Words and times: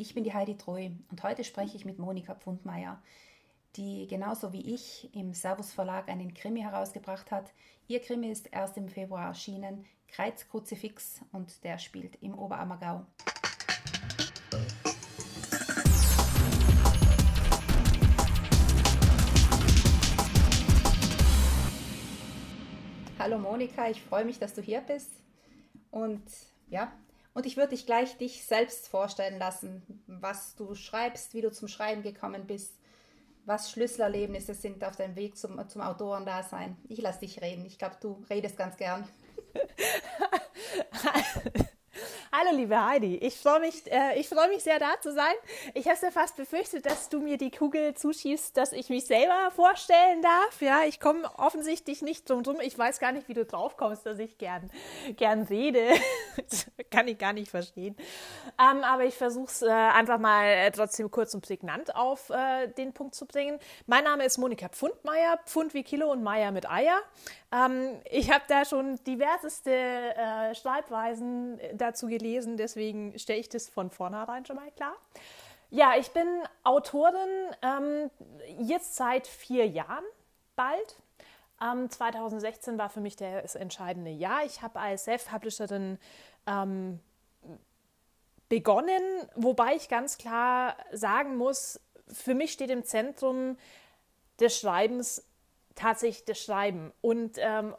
Ich 0.00 0.14
bin 0.14 0.24
die 0.24 0.32
Heidi 0.32 0.56
Treu 0.56 0.88
und 1.10 1.22
heute 1.22 1.44
spreche 1.44 1.76
ich 1.76 1.84
mit 1.84 1.98
Monika 1.98 2.34
Pfundmeier, 2.34 3.02
die 3.76 4.06
genauso 4.06 4.50
wie 4.50 4.72
ich 4.72 5.14
im 5.14 5.34
Servus 5.34 5.74
Verlag 5.74 6.08
einen 6.08 6.32
Krimi 6.32 6.62
herausgebracht 6.62 7.30
hat. 7.30 7.52
Ihr 7.86 8.00
Krimi 8.00 8.30
ist 8.30 8.46
erst 8.50 8.78
im 8.78 8.88
Februar 8.88 9.26
erschienen, 9.26 9.84
Kreuzkruzifix 10.08 11.20
und 11.32 11.62
der 11.64 11.76
spielt 11.76 12.16
im 12.22 12.32
Oberammergau. 12.32 13.04
Hallo 23.18 23.38
Monika, 23.38 23.90
ich 23.90 24.00
freue 24.00 24.24
mich, 24.24 24.38
dass 24.38 24.54
du 24.54 24.62
hier 24.62 24.80
bist. 24.80 25.10
Und 25.90 26.22
ja, 26.70 26.90
und 27.34 27.46
ich 27.46 27.56
würde 27.56 27.70
dich 27.70 27.86
gleich 27.86 28.16
dich 28.18 28.44
selbst 28.44 28.88
vorstellen 28.88 29.38
lassen, 29.38 30.02
was 30.06 30.56
du 30.56 30.74
schreibst, 30.74 31.34
wie 31.34 31.40
du 31.40 31.52
zum 31.52 31.68
Schreiben 31.68 32.02
gekommen 32.02 32.46
bist, 32.46 32.78
was 33.44 33.70
Schlüsselerlebnisse 33.70 34.54
sind 34.54 34.84
auf 34.84 34.96
deinem 34.96 35.16
Weg 35.16 35.36
zum, 35.36 35.66
zum 35.68 35.82
Autorendasein. 35.82 36.76
Ich 36.88 37.00
lasse 37.00 37.20
dich 37.20 37.40
reden. 37.40 37.64
Ich 37.64 37.78
glaube, 37.78 37.96
du 38.00 38.24
redest 38.28 38.56
ganz 38.56 38.76
gern. 38.76 39.06
Hallo 42.32 42.56
liebe 42.56 42.80
Heidi, 42.80 43.16
ich 43.16 43.36
freue 43.36 43.58
mich, 43.58 43.90
äh, 43.90 44.16
ich 44.16 44.30
mich 44.30 44.62
sehr 44.62 44.78
da 44.78 45.00
zu 45.00 45.12
sein. 45.12 45.34
Ich 45.74 45.88
habe 45.88 45.98
ja 46.00 46.12
fast 46.12 46.36
befürchtet, 46.36 46.86
dass 46.86 47.08
du 47.08 47.18
mir 47.18 47.36
die 47.36 47.50
Kugel 47.50 47.92
zuschießt, 47.94 48.56
dass 48.56 48.70
ich 48.70 48.88
mich 48.88 49.06
selber 49.06 49.50
vorstellen 49.50 50.22
darf. 50.22 50.62
Ja, 50.62 50.84
ich 50.86 51.00
komme 51.00 51.28
offensichtlich 51.38 52.02
nicht 52.02 52.30
drum 52.30 52.44
drum. 52.44 52.60
Ich 52.60 52.78
weiß 52.78 53.00
gar 53.00 53.10
nicht, 53.10 53.26
wie 53.26 53.34
du 53.34 53.44
drauf 53.44 53.76
kommst, 53.76 54.06
dass 54.06 54.20
ich 54.20 54.38
gern, 54.38 54.70
gern 55.16 55.42
rede. 55.42 55.88
Kann 56.92 57.08
ich 57.08 57.18
gar 57.18 57.32
nicht 57.32 57.50
verstehen. 57.50 57.96
Ähm, 58.60 58.84
aber 58.84 59.06
ich 59.06 59.16
versuche 59.16 59.50
es 59.50 59.62
äh, 59.62 59.68
einfach 59.68 60.20
mal 60.20 60.44
äh, 60.46 60.70
trotzdem 60.70 61.10
kurz 61.10 61.34
und 61.34 61.44
prägnant 61.44 61.96
auf 61.96 62.30
äh, 62.30 62.68
den 62.68 62.92
Punkt 62.92 63.16
zu 63.16 63.26
bringen. 63.26 63.58
Mein 63.86 64.04
Name 64.04 64.24
ist 64.24 64.38
Monika 64.38 64.68
Pfundmeier, 64.68 65.40
Pfund 65.46 65.74
wie 65.74 65.82
Kilo 65.82 66.12
und 66.12 66.22
Meier 66.22 66.52
mit 66.52 66.70
Eier. 66.70 67.00
Ähm, 67.52 68.00
ich 68.10 68.30
habe 68.30 68.44
da 68.48 68.64
schon 68.64 69.02
diverseste 69.04 69.70
äh, 69.72 70.54
Schreibweisen 70.54 71.60
dazu 71.74 72.06
gelesen, 72.06 72.56
deswegen 72.56 73.18
stelle 73.18 73.40
ich 73.40 73.48
das 73.48 73.68
von 73.68 73.90
vornherein 73.90 74.44
schon 74.44 74.56
mal 74.56 74.70
klar. 74.72 74.94
Ja, 75.70 75.94
ich 75.98 76.10
bin 76.10 76.26
Autorin 76.64 77.28
ähm, 77.62 78.10
jetzt 78.58 78.96
seit 78.96 79.26
vier 79.26 79.68
Jahren 79.68 80.04
bald. 80.56 80.96
Ähm, 81.62 81.90
2016 81.90 82.78
war 82.78 82.88
für 82.88 83.00
mich 83.00 83.16
das 83.16 83.54
entscheidende 83.54 84.10
Jahr. 84.10 84.44
Ich 84.44 84.62
habe 84.62 84.80
als 84.80 85.04
Self-Publisherin 85.04 85.98
ähm, 86.46 87.00
begonnen, 88.48 89.02
wobei 89.36 89.76
ich 89.76 89.88
ganz 89.88 90.18
klar 90.18 90.76
sagen 90.92 91.36
muss, 91.36 91.80
für 92.12 92.34
mich 92.34 92.52
steht 92.52 92.70
im 92.70 92.84
Zentrum 92.84 93.56
des 94.40 94.58
Schreibens 94.58 95.24
tatsächlich 95.74 96.24
das 96.24 96.38
Schreiben. 96.38 96.92
Und 97.00 97.38
ähm, 97.38 97.74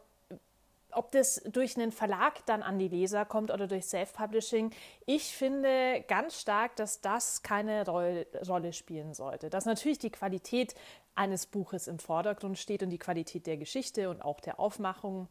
ob 0.94 1.12
das 1.12 1.42
durch 1.46 1.78
einen 1.78 1.92
Verlag 1.92 2.46
dann 2.46 2.64
an 2.64 2.78
die 2.78 2.88
Leser 2.88 3.26
kommt 3.26 3.52
oder 3.52 3.68
durch 3.68 3.86
Self-Publishing, 3.86 4.72
ich 5.06 5.36
finde 5.36 6.04
ganz 6.08 6.40
stark, 6.40 6.76
dass 6.76 7.02
das 7.02 7.44
keine 7.44 7.86
Roll 7.86 8.26
Rolle 8.48 8.74
spielen 8.74 9.14
sollte. 9.14 9.50
Dass 9.50 9.66
natürlich 9.66 10.00
die 10.00 10.12
Qualität 10.12 10.76
eines 11.16 11.46
Buches 11.46 11.88
im 11.88 12.00
Vordergrund 12.00 12.58
steht 12.58 12.84
und 12.84 12.90
die 12.90 12.98
Qualität 12.98 13.48
der 13.48 13.58
Geschichte 13.58 14.10
und 14.10 14.22
auch 14.22 14.40
der 14.40 14.60
Aufmachung. 14.60 15.28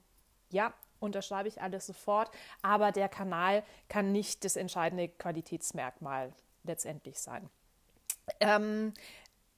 Ja, 0.51 0.75
unterschreibe 0.99 1.49
ich 1.49 1.63
alles 1.63 1.87
sofort, 1.87 2.31
aber 2.63 2.93
der 2.93 3.09
Kanal 3.09 3.63
kann 3.89 4.13
nicht 4.13 4.45
das 4.45 4.57
entscheidende 4.57 5.09
Qualitätsmerkmal 5.09 6.33
letztendlich 6.65 7.19
sein. 7.19 7.49
Ähm, 8.41 8.93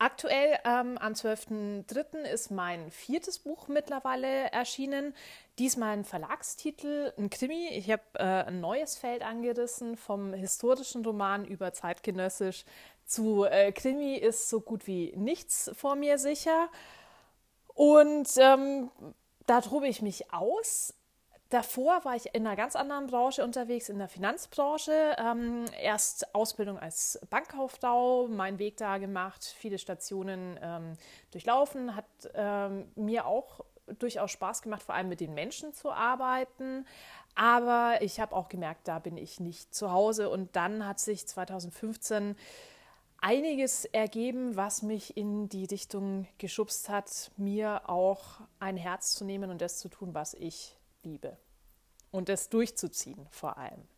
Aktuell 0.03 0.59
ähm, 0.65 0.99
am 0.99 1.13
12.03. 1.13 2.25
ist 2.25 2.51
mein 2.51 2.91
viertes 2.91 3.39
Buch 3.39 3.69
mittlerweile 3.69 4.51
erschienen. 4.51 5.15
Diesmal 5.61 5.93
ein 5.93 6.05
Verlagstitel, 6.05 7.13
ein 7.17 7.31
Krimi. 7.31 7.69
Ich 7.69 7.89
habe 7.89 8.03
äh, 8.15 8.25
ein 8.49 8.61
neues 8.61 8.97
Feld 8.97 9.23
angerissen, 9.23 9.97
vom 9.97 10.35
historischen 10.35 11.05
Roman 11.05 11.45
über 11.45 11.73
zeitgenössisch 11.73 12.65
zu 13.07 13.45
äh, 13.45 13.71
Krimi 13.71 14.17
ist 14.17 14.49
so 14.49 14.61
gut 14.61 14.89
wie 14.89 15.13
nichts 15.15 15.71
vor 15.73 15.95
mir 15.95 16.19
sicher. 16.19 16.69
Und 17.69 18.29
ähm, 18.39 18.91
da 19.47 19.61
tobe 19.61 19.87
ich 19.87 20.03
mich 20.03 20.33
aus. 20.33 20.95
Davor 21.53 22.03
war 22.07 22.17
ich 22.17 22.35
in 22.35 22.47
einer 22.47 22.57
ganz 22.57 22.77
anderen 22.77 23.09
Branche 23.09 23.45
unterwegs, 23.45 23.91
in 23.91 23.99
der 23.99 24.09
Finanzbranche. 24.09 25.17
Ähm, 25.19 25.67
erst 25.79 26.35
Ausbildung 26.35 26.79
als 26.79 27.21
Bankkauffrau, 27.29 28.27
meinen 28.27 28.59
Weg 28.59 28.79
da 28.79 28.97
gemacht, 28.97 29.45
viele 29.45 29.77
Stationen 29.77 30.59
ähm, 30.63 30.95
durchlaufen, 31.31 31.95
hat 31.95 32.07
ähm, 32.33 32.91
mir 32.95 33.27
auch 33.27 33.61
durchaus 33.99 34.31
Spaß 34.31 34.63
gemacht, 34.63 34.83
vor 34.83 34.95
allem 34.95 35.11
mit 35.11 35.21
den 35.21 35.35
Menschen 35.35 35.75
zu 35.75 35.93
arbeiten. 35.93 36.87
Aber 37.35 37.99
ich 38.01 38.19
habe 38.19 38.35
auch 38.35 38.49
gemerkt, 38.49 38.89
da 38.89 38.99
bin 38.99 39.19
ich 39.19 39.39
nicht 39.39 39.75
zu 39.75 39.93
Hause. 39.93 40.31
Und 40.31 40.57
dann 40.57 40.87
hat 40.87 41.01
sich 41.01 41.29
2015 41.29 42.35
einiges 43.19 43.85
ergeben, 43.85 44.57
was 44.57 44.81
mich 44.81 45.19
in 45.19 45.51
die 45.51 45.67
Richtung 45.67 46.27
geschubst 46.39 46.89
hat, 46.89 47.31
mir 47.37 47.91
auch 47.91 48.41
ein 48.59 48.79
Herz 48.79 49.13
zu 49.13 49.27
nehmen 49.27 49.51
und 49.51 49.61
das 49.61 49.81
zu 49.81 49.91
tun, 49.91 50.15
was 50.15 50.33
ich 50.33 50.79
liebe. 51.03 51.37
Und 52.11 52.29
das 52.29 52.49
durchzuziehen 52.49 53.27
vor 53.31 53.57
allem. 53.57 53.89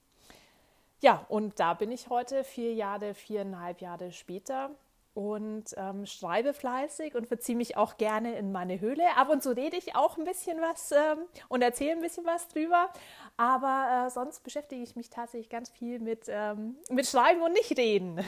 Ja, 1.01 1.27
und 1.29 1.61
da 1.61 1.75
bin 1.75 1.93
ich 1.93 2.09
heute 2.09 2.45
vier 2.45 2.73
Jahre, 2.73 3.15
viereinhalb 3.15 3.81
Jahre 3.81 4.13
später 4.13 4.71
und 5.15 5.67
ähm, 5.77 6.07
schreibe 6.07 6.53
fleißig 6.53 7.15
und 7.15 7.29
verziehe 7.29 7.57
mich 7.57 7.77
auch 7.77 7.97
gerne 7.97 8.37
in 8.37 8.51
meine 8.51 8.81
Höhle. 8.81 9.05
Ab 9.17 9.31
und 9.31 9.43
zu 9.43 9.57
rede 9.57 9.77
ich 9.77 9.95
auch 9.95 10.19
ein 10.19 10.25
bisschen 10.25 10.61
was 10.61 10.91
ähm, 10.91 11.19
und 11.49 11.63
erzähle 11.63 11.93
ein 11.93 12.01
bisschen 12.01 12.27
was 12.27 12.49
drüber. 12.49 12.91
Aber 13.37 14.07
äh, 14.07 14.11
sonst 14.11 14.43
beschäftige 14.43 14.83
ich 14.83 14.97
mich 14.97 15.11
tatsächlich 15.11 15.49
ganz 15.49 15.71
viel 15.71 16.01
mit, 16.01 16.25
ähm, 16.29 16.77
mit 16.91 17.07
Schreiben 17.07 17.43
und 17.43 17.53
nicht 17.53 17.77
reden. 17.79 18.25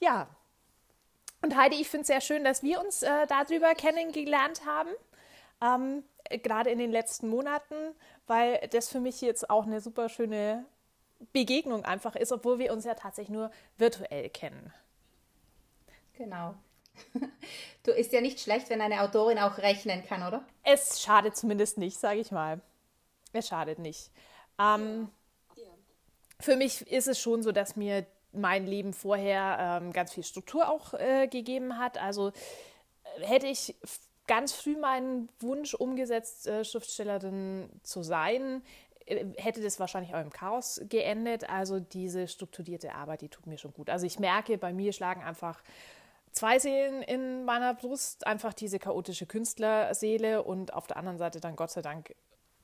ja. 0.00 0.28
Und 1.42 1.56
Heidi, 1.56 1.76
ich 1.76 1.88
finde 1.88 2.02
es 2.02 2.06
sehr 2.08 2.20
schön, 2.20 2.44
dass 2.44 2.62
wir 2.62 2.80
uns 2.80 3.02
äh, 3.02 3.26
darüber 3.26 3.74
kennengelernt 3.74 4.64
haben. 4.66 4.90
Ähm, 5.60 6.04
gerade 6.42 6.70
in 6.70 6.78
den 6.78 6.90
letzten 6.90 7.28
Monaten, 7.28 7.74
weil 8.26 8.68
das 8.72 8.88
für 8.88 9.00
mich 9.00 9.20
jetzt 9.20 9.50
auch 9.50 9.66
eine 9.66 9.80
super 9.80 10.08
schöne 10.08 10.64
Begegnung 11.32 11.84
einfach 11.84 12.16
ist, 12.16 12.32
obwohl 12.32 12.58
wir 12.58 12.72
uns 12.72 12.84
ja 12.84 12.94
tatsächlich 12.94 13.34
nur 13.34 13.50
virtuell 13.76 14.30
kennen. 14.30 14.72
Genau. 16.14 16.54
Du 17.82 17.92
ist 17.92 18.12
ja 18.12 18.20
nicht 18.20 18.40
schlecht, 18.40 18.68
wenn 18.68 18.82
eine 18.82 19.00
Autorin 19.00 19.38
auch 19.38 19.56
rechnen 19.56 20.04
kann, 20.04 20.22
oder? 20.22 20.44
Es 20.64 21.00
schadet 21.00 21.34
zumindest 21.34 21.78
nicht, 21.78 21.98
sage 21.98 22.20
ich 22.20 22.30
mal. 22.30 22.60
Es 23.32 23.48
schadet 23.48 23.78
nicht. 23.78 24.10
Ähm, 24.58 25.08
ja. 25.56 25.62
Ja. 25.62 25.70
Für 26.38 26.56
mich 26.56 26.86
ist 26.90 27.08
es 27.08 27.18
schon 27.18 27.42
so, 27.42 27.52
dass 27.52 27.76
mir 27.76 28.06
mein 28.32 28.66
Leben 28.66 28.92
vorher 28.92 29.80
ähm, 29.80 29.94
ganz 29.94 30.12
viel 30.12 30.24
Struktur 30.24 30.68
auch 30.68 30.92
äh, 30.92 31.26
gegeben 31.26 31.78
hat. 31.78 31.96
Also 31.96 32.28
äh, 32.28 33.26
hätte 33.26 33.46
ich 33.46 33.74
ganz 34.30 34.52
früh 34.52 34.76
meinen 34.76 35.28
Wunsch 35.40 35.74
umgesetzt, 35.74 36.46
äh, 36.46 36.64
Schriftstellerin 36.64 37.68
zu 37.82 38.04
sein, 38.04 38.62
äh, 39.06 39.26
hätte 39.36 39.60
das 39.60 39.80
wahrscheinlich 39.80 40.14
auch 40.14 40.20
im 40.20 40.30
Chaos 40.30 40.80
geendet. 40.88 41.50
Also 41.50 41.80
diese 41.80 42.28
strukturierte 42.28 42.94
Arbeit, 42.94 43.22
die 43.22 43.28
tut 43.28 43.48
mir 43.48 43.58
schon 43.58 43.72
gut. 43.72 43.90
Also 43.90 44.06
ich 44.06 44.20
merke, 44.20 44.56
bei 44.56 44.72
mir 44.72 44.92
schlagen 44.92 45.24
einfach 45.24 45.60
zwei 46.30 46.60
Seelen 46.60 47.02
in 47.02 47.44
meiner 47.44 47.74
Brust, 47.74 48.24
einfach 48.24 48.54
diese 48.54 48.78
chaotische 48.78 49.26
Künstlerseele 49.26 50.44
und 50.44 50.74
auf 50.74 50.86
der 50.86 50.96
anderen 50.96 51.18
Seite 51.18 51.40
dann 51.40 51.56
Gott 51.56 51.72
sei 51.72 51.82
Dank 51.82 52.14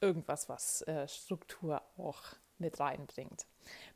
irgendwas, 0.01 0.49
was 0.49 0.83
äh, 0.83 1.09
Struktur 1.09 1.83
auch 1.99 2.23
mit 2.59 2.79
reinbringt. 2.79 3.45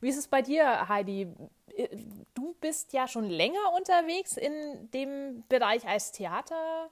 Wie 0.01 0.09
ist 0.09 0.17
es 0.17 0.27
bei 0.27 0.41
dir, 0.41 0.89
Heidi? 0.89 1.33
Äh, 1.73 1.87
du 2.33 2.53
bist 2.59 2.91
ja 2.91 3.07
schon 3.07 3.29
länger 3.29 3.71
unterwegs 3.77 4.35
in 4.35 4.91
dem 4.91 5.45
Bereich 5.47 5.87
als 5.87 6.11
Theater. 6.11 6.89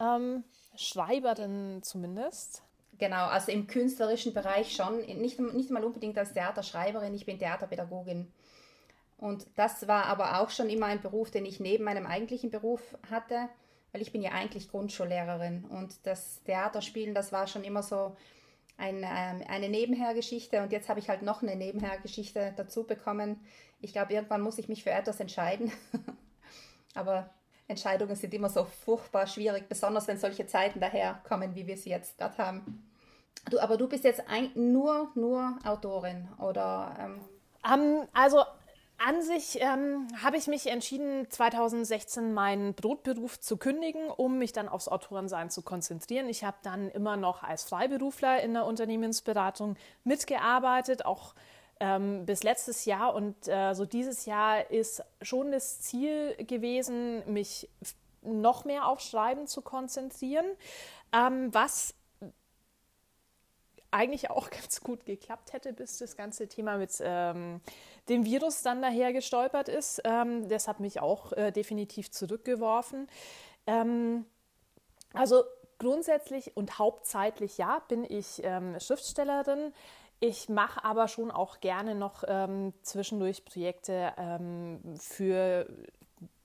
Ähm, 0.00 0.44
Schreiberin 0.76 1.82
zumindest. 1.82 2.62
Genau, 2.98 3.26
also 3.26 3.50
im 3.50 3.66
künstlerischen 3.66 4.34
Bereich 4.34 4.74
schon, 4.74 4.98
nicht, 4.98 5.40
nicht 5.40 5.70
mal 5.70 5.84
unbedingt 5.84 6.16
als 6.16 6.32
Theaterschreiberin, 6.32 7.14
ich 7.14 7.26
bin 7.26 7.38
Theaterpädagogin. 7.38 8.30
Und 9.18 9.46
das 9.56 9.88
war 9.88 10.06
aber 10.06 10.40
auch 10.40 10.50
schon 10.50 10.68
immer 10.68 10.86
ein 10.86 11.00
Beruf, 11.00 11.30
den 11.30 11.46
ich 11.46 11.60
neben 11.60 11.84
meinem 11.84 12.06
eigentlichen 12.06 12.50
Beruf 12.50 12.82
hatte, 13.10 13.48
weil 13.92 14.02
ich 14.02 14.12
bin 14.12 14.22
ja 14.22 14.32
eigentlich 14.32 14.70
Grundschullehrerin 14.70 15.64
und 15.64 15.94
das 16.04 16.42
Theaterspielen, 16.44 17.14
das 17.14 17.32
war 17.32 17.46
schon 17.46 17.64
immer 17.64 17.82
so 17.82 18.16
ein, 18.76 19.04
ähm, 19.04 19.42
eine 19.48 19.68
Nebenhergeschichte 19.68 20.62
und 20.62 20.72
jetzt 20.72 20.88
habe 20.88 21.00
ich 21.00 21.08
halt 21.08 21.22
noch 21.22 21.42
eine 21.42 21.56
Nebenhergeschichte 21.56 22.52
dazu 22.56 22.84
bekommen. 22.84 23.40
Ich 23.80 23.92
glaube, 23.92 24.12
irgendwann 24.12 24.40
muss 24.40 24.58
ich 24.58 24.68
mich 24.68 24.82
für 24.82 24.90
etwas 24.90 25.20
entscheiden. 25.20 25.72
aber 26.94 27.30
Entscheidungen 27.66 28.16
sind 28.16 28.34
immer 28.34 28.50
so 28.50 28.64
furchtbar 28.64 29.26
schwierig, 29.26 29.68
besonders 29.68 30.06
wenn 30.06 30.18
solche 30.18 30.46
Zeiten 30.46 30.80
daherkommen, 30.80 31.54
wie 31.54 31.66
wir 31.66 31.76
sie 31.76 31.90
jetzt 31.90 32.18
gerade 32.18 32.36
haben. 32.38 32.90
Du, 33.50 33.58
aber 33.58 33.76
du 33.76 33.88
bist 33.88 34.04
jetzt 34.04 34.28
ein, 34.28 34.50
nur, 34.54 35.10
nur 35.14 35.58
Autorin 35.64 36.28
oder? 36.38 36.96
Ähm 36.98 37.20
um, 37.64 37.80
ähm, 37.80 38.08
also 38.12 38.42
An 38.98 39.22
sich 39.22 39.60
ähm, 39.60 40.06
habe 40.22 40.36
ich 40.36 40.46
mich 40.46 40.68
entschieden, 40.68 41.28
2016 41.28 42.32
meinen 42.32 42.74
Brotberuf 42.74 43.40
zu 43.40 43.56
kündigen, 43.56 44.08
um 44.08 44.38
mich 44.38 44.52
dann 44.52 44.68
aufs 44.68 44.88
Autorensein 44.88 45.50
zu 45.50 45.62
konzentrieren. 45.62 46.28
Ich 46.28 46.44
habe 46.44 46.56
dann 46.62 46.88
immer 46.90 47.16
noch 47.16 47.42
als 47.42 47.64
Freiberufler 47.64 48.40
in 48.42 48.54
der 48.54 48.64
Unternehmensberatung 48.64 49.76
mitgearbeitet, 50.04 51.04
auch 51.04 51.34
ähm, 51.80 52.26
bis 52.26 52.42
letztes 52.42 52.84
Jahr. 52.84 53.14
Und 53.14 53.48
äh, 53.48 53.74
so 53.74 53.84
dieses 53.84 54.26
Jahr 54.26 54.70
ist 54.70 55.02
schon 55.22 55.52
das 55.52 55.80
Ziel 55.80 56.34
gewesen, 56.44 57.22
mich 57.32 57.68
noch 58.22 58.64
mehr 58.64 58.88
auf 58.88 59.00
Schreiben 59.00 59.46
zu 59.46 59.60
konzentrieren, 59.60 60.46
ähm, 61.12 61.52
was 61.52 61.94
eigentlich 63.94 64.30
auch 64.30 64.50
ganz 64.62 64.80
gut 64.80 65.06
geklappt 65.06 65.52
hätte, 65.52 65.72
bis 65.72 65.98
das 65.98 66.16
ganze 66.16 66.48
Thema 66.48 66.76
mit 66.76 66.92
ähm, 67.00 67.60
dem 68.08 68.24
Virus 68.24 68.62
dann 68.62 68.82
daher 68.82 69.12
gestolpert 69.12 69.68
ist. 69.68 70.02
Ähm, 70.04 70.48
das 70.48 70.68
hat 70.68 70.80
mich 70.80 71.00
auch 71.00 71.32
äh, 71.32 71.52
definitiv 71.52 72.10
zurückgeworfen. 72.10 73.08
Ähm, 73.66 74.26
also 75.12 75.44
grundsätzlich 75.78 76.56
und 76.56 76.78
hauptsächlich 76.78 77.56
ja, 77.58 77.80
bin 77.88 78.04
ich 78.04 78.42
ähm, 78.42 78.78
Schriftstellerin. 78.80 79.72
Ich 80.26 80.48
mache 80.48 80.82
aber 80.82 81.06
schon 81.06 81.30
auch 81.30 81.60
gerne 81.60 81.94
noch 81.94 82.24
ähm, 82.26 82.72
zwischendurch 82.80 83.44
Projekte 83.44 84.14
ähm, 84.16 84.80
für 84.98 85.66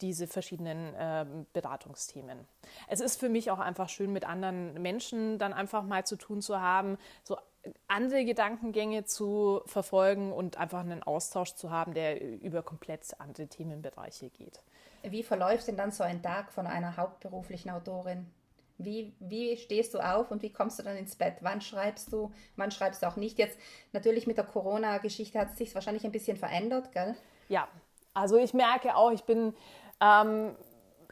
diese 0.02 0.28
verschiedenen 0.28 0.94
äh, 0.96 1.26
Beratungsthemen. 1.54 2.46
Es 2.90 3.00
ist 3.00 3.18
für 3.18 3.30
mich 3.30 3.52
auch 3.52 3.60
einfach 3.60 3.88
schön, 3.88 4.12
mit 4.12 4.26
anderen 4.26 4.74
Menschen 4.82 5.40
dann 5.40 5.54
einfach 5.54 5.84
mal 5.84 6.06
zu 6.06 6.18
tun 6.18 6.42
zu 6.42 6.60
haben, 6.60 6.98
so 7.24 7.38
andere 7.88 8.26
Gedankengänge 8.26 9.06
zu 9.06 9.62
verfolgen 9.66 10.34
und 10.34 10.58
einfach 10.58 10.82
einen 10.82 11.02
Austausch 11.02 11.54
zu 11.56 11.72
haben, 11.72 11.94
der 11.94 12.22
über 12.22 12.64
komplett 12.64 13.18
andere 13.22 13.48
Themenbereiche 13.48 14.30
geht. 14.30 14.62
Wie 15.04 15.24
verläuft 15.24 15.70
denn 15.70 15.78
dann 15.78 15.94
so 15.94 16.04
ein 16.04 16.22
Tag 16.22 16.52
von 16.52 16.68
einer 16.68 16.98
hauptberuflichen 16.98 17.72
Autorin? 17.72 18.30
Wie, 18.80 19.14
wie 19.20 19.58
stehst 19.58 19.94
du 19.94 20.00
auf 20.00 20.32
und 20.32 20.42
wie 20.42 20.52
kommst 20.52 20.80
du 20.80 20.84
dann 20.84 20.98
ins 20.98 21.16
Bett? 21.16 21.36
Wann 21.42 21.62
schreibst 21.62 22.12
du? 22.12 22.32
Wann 22.56 22.72
schreibst 22.72 23.04
du 23.04 23.08
auch 23.08 23.18
nicht? 23.18 23.38
Jetzt 23.38 23.60
natürlich 23.92 24.26
mit 24.26 24.38
der 24.38 24.46
Corona-Geschichte 24.46 25.38
hat 25.38 25.52
es 25.52 25.58
sich 25.58 25.76
wahrscheinlich 25.76 26.06
ein 26.06 26.12
bisschen 26.12 26.38
verändert, 26.38 26.92
gell? 26.92 27.16
Ja, 27.50 27.68
also 28.14 28.38
ich 28.38 28.54
merke 28.54 28.96
auch, 28.96 29.12
ich 29.12 29.24
bin 29.24 29.54
ähm, 30.02 30.56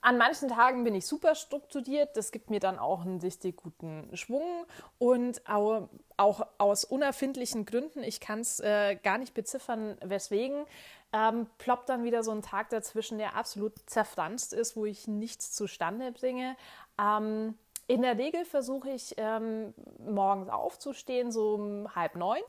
an 0.01 0.17
manchen 0.17 0.47
Tagen 0.49 0.83
bin 0.83 0.95
ich 0.95 1.05
super 1.05 1.35
strukturiert. 1.35 2.15
Das 2.15 2.31
gibt 2.31 2.49
mir 2.49 2.59
dann 2.59 2.79
auch 2.79 3.01
einen 3.01 3.19
richtig 3.19 3.57
guten 3.57 4.09
Schwung 4.15 4.65
und 4.99 5.45
auch, 5.49 5.89
auch 6.15 6.47
aus 6.57 6.85
unerfindlichen 6.85 7.65
Gründen, 7.65 8.03
ich 8.03 8.19
kann 8.19 8.39
es 8.39 8.59
äh, 8.59 8.95
gar 8.95 9.17
nicht 9.17 9.33
beziffern, 9.33 9.97
weswegen, 10.01 10.65
ähm, 11.13 11.47
ploppt 11.57 11.89
dann 11.89 12.03
wieder 12.03 12.23
so 12.23 12.31
ein 12.31 12.41
Tag 12.41 12.69
dazwischen, 12.69 13.17
der 13.17 13.35
absolut 13.35 13.73
zerfranst 13.85 14.53
ist, 14.53 14.75
wo 14.75 14.85
ich 14.85 15.07
nichts 15.07 15.51
zustande 15.51 16.11
bringe. 16.11 16.55
Ähm, 16.99 17.57
in 17.87 18.01
der 18.01 18.17
Regel 18.17 18.45
versuche 18.45 18.89
ich 18.89 19.13
ähm, 19.17 19.73
morgens 19.99 20.49
aufzustehen, 20.49 21.31
so 21.31 21.53
um 21.53 21.95
halb 21.95 22.15
neun 22.15 22.41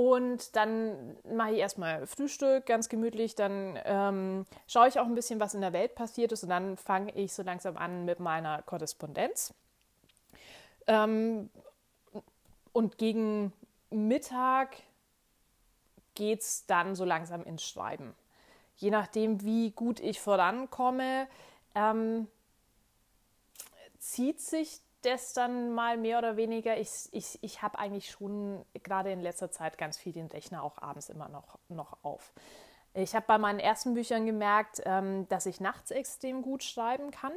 und 0.00 0.56
dann 0.56 1.14
mache 1.30 1.52
ich 1.52 1.58
erstmal 1.58 2.06
Frühstück, 2.06 2.64
ganz 2.64 2.88
gemütlich. 2.88 3.34
Dann 3.34 3.78
ähm, 3.84 4.46
schaue 4.66 4.88
ich 4.88 4.98
auch 4.98 5.04
ein 5.04 5.14
bisschen, 5.14 5.40
was 5.40 5.52
in 5.52 5.60
der 5.60 5.74
Welt 5.74 5.94
passiert 5.94 6.32
ist. 6.32 6.42
Und 6.42 6.48
dann 6.48 6.78
fange 6.78 7.12
ich 7.14 7.34
so 7.34 7.42
langsam 7.42 7.76
an 7.76 8.06
mit 8.06 8.18
meiner 8.18 8.62
Korrespondenz. 8.62 9.52
Ähm, 10.86 11.50
und 12.72 12.96
gegen 12.96 13.52
Mittag 13.90 14.76
geht 16.14 16.40
es 16.40 16.64
dann 16.64 16.94
so 16.94 17.04
langsam 17.04 17.42
ins 17.42 17.62
Schreiben. 17.62 18.14
Je 18.76 18.90
nachdem, 18.90 19.42
wie 19.42 19.72
gut 19.72 20.00
ich 20.00 20.18
vorankomme, 20.18 21.28
ähm, 21.74 22.26
zieht 24.00 24.40
sich 24.40 24.80
das 25.02 25.32
dann 25.32 25.72
mal 25.72 25.96
mehr 25.96 26.18
oder 26.18 26.36
weniger. 26.36 26.76
Ich, 26.76 27.08
ich, 27.12 27.38
ich 27.42 27.62
habe 27.62 27.78
eigentlich 27.78 28.10
schon 28.10 28.64
gerade 28.82 29.12
in 29.12 29.20
letzter 29.20 29.50
Zeit 29.50 29.78
ganz 29.78 29.96
viel 29.96 30.12
den 30.12 30.26
Rechner 30.26 30.62
auch 30.62 30.78
abends 30.78 31.08
immer 31.08 31.28
noch, 31.28 31.58
noch 31.68 31.96
auf. 32.02 32.32
Ich 32.92 33.14
habe 33.14 33.24
bei 33.26 33.38
meinen 33.38 33.60
ersten 33.60 33.94
Büchern 33.94 34.26
gemerkt, 34.26 34.82
ähm, 34.84 35.28
dass 35.28 35.46
ich 35.46 35.60
nachts 35.60 35.90
extrem 35.90 36.42
gut 36.42 36.64
schreiben 36.64 37.12
kann. 37.12 37.32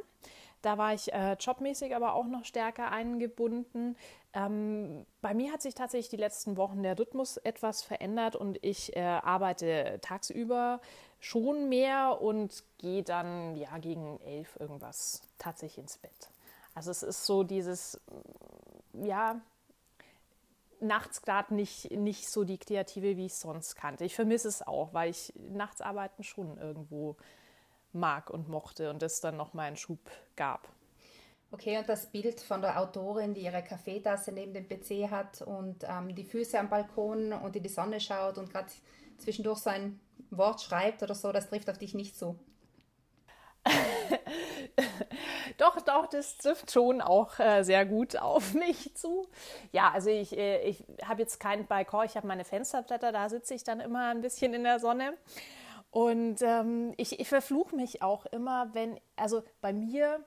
Da 0.61 0.77
war 0.77 0.93
ich 0.93 1.13
äh, 1.13 1.33
jobmäßig 1.33 1.95
aber 1.95 2.13
auch 2.13 2.25
noch 2.25 2.45
stärker 2.45 2.91
eingebunden. 2.91 3.95
Ähm, 4.33 5.05
bei 5.21 5.33
mir 5.33 5.51
hat 5.51 5.61
sich 5.61 5.75
tatsächlich 5.75 6.09
die 6.09 6.17
letzten 6.17 6.57
Wochen 6.57 6.81
der 6.81 6.97
Rhythmus 6.97 7.37
etwas 7.37 7.83
verändert 7.83 8.35
und 8.35 8.57
ich 8.63 8.95
äh, 8.95 9.01
arbeite 9.01 9.99
tagsüber 10.01 10.79
schon 11.19 11.69
mehr 11.69 12.21
und 12.21 12.63
gehe 12.77 13.03
dann 13.03 13.55
ja 13.55 13.77
gegen 13.77 14.19
elf 14.21 14.57
irgendwas 14.59 15.21
tatsächlich 15.37 15.79
ins 15.79 15.97
Bett. 15.97 16.29
Also 16.75 16.91
es 16.91 17.03
ist 17.03 17.25
so 17.25 17.43
dieses, 17.43 17.99
ja, 18.93 19.41
nachts 20.79 21.21
gerade 21.21 21.53
nicht, 21.53 21.91
nicht 21.91 22.27
so 22.27 22.43
die 22.43 22.57
Kreative, 22.57 23.17
wie 23.17 23.27
ich 23.27 23.35
sonst 23.35 23.75
kannte. 23.75 24.05
Ich 24.05 24.15
vermisse 24.15 24.47
es 24.47 24.61
auch, 24.61 24.93
weil 24.93 25.09
ich 25.09 25.33
nachts 25.35 25.81
arbeiten 25.81 26.23
schon 26.23 26.57
irgendwo 26.57 27.17
mag 27.93 28.29
und 28.29 28.49
mochte 28.49 28.89
und 28.89 29.01
es 29.03 29.21
dann 29.21 29.37
noch 29.37 29.53
mal 29.53 29.63
einen 29.63 29.77
Schub 29.77 29.99
gab. 30.35 30.67
Okay, 31.51 31.77
und 31.77 31.87
das 31.87 32.07
Bild 32.07 32.41
von 32.41 32.61
der 32.61 32.79
Autorin, 32.81 33.35
die 33.35 33.41
ihre 33.41 33.63
Kaffeetasse 33.63 34.31
neben 34.31 34.53
dem 34.53 34.67
PC 34.67 35.11
hat 35.11 35.43
und 35.43 35.83
ähm, 35.87 36.15
die 36.15 36.23
Füße 36.23 36.57
am 36.59 36.67
Balkon 36.67 37.31
und 37.31 37.55
in 37.55 37.61
die 37.61 37.69
Sonne 37.69 37.99
schaut 37.99 38.39
und 38.39 38.49
gerade 38.51 38.69
zwischendurch 39.19 39.59
so 39.59 39.69
ein 39.69 39.99
Wort 40.31 40.61
schreibt 40.61 41.03
oder 41.03 41.13
so, 41.13 41.31
das 41.31 41.49
trifft 41.49 41.69
auf 41.69 41.77
dich 41.77 41.93
nicht 41.93 42.17
zu. 42.17 42.39
doch, 45.57 45.81
doch, 45.81 46.07
das 46.07 46.37
trifft 46.37 46.71
schon 46.71 47.01
auch 47.01 47.39
äh, 47.39 47.63
sehr 47.63 47.85
gut 47.85 48.15
auf 48.21 48.53
mich 48.53 48.95
zu. 48.95 49.27
Ja, 49.71 49.91
also 49.91 50.09
ich, 50.09 50.37
äh, 50.37 50.61
ich 50.67 50.83
habe 51.05 51.21
jetzt 51.21 51.39
keinen 51.39 51.67
Balkon, 51.67 52.05
ich 52.05 52.15
habe 52.15 52.27
meine 52.27 52.43
Fensterblätter, 52.45 53.11
da 53.11 53.29
sitze 53.29 53.53
ich 53.53 53.63
dann 53.63 53.79
immer 53.79 54.09
ein 54.09 54.21
bisschen 54.21 54.53
in 54.53 54.63
der 54.63 54.79
Sonne. 54.79 55.13
Und 55.91 56.41
ähm, 56.41 56.93
ich, 56.97 57.19
ich 57.19 57.29
verfluche 57.29 57.75
mich 57.75 58.01
auch 58.01 58.25
immer, 58.27 58.73
wenn, 58.73 58.99
also 59.15 59.43
bei 59.61 59.73
mir 59.73 60.25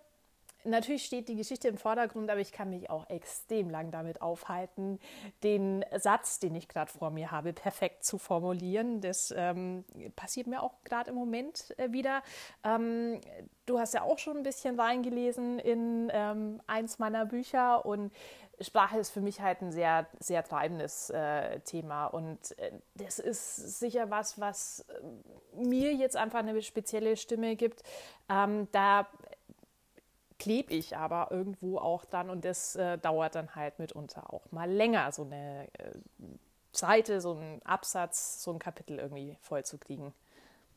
natürlich 0.66 1.04
steht 1.04 1.28
die 1.28 1.36
Geschichte 1.36 1.68
im 1.68 1.78
Vordergrund, 1.78 2.30
aber 2.30 2.40
ich 2.40 2.52
kann 2.52 2.70
mich 2.70 2.90
auch 2.90 3.08
extrem 3.08 3.70
lang 3.70 3.90
damit 3.90 4.22
aufhalten, 4.22 4.98
den 5.42 5.84
Satz, 5.96 6.38
den 6.38 6.54
ich 6.54 6.68
gerade 6.68 6.90
vor 6.90 7.10
mir 7.10 7.30
habe, 7.30 7.52
perfekt 7.52 8.04
zu 8.04 8.18
formulieren. 8.18 9.00
Das 9.00 9.32
ähm, 9.36 9.84
passiert 10.16 10.46
mir 10.46 10.62
auch 10.62 10.74
gerade 10.84 11.10
im 11.10 11.16
Moment 11.16 11.74
äh, 11.78 11.92
wieder. 11.92 12.22
Ähm, 12.64 13.20
du 13.66 13.78
hast 13.78 13.94
ja 13.94 14.02
auch 14.02 14.18
schon 14.18 14.38
ein 14.38 14.42
bisschen 14.42 14.78
reingelesen 14.78 15.58
in 15.58 16.10
ähm, 16.12 16.60
eins 16.66 16.98
meiner 16.98 17.26
Bücher 17.26 17.84
und 17.84 18.12
Sprache 18.60 18.98
ist 18.98 19.10
für 19.10 19.20
mich 19.20 19.40
halt 19.40 19.60
ein 19.60 19.70
sehr, 19.70 20.06
sehr 20.18 20.42
treibendes 20.42 21.10
äh, 21.10 21.60
Thema 21.60 22.06
und 22.06 22.58
äh, 22.58 22.72
das 22.94 23.18
ist 23.18 23.78
sicher 23.78 24.10
was, 24.10 24.40
was 24.40 24.86
äh, 24.88 25.56
mir 25.56 25.92
jetzt 25.92 26.16
einfach 26.16 26.38
eine 26.38 26.60
spezielle 26.62 27.16
Stimme 27.16 27.56
gibt. 27.56 27.82
Ähm, 28.30 28.68
da 28.72 29.08
klebe 30.38 30.74
ich 30.74 30.96
aber 30.96 31.28
irgendwo 31.30 31.78
auch 31.78 32.04
dann 32.04 32.30
und 32.30 32.44
das 32.44 32.76
äh, 32.76 32.98
dauert 32.98 33.34
dann 33.34 33.54
halt 33.54 33.78
mitunter 33.78 34.32
auch 34.32 34.50
mal 34.50 34.70
länger, 34.70 35.10
so 35.12 35.22
eine 35.22 35.68
äh, 35.78 35.92
Seite, 36.72 37.20
so 37.20 37.34
ein 37.34 37.62
Absatz, 37.64 38.42
so 38.42 38.52
ein 38.52 38.58
Kapitel 38.58 38.98
irgendwie 38.98 39.36
voll 39.40 39.64
zu 39.64 39.78
kriegen. 39.78 40.12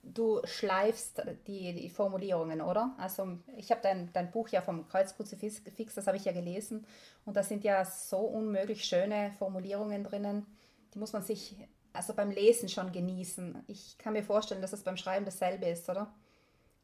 Du 0.01 0.39
schleifst 0.45 1.21
die, 1.45 1.73
die 1.73 1.89
Formulierungen, 1.89 2.61
oder? 2.61 2.95
Also 2.97 3.37
ich 3.57 3.69
habe 3.69 3.81
dein, 3.81 4.11
dein 4.13 4.31
Buch 4.31 4.47
ja 4.47 4.61
vom 4.61 4.87
Kreuzkruzifix, 4.87 5.93
das 5.93 6.07
habe 6.07 6.15
ich 6.15 6.23
ja 6.23 6.31
gelesen 6.31 6.85
und 7.25 7.35
da 7.35 7.43
sind 7.43 7.65
ja 7.65 7.83
so 7.83 8.19
unmöglich 8.19 8.85
schöne 8.85 9.33
Formulierungen 9.37 10.05
drinnen, 10.05 10.45
die 10.93 10.99
muss 10.99 11.11
man 11.11 11.21
sich 11.21 11.57
also 11.91 12.13
beim 12.13 12.31
Lesen 12.31 12.69
schon 12.69 12.91
genießen. 12.91 13.63
Ich 13.67 13.97
kann 13.97 14.13
mir 14.13 14.23
vorstellen, 14.23 14.61
dass 14.61 14.73
es 14.73 14.83
beim 14.83 14.95
Schreiben 14.95 15.25
dasselbe 15.25 15.67
ist, 15.67 15.89
oder? 15.89 16.13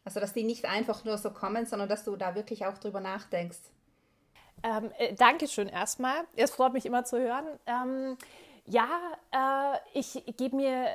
Also, 0.05 0.19
dass 0.19 0.33
die 0.33 0.43
nicht 0.43 0.65
einfach 0.65 1.03
nur 1.03 1.17
so 1.17 1.31
kommen, 1.31 1.65
sondern 1.65 1.89
dass 1.89 2.03
du 2.03 2.15
da 2.15 2.35
wirklich 2.35 2.65
auch 2.65 2.77
drüber 2.77 3.01
nachdenkst. 3.01 3.59
Ähm, 4.63 4.91
äh, 4.97 5.13
Dankeschön 5.13 5.67
erstmal. 5.67 6.23
Es 6.35 6.51
freut 6.51 6.73
mich 6.73 6.85
immer 6.85 7.03
zu 7.03 7.19
hören. 7.19 7.45
Ähm, 7.65 8.17
ja, 8.65 8.87
äh, 9.31 9.77
ich 9.93 10.23
gebe 10.37 10.55
mir 10.55 10.89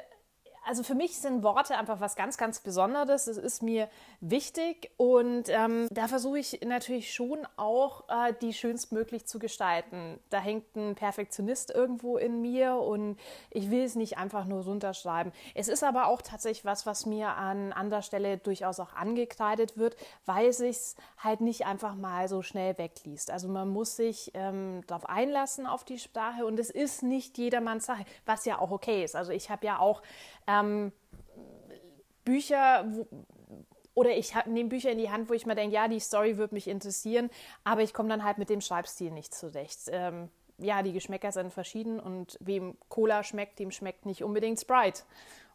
also 0.70 0.84
für 0.84 0.94
mich 0.94 1.18
sind 1.18 1.42
Worte 1.42 1.76
einfach 1.76 1.98
was 1.98 2.14
ganz, 2.14 2.38
ganz 2.38 2.60
Besonderes. 2.60 3.26
Es 3.26 3.38
ist 3.38 3.60
mir 3.60 3.88
wichtig 4.20 4.92
und 4.98 5.48
ähm, 5.48 5.88
da 5.90 6.06
versuche 6.06 6.38
ich 6.38 6.60
natürlich 6.64 7.12
schon 7.12 7.40
auch, 7.56 8.04
äh, 8.08 8.32
die 8.40 8.52
schönstmöglich 8.52 9.26
zu 9.26 9.40
gestalten. 9.40 10.20
Da 10.30 10.38
hängt 10.38 10.76
ein 10.76 10.94
Perfektionist 10.94 11.72
irgendwo 11.74 12.18
in 12.18 12.40
mir 12.40 12.76
und 12.76 13.18
ich 13.50 13.68
will 13.72 13.82
es 13.82 13.96
nicht 13.96 14.16
einfach 14.16 14.44
nur 14.44 14.62
runterschreiben. 14.62 15.32
Es 15.56 15.66
ist 15.66 15.82
aber 15.82 16.06
auch 16.06 16.22
tatsächlich 16.22 16.64
was, 16.64 16.86
was 16.86 17.04
mir 17.04 17.30
an 17.30 17.72
anderer 17.72 18.02
Stelle 18.02 18.38
durchaus 18.38 18.78
auch 18.78 18.94
angekreidet 18.94 19.76
wird, 19.76 19.96
weil 20.24 20.52
sich 20.52 20.94
halt 21.18 21.40
nicht 21.40 21.66
einfach 21.66 21.96
mal 21.96 22.28
so 22.28 22.42
schnell 22.42 22.78
wegliest. 22.78 23.32
Also 23.32 23.48
man 23.48 23.70
muss 23.70 23.96
sich 23.96 24.30
ähm, 24.34 24.82
darauf 24.86 25.08
einlassen 25.08 25.66
auf 25.66 25.82
die 25.82 25.98
Sprache 25.98 26.46
und 26.46 26.60
es 26.60 26.70
ist 26.70 27.02
nicht 27.02 27.38
jedermanns 27.38 27.86
Sache, 27.86 28.04
was 28.24 28.44
ja 28.44 28.60
auch 28.60 28.70
okay 28.70 29.02
ist. 29.02 29.16
Also 29.16 29.32
ich 29.32 29.50
habe 29.50 29.66
ja 29.66 29.80
auch 29.80 30.02
ähm, 30.60 30.92
Bücher, 32.24 32.84
wo, 32.88 33.06
oder 33.94 34.16
ich 34.16 34.34
nehme 34.46 34.68
Bücher 34.68 34.90
in 34.90 34.98
die 34.98 35.10
Hand, 35.10 35.28
wo 35.28 35.34
ich 35.34 35.46
mir 35.46 35.54
denke, 35.54 35.74
ja, 35.74 35.88
die 35.88 36.00
Story 36.00 36.36
würde 36.36 36.54
mich 36.54 36.68
interessieren, 36.68 37.30
aber 37.64 37.82
ich 37.82 37.92
komme 37.92 38.08
dann 38.08 38.24
halt 38.24 38.38
mit 38.38 38.48
dem 38.50 38.60
Schreibstil 38.60 39.10
nicht 39.10 39.34
zurecht. 39.34 39.80
Ähm, 39.88 40.30
ja, 40.58 40.82
die 40.82 40.92
Geschmäcker 40.92 41.32
sind 41.32 41.52
verschieden 41.52 41.98
und 41.98 42.36
wem 42.40 42.76
Cola 42.88 43.24
schmeckt, 43.24 43.58
dem 43.58 43.70
schmeckt 43.70 44.06
nicht 44.06 44.22
unbedingt 44.22 44.60
Sprite. 44.60 45.02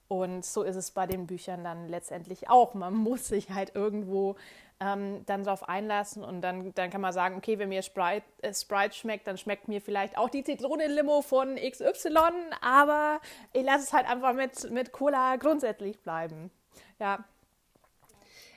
Und 0.07 0.45
so 0.45 0.63
ist 0.63 0.75
es 0.75 0.91
bei 0.91 1.07
den 1.07 1.25
Büchern 1.25 1.63
dann 1.63 1.87
letztendlich 1.89 2.49
auch. 2.49 2.73
Man 2.73 2.93
muss 3.05 3.27
sich 3.27 3.49
halt 3.49 3.75
irgendwo 3.75 4.35
ähm, 4.79 5.25
dann 5.25 5.43
darauf 5.43 5.67
einlassen 5.69 6.23
und 6.23 6.41
dann, 6.41 6.73
dann 6.73 6.89
kann 6.89 7.01
man 7.01 7.13
sagen, 7.13 7.37
okay, 7.37 7.57
wenn 7.59 7.69
mir 7.69 7.81
Sprite, 7.81 8.25
äh, 8.41 8.53
Sprite 8.53 8.93
schmeckt, 8.93 9.25
dann 9.25 9.37
schmeckt 9.37 9.67
mir 9.67 9.79
vielleicht 9.79 10.17
auch 10.17 10.29
die 10.29 10.43
Zitronenlimo 10.43 11.21
von 11.21 11.55
XY, 11.55 12.17
aber 12.61 13.21
ich 13.53 13.63
lasse 13.63 13.85
es 13.85 13.93
halt 13.93 14.09
einfach 14.09 14.33
mit, 14.33 14.69
mit 14.71 14.91
Cola 14.91 15.37
grundsätzlich 15.37 16.01
bleiben. 16.01 16.51
Ja. 16.99 17.23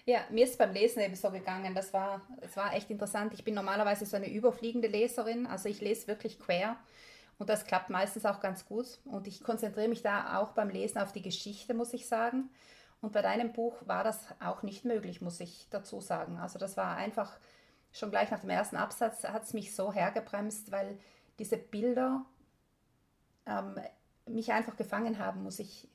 Ja, 0.06 0.20
mir 0.30 0.44
ist 0.44 0.56
beim 0.56 0.72
Lesen 0.72 1.02
eben 1.02 1.14
so 1.14 1.30
gegangen. 1.30 1.74
Das 1.74 1.92
war, 1.92 2.22
das 2.40 2.56
war 2.56 2.74
echt 2.74 2.90
interessant. 2.90 3.34
Ich 3.34 3.44
bin 3.44 3.54
normalerweise 3.54 4.06
so 4.06 4.16
eine 4.16 4.30
überfliegende 4.30 4.88
Leserin, 4.88 5.46
also 5.46 5.68
ich 5.68 5.82
lese 5.82 6.08
wirklich 6.08 6.40
quer. 6.40 6.78
Und 7.38 7.48
das 7.48 7.64
klappt 7.64 7.88
meistens 7.88 8.26
auch 8.26 8.40
ganz 8.40 8.66
gut. 8.66 8.98
Und 9.04 9.26
ich 9.26 9.42
konzentriere 9.42 9.88
mich 9.88 10.02
da 10.02 10.38
auch 10.38 10.52
beim 10.52 10.70
Lesen 10.70 10.98
auf 10.98 11.12
die 11.12 11.22
Geschichte, 11.22 11.72
muss 11.72 11.94
ich 11.94 12.08
sagen. 12.08 12.50
Und 13.00 13.12
bei 13.12 13.22
deinem 13.22 13.52
Buch 13.52 13.76
war 13.86 14.02
das 14.02 14.26
auch 14.40 14.62
nicht 14.62 14.84
möglich, 14.84 15.20
muss 15.20 15.38
ich 15.38 15.68
dazu 15.70 16.00
sagen. 16.00 16.38
Also 16.38 16.58
das 16.58 16.76
war 16.76 16.96
einfach, 16.96 17.38
schon 17.92 18.10
gleich 18.10 18.30
nach 18.30 18.40
dem 18.40 18.50
ersten 18.50 18.76
Absatz 18.76 19.24
hat 19.24 19.44
es 19.44 19.54
mich 19.54 19.74
so 19.74 19.92
hergebremst, 19.92 20.72
weil 20.72 20.98
diese 21.38 21.56
Bilder 21.56 22.24
ähm, 23.46 23.76
mich 24.26 24.52
einfach 24.52 24.76
gefangen 24.76 25.18
haben, 25.18 25.42
muss 25.42 25.58
ich, 25.58 25.88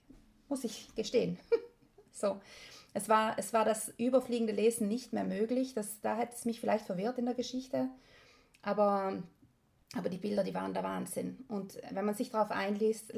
muss 0.48 0.64
ich 0.64 0.94
gestehen. 0.96 1.38
so. 2.12 2.42
Es 2.96 3.10
war, 3.10 3.40
es 3.40 3.54
war 3.54 3.66
das 3.66 3.90
überfliegende 3.98 4.54
Lesen 4.54 4.88
nicht 4.88 5.14
mehr 5.14 5.24
möglich. 5.24 5.74
Das, 5.74 6.00
da 6.02 6.16
hätte 6.16 6.36
es 6.36 6.46
mich 6.46 6.60
vielleicht 6.60 6.86
verwirrt 6.86 7.18
in 7.18 7.26
der 7.26 7.34
Geschichte. 7.34 7.90
Aber, 8.62 9.24
aber 9.96 10.10
die 10.10 10.18
Bilder, 10.18 10.44
die 10.44 10.54
waren 10.54 10.74
der 10.74 10.84
Wahnsinn. 10.84 11.46
Und 11.48 11.80
wenn 11.92 12.06
man 12.06 12.16
sich 12.16 12.32
darauf 12.32 12.52
einlässt, 12.52 13.14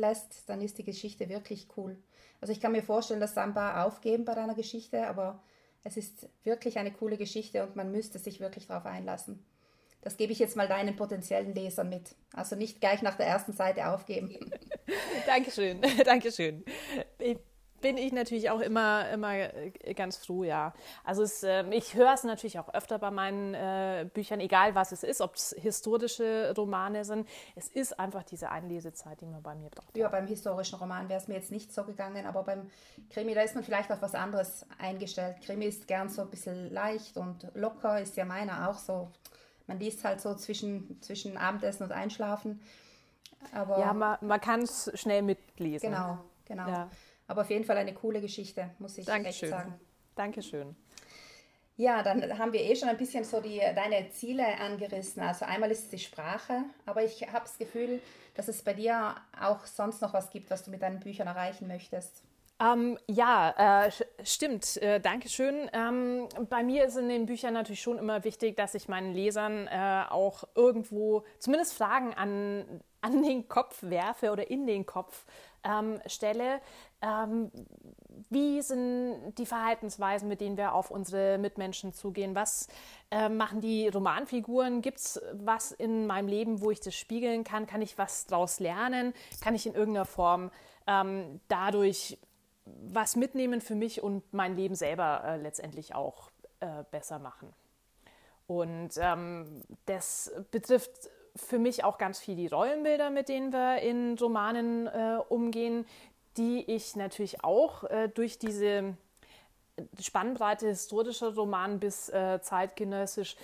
dann 0.48 0.62
ist 0.62 0.78
die 0.78 0.84
Geschichte 0.84 1.30
wirklich 1.30 1.68
cool. 1.78 1.98
Also 2.42 2.52
ich 2.52 2.60
kann 2.60 2.74
mir 2.74 2.84
vorstellen, 2.84 3.22
dass 3.22 3.34
Samba 3.34 3.84
aufgeben 3.84 4.26
bei 4.26 4.36
deiner 4.36 4.56
Geschichte, 4.56 5.08
aber 5.08 5.42
es 5.84 5.98
ist 5.98 6.28
wirklich 6.44 6.78
eine 6.78 6.92
coole 6.92 7.18
Geschichte 7.18 7.64
und 7.64 7.76
man 7.76 7.92
müsste 7.92 8.20
sich 8.20 8.40
wirklich 8.40 8.68
darauf 8.68 8.86
einlassen. 8.86 9.46
Das 10.02 10.18
gebe 10.18 10.34
ich 10.34 10.40
jetzt 10.40 10.56
mal 10.56 10.68
deinen 10.68 10.96
potenziellen 10.96 11.56
Lesern 11.56 11.90
mit. 11.90 12.16
Also 12.34 12.56
nicht 12.56 12.80
gleich 12.80 13.02
nach 13.02 13.16
der 13.16 13.26
ersten 13.28 13.54
Seite 13.54 13.88
aufgeben. 13.88 14.38
Dankeschön, 15.26 15.82
Dankeschön. 16.06 16.64
Ich 17.18 17.38
bin 17.86 17.98
ich 17.98 18.12
natürlich 18.12 18.50
auch 18.50 18.62
immer, 18.62 19.08
immer 19.12 19.36
äh, 19.36 19.94
ganz 19.94 20.18
froh, 20.18 20.44
ja. 20.44 20.74
Also 21.04 21.22
es, 21.22 21.44
äh, 21.44 21.64
ich 21.70 21.94
höre 21.94 22.16
es 22.16 22.24
natürlich 22.24 22.58
auch 22.58 22.74
öfter 22.74 22.98
bei 22.98 23.12
meinen 23.12 23.54
äh, 23.54 24.10
Büchern, 24.12 24.40
egal 24.40 24.74
was 24.74 24.92
es 24.92 25.04
ist, 25.04 25.22
ob 25.22 25.36
es 25.36 25.56
historische 25.56 26.52
Romane 26.58 27.06
sind. 27.06 27.30
Es 27.56 27.68
ist 27.68 28.00
einfach 28.00 28.24
diese 28.24 28.50
Einlesezeit, 28.50 29.22
die 29.22 29.28
man 29.28 29.44
bei 29.44 29.54
mir 29.54 29.70
braucht. 29.70 29.96
Ja, 29.96 30.10
beim 30.10 30.26
historischen 30.26 30.80
Roman 30.80 31.10
wäre 31.10 31.20
es 31.20 31.28
mir 31.28 31.36
jetzt 31.36 31.52
nicht 31.52 31.72
so 31.72 31.84
gegangen, 31.84 32.26
aber 32.26 32.42
beim 32.42 32.72
Krimi, 33.12 33.36
da 33.36 33.42
ist 33.42 33.54
man 33.54 33.64
vielleicht 33.64 33.92
auf 33.92 34.02
was 34.02 34.16
anderes 34.16 34.66
eingestellt. 34.80 35.36
Krimi 35.46 35.66
ist 35.66 35.88
gern 35.88 36.10
so 36.10 36.24
ein 36.24 36.32
bisschen 36.32 36.74
leicht 36.74 37.18
und 37.18 37.52
locker, 37.54 38.02
ist 38.02 38.18
ja 38.18 38.26
meiner 38.26 38.68
auch 38.68 38.80
so. 38.80 39.12
Man 39.68 39.80
liest 39.80 40.04
halt 40.04 40.22
so 40.22 40.34
zwischen, 40.34 41.00
zwischen 41.04 41.38
Abendessen 41.38 41.84
und 41.84 41.92
Einschlafen. 41.92 42.64
Aber 43.54 43.78
ja, 43.78 43.94
man, 43.94 44.18
man 44.22 44.42
kann 44.42 44.64
es 44.64 44.90
schnell 44.96 45.22
mitlesen. 45.22 45.92
Genau, 45.92 46.18
genau. 46.48 46.68
Ja. 46.68 46.90
Aber 47.28 47.42
auf 47.42 47.50
jeden 47.50 47.64
Fall 47.64 47.78
eine 47.78 47.94
coole 47.94 48.22
Geschichte, 48.22 48.72
muss 48.80 48.98
ich 48.98 49.06
Dankeschön. 49.06 49.50
echt 49.50 49.58
sagen. 49.58 49.80
Dankeschön. 50.16 50.76
Ja, 51.78 52.04
dann 52.04 52.38
haben 52.38 52.54
wir 52.54 52.62
eh 52.62 52.76
schon 52.76 52.88
ein 52.88 52.98
bisschen 52.98 53.26
so 53.26 53.42
die, 53.42 53.60
deine 53.60 54.10
Ziele 54.10 54.46
angerissen. 54.60 55.22
Also 55.22 55.46
einmal 55.46 55.72
ist 55.72 55.86
es 55.86 55.90
die 55.90 56.00
Sprache, 56.00 56.64
aber 56.86 57.04
ich 57.04 57.22
habe 57.28 57.42
das 57.42 57.58
Gefühl, 57.58 58.00
dass 58.36 58.48
es 58.48 58.64
bei 58.64 58.74
dir 58.74 59.16
auch 59.40 59.66
sonst 59.66 60.02
noch 60.02 60.14
was 60.14 60.30
gibt, 60.30 60.50
was 60.50 60.64
du 60.64 60.72
mit 60.72 60.82
deinen 60.82 61.02
Büchern 61.02 61.28
erreichen 61.28 61.68
möchtest. 61.68 62.24
Ähm, 62.62 62.98
ja, 63.08 63.86
äh, 63.88 63.92
stimmt. 64.24 64.78
Äh, 64.78 65.02
Dankeschön. 65.02 65.70
Ähm, 65.74 66.30
bei 66.50 66.64
mir 66.64 66.86
ist 66.86 66.96
in 66.96 67.10
den 67.10 67.26
Büchern 67.26 67.54
natürlich 67.54 67.82
schon 67.82 67.98
immer 67.98 68.24
wichtig, 68.24 68.56
dass 68.56 68.76
ich 68.76 68.88
meinen 68.88 69.14
Lesern 69.14 69.68
äh, 69.68 70.06
auch 70.10 70.46
irgendwo 70.56 71.26
zumindest 71.40 71.74
Fragen 71.74 72.14
an, 72.14 72.82
an 73.02 73.22
den 73.22 73.50
Kopf 73.50 73.84
werfe 73.84 74.32
oder 74.32 74.50
in 74.50 74.66
den 74.66 74.86
Kopf 74.86 75.26
ähm, 75.66 76.00
stelle. 76.06 76.62
Ähm, 77.02 77.52
wie 78.30 78.62
sind 78.62 79.34
die 79.38 79.46
Verhaltensweisen, 79.46 80.30
mit 80.30 80.40
denen 80.40 80.58
wir 80.58 80.74
auf 80.74 80.92
unsere 80.92 81.38
Mitmenschen 81.38 81.94
zugehen? 81.94 82.36
Was 82.36 82.68
äh, 83.12 83.28
machen 83.28 83.60
die 83.60 83.88
Romanfiguren? 83.90 84.82
Gibt 84.82 85.00
es 85.00 85.22
was 85.34 85.72
in 85.72 86.08
meinem 86.08 86.28
Leben, 86.28 86.62
wo 86.62 86.72
ich 86.72 86.80
das 86.80 86.96
spiegeln 86.96 87.44
kann? 87.44 87.68
Kann 87.68 87.82
ich 87.82 87.98
was 87.98 88.26
daraus 88.28 88.60
lernen? 88.60 89.14
Kann 89.42 89.56
ich 89.56 89.66
in 89.66 89.74
irgendeiner 89.74 90.06
Form 90.06 90.52
ähm, 90.88 91.42
dadurch 91.48 92.18
was 92.66 93.16
mitnehmen 93.16 93.62
für 93.62 93.76
mich 93.76 94.02
und 94.02 94.34
mein 94.34 94.56
Leben 94.56 94.76
selber 94.76 95.24
äh, 95.26 95.38
letztendlich 95.38 95.94
auch 95.94 96.32
äh, 96.62 96.84
besser 96.92 97.20
machen? 97.20 97.54
Und 98.48 98.92
ähm, 98.98 99.64
das 99.88 100.32
betrifft 100.52 101.10
für 101.36 101.60
mich 101.60 101.84
auch 101.84 101.98
ganz 101.98 102.20
viel 102.20 102.36
die 102.36 102.48
Rollenbilder, 102.48 103.10
mit 103.10 103.30
denen 103.30 103.52
wir 103.52 103.80
in 103.80 104.18
Romanen 104.18 104.88
äh, 104.88 105.18
umgehen, 105.30 105.86
die 106.38 106.64
ich 106.70 106.96
natürlich 106.96 107.44
auch 107.44 107.84
äh, 107.86 108.10
durch 108.10 108.40
diese 108.40 108.96
Spannbreite 110.00 110.68
historischer 110.68 111.34
Roman 111.36 111.80
bis 111.80 112.10
äh, 112.10 112.40
zeitgenössisch 112.42 113.36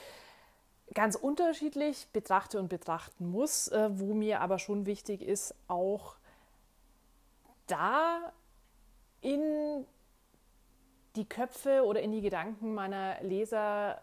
ganz 0.93 1.15
unterschiedlich 1.15 2.07
betrachte 2.11 2.59
und 2.59 2.69
betrachten 2.69 3.29
muss, 3.29 3.67
äh, 3.69 3.89
wo 3.93 4.13
mir 4.13 4.41
aber 4.41 4.59
schon 4.59 4.85
wichtig 4.85 5.21
ist, 5.21 5.55
auch 5.67 6.15
da 7.67 8.33
in 9.21 9.85
die 11.15 11.25
Köpfe 11.25 11.83
oder 11.85 12.01
in 12.01 12.11
die 12.11 12.21
Gedanken 12.21 12.73
meiner 12.73 13.21
Leser 13.21 14.01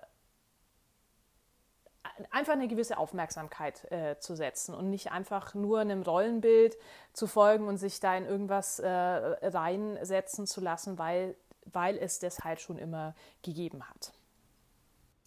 einfach 2.31 2.53
eine 2.53 2.69
gewisse 2.69 2.99
Aufmerksamkeit 2.99 3.91
äh, 3.91 4.19
zu 4.19 4.37
setzen 4.37 4.75
und 4.75 4.91
nicht 4.91 5.13
einfach 5.13 5.55
nur 5.55 5.81
einem 5.81 6.03
Rollenbild 6.03 6.77
zu 7.13 7.27
folgen 7.27 7.67
und 7.67 7.79
sich 7.79 8.01
da 8.01 8.17
in 8.17 8.27
irgendwas 8.27 8.79
äh, 8.79 8.89
reinsetzen 8.89 10.47
zu 10.47 10.61
lassen, 10.61 10.99
weil, 10.99 11.37
weil 11.65 11.97
es 11.99 12.19
das 12.19 12.41
halt 12.41 12.61
schon 12.61 12.79
immer 12.79 13.15
gegeben 13.43 13.89
hat. 13.89 14.13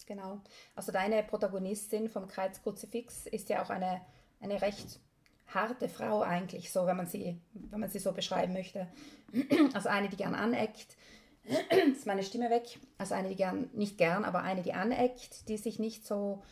Genau. 0.06 0.40
Also 0.74 0.92
deine 0.92 1.22
Protagonistin 1.22 2.08
vom 2.08 2.28
Kreuzkruzifix 2.28 3.26
ist 3.26 3.48
ja 3.48 3.62
auch 3.62 3.70
eine, 3.70 4.00
eine 4.40 4.60
recht 4.60 5.00
harte 5.54 5.88
Frau 5.88 6.22
eigentlich, 6.22 6.72
so 6.72 6.86
wenn 6.86 6.96
man 6.96 7.06
sie, 7.06 7.40
wenn 7.52 7.80
man 7.80 7.90
sie 7.90 7.98
so 7.98 8.12
beschreiben 8.12 8.52
möchte. 8.52 8.88
Also 9.72 9.88
eine, 9.88 10.10
die 10.10 10.16
gern 10.16 10.34
aneckt. 10.34 10.96
ist 11.92 12.06
meine 12.06 12.22
Stimme 12.22 12.50
weg. 12.50 12.78
Also 12.98 13.14
eine, 13.14 13.28
die 13.28 13.36
gern, 13.36 13.70
nicht 13.72 13.98
gern, 13.98 14.24
aber 14.24 14.42
eine, 14.42 14.62
die 14.62 14.74
aneckt, 14.74 15.48
die 15.48 15.56
sich 15.56 15.78
nicht 15.78 16.06
so 16.06 16.42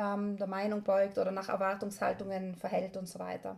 ähm, 0.00 0.36
der 0.38 0.46
Meinung 0.46 0.82
beugt 0.82 1.18
oder 1.18 1.30
nach 1.30 1.48
Erwartungshaltungen 1.48 2.54
verhält 2.56 2.96
und 2.96 3.06
so 3.06 3.18
weiter. 3.18 3.56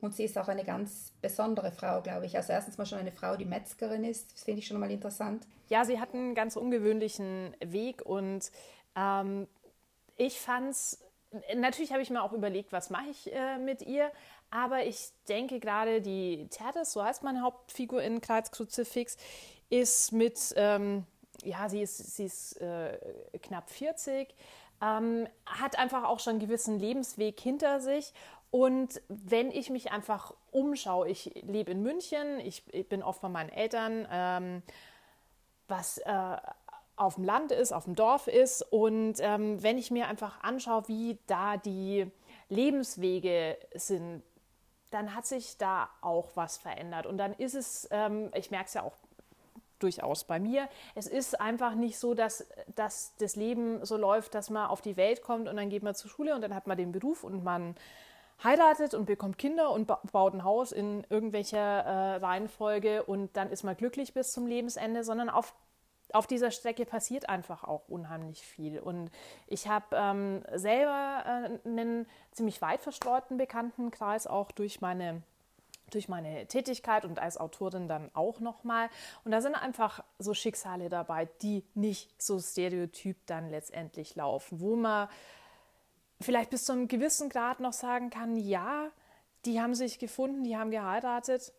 Und 0.00 0.14
sie 0.14 0.24
ist 0.24 0.36
auch 0.36 0.48
eine 0.48 0.64
ganz 0.64 1.12
besondere 1.22 1.70
Frau, 1.70 2.02
glaube 2.02 2.26
ich. 2.26 2.36
Also 2.36 2.52
erstens 2.52 2.76
mal 2.76 2.86
schon 2.86 2.98
eine 2.98 3.12
Frau, 3.12 3.36
die 3.36 3.44
Metzgerin 3.44 4.02
ist. 4.02 4.34
Das 4.34 4.42
finde 4.42 4.58
ich 4.58 4.66
schon 4.66 4.80
mal 4.80 4.90
interessant. 4.90 5.46
Ja, 5.68 5.84
sie 5.84 6.00
hat 6.00 6.12
einen 6.12 6.34
ganz 6.34 6.56
ungewöhnlichen 6.56 7.54
Weg 7.64 8.02
und 8.02 8.50
ähm, 8.96 9.46
ich 10.16 10.40
fand 10.40 10.72
es, 10.72 10.98
natürlich 11.54 11.92
habe 11.92 12.02
ich 12.02 12.10
mir 12.10 12.22
auch 12.22 12.32
überlegt, 12.32 12.72
was 12.72 12.90
mache 12.90 13.10
ich 13.10 13.32
äh, 13.32 13.58
mit 13.58 13.82
ihr, 13.82 14.10
aber 14.50 14.84
ich 14.84 15.12
denke 15.28 15.60
gerade 15.60 16.02
die 16.02 16.48
Tertes, 16.50 16.92
so 16.92 17.02
heißt 17.02 17.22
meine 17.22 17.42
Hauptfigur 17.42 18.02
in 18.02 18.20
Kreuzkruzifix, 18.20 19.16
ist 19.70 20.12
mit, 20.12 20.52
ähm, 20.56 21.06
ja, 21.42 21.68
sie 21.68 21.80
ist, 21.80 22.16
sie 22.16 22.24
ist 22.24 22.60
äh, 22.60 22.98
knapp 23.40 23.70
40, 23.70 24.34
ähm, 24.82 25.28
hat 25.46 25.78
einfach 25.78 26.04
auch 26.04 26.20
schon 26.20 26.32
einen 26.32 26.40
gewissen 26.40 26.78
Lebensweg 26.78 27.38
hinter 27.40 27.80
sich. 27.80 28.12
Und 28.50 29.00
wenn 29.08 29.50
ich 29.50 29.70
mich 29.70 29.92
einfach 29.92 30.34
umschaue, 30.50 31.08
ich 31.08 31.32
lebe 31.42 31.70
in 31.70 31.82
München, 31.82 32.38
ich, 32.40 32.62
ich 32.72 32.86
bin 32.88 33.02
oft 33.02 33.22
bei 33.22 33.28
meinen 33.28 33.48
Eltern, 33.48 34.06
ähm, 34.10 34.62
was 35.68 35.98
äh, 35.98 36.36
auf 36.96 37.14
dem 37.14 37.24
Land 37.24 37.52
ist, 37.52 37.72
auf 37.72 37.84
dem 37.84 37.94
Dorf 37.94 38.26
ist. 38.26 38.60
Und 38.70 39.14
ähm, 39.20 39.62
wenn 39.62 39.78
ich 39.78 39.90
mir 39.90 40.08
einfach 40.08 40.42
anschaue, 40.42 40.86
wie 40.88 41.18
da 41.26 41.56
die 41.56 42.10
Lebenswege 42.50 43.56
sind, 43.74 44.22
dann 44.90 45.14
hat 45.14 45.24
sich 45.24 45.56
da 45.56 45.88
auch 46.02 46.28
was 46.34 46.58
verändert. 46.58 47.06
Und 47.06 47.16
dann 47.16 47.32
ist 47.32 47.54
es, 47.54 47.88
ähm, 47.90 48.30
ich 48.34 48.50
merke 48.50 48.66
es 48.66 48.74
ja 48.74 48.82
auch 48.82 48.92
durchaus 49.82 50.24
bei 50.24 50.38
mir. 50.38 50.68
Es 50.94 51.06
ist 51.06 51.40
einfach 51.40 51.74
nicht 51.74 51.98
so, 51.98 52.14
dass, 52.14 52.46
dass 52.74 53.14
das 53.16 53.36
Leben 53.36 53.84
so 53.84 53.96
läuft, 53.96 54.34
dass 54.34 54.50
man 54.50 54.66
auf 54.68 54.80
die 54.80 54.96
Welt 54.96 55.22
kommt 55.22 55.48
und 55.48 55.56
dann 55.56 55.70
geht 55.70 55.82
man 55.82 55.94
zur 55.94 56.10
Schule 56.10 56.34
und 56.34 56.40
dann 56.42 56.54
hat 56.54 56.66
man 56.66 56.76
den 56.76 56.92
Beruf 56.92 57.24
und 57.24 57.44
man 57.44 57.74
heiratet 58.42 58.94
und 58.94 59.06
bekommt 59.06 59.38
Kinder 59.38 59.70
und 59.70 59.86
ba 59.86 60.00
baut 60.10 60.34
ein 60.34 60.44
Haus 60.44 60.72
in 60.72 61.06
irgendwelcher 61.10 61.58
äh, 61.58 62.16
Reihenfolge 62.16 63.04
und 63.04 63.36
dann 63.36 63.50
ist 63.50 63.62
man 63.62 63.76
glücklich 63.76 64.14
bis 64.14 64.32
zum 64.32 64.46
Lebensende, 64.46 65.04
sondern 65.04 65.30
auf 65.30 65.54
auf 66.12 66.26
dieser 66.26 66.50
Strecke 66.50 66.84
passiert 66.84 67.28
einfach 67.28 67.64
auch 67.64 67.88
unheimlich 67.88 68.42
viel. 68.42 68.78
Und 68.78 69.10
ich 69.46 69.68
habe 69.68 69.86
ähm, 69.92 70.42
selber 70.54 71.24
äh, 71.64 71.68
einen 71.68 72.06
ziemlich 72.32 72.60
weit 72.60 72.82
verstreuten 72.82 73.38
Bekanntenkreis, 73.38 74.26
auch 74.26 74.50
durch 74.52 74.80
meine 74.80 75.22
durch 75.94 76.08
meine 76.08 76.46
Tätigkeit 76.46 77.04
und 77.04 77.18
als 77.18 77.38
Autorin 77.38 77.88
dann 77.88 78.10
auch 78.14 78.40
nochmal. 78.40 78.88
Und 79.24 79.32
da 79.32 79.40
sind 79.40 79.54
einfach 79.54 80.04
so 80.18 80.34
Schicksale 80.34 80.88
dabei, 80.88 81.28
die 81.42 81.64
nicht 81.74 82.10
so 82.20 82.38
stereotyp 82.40 83.16
dann 83.26 83.50
letztendlich 83.50 84.14
laufen, 84.16 84.60
wo 84.60 84.76
man 84.76 85.08
vielleicht 86.20 86.50
bis 86.50 86.64
zu 86.64 86.72
einem 86.72 86.88
gewissen 86.88 87.28
Grad 87.28 87.60
noch 87.60 87.72
sagen 87.72 88.10
kann, 88.10 88.36
ja, 88.36 88.90
die 89.44 89.60
haben 89.60 89.74
sich 89.74 89.98
gefunden, 89.98 90.44
die 90.44 90.56
haben 90.56 90.70
geheiratet, 90.70 91.52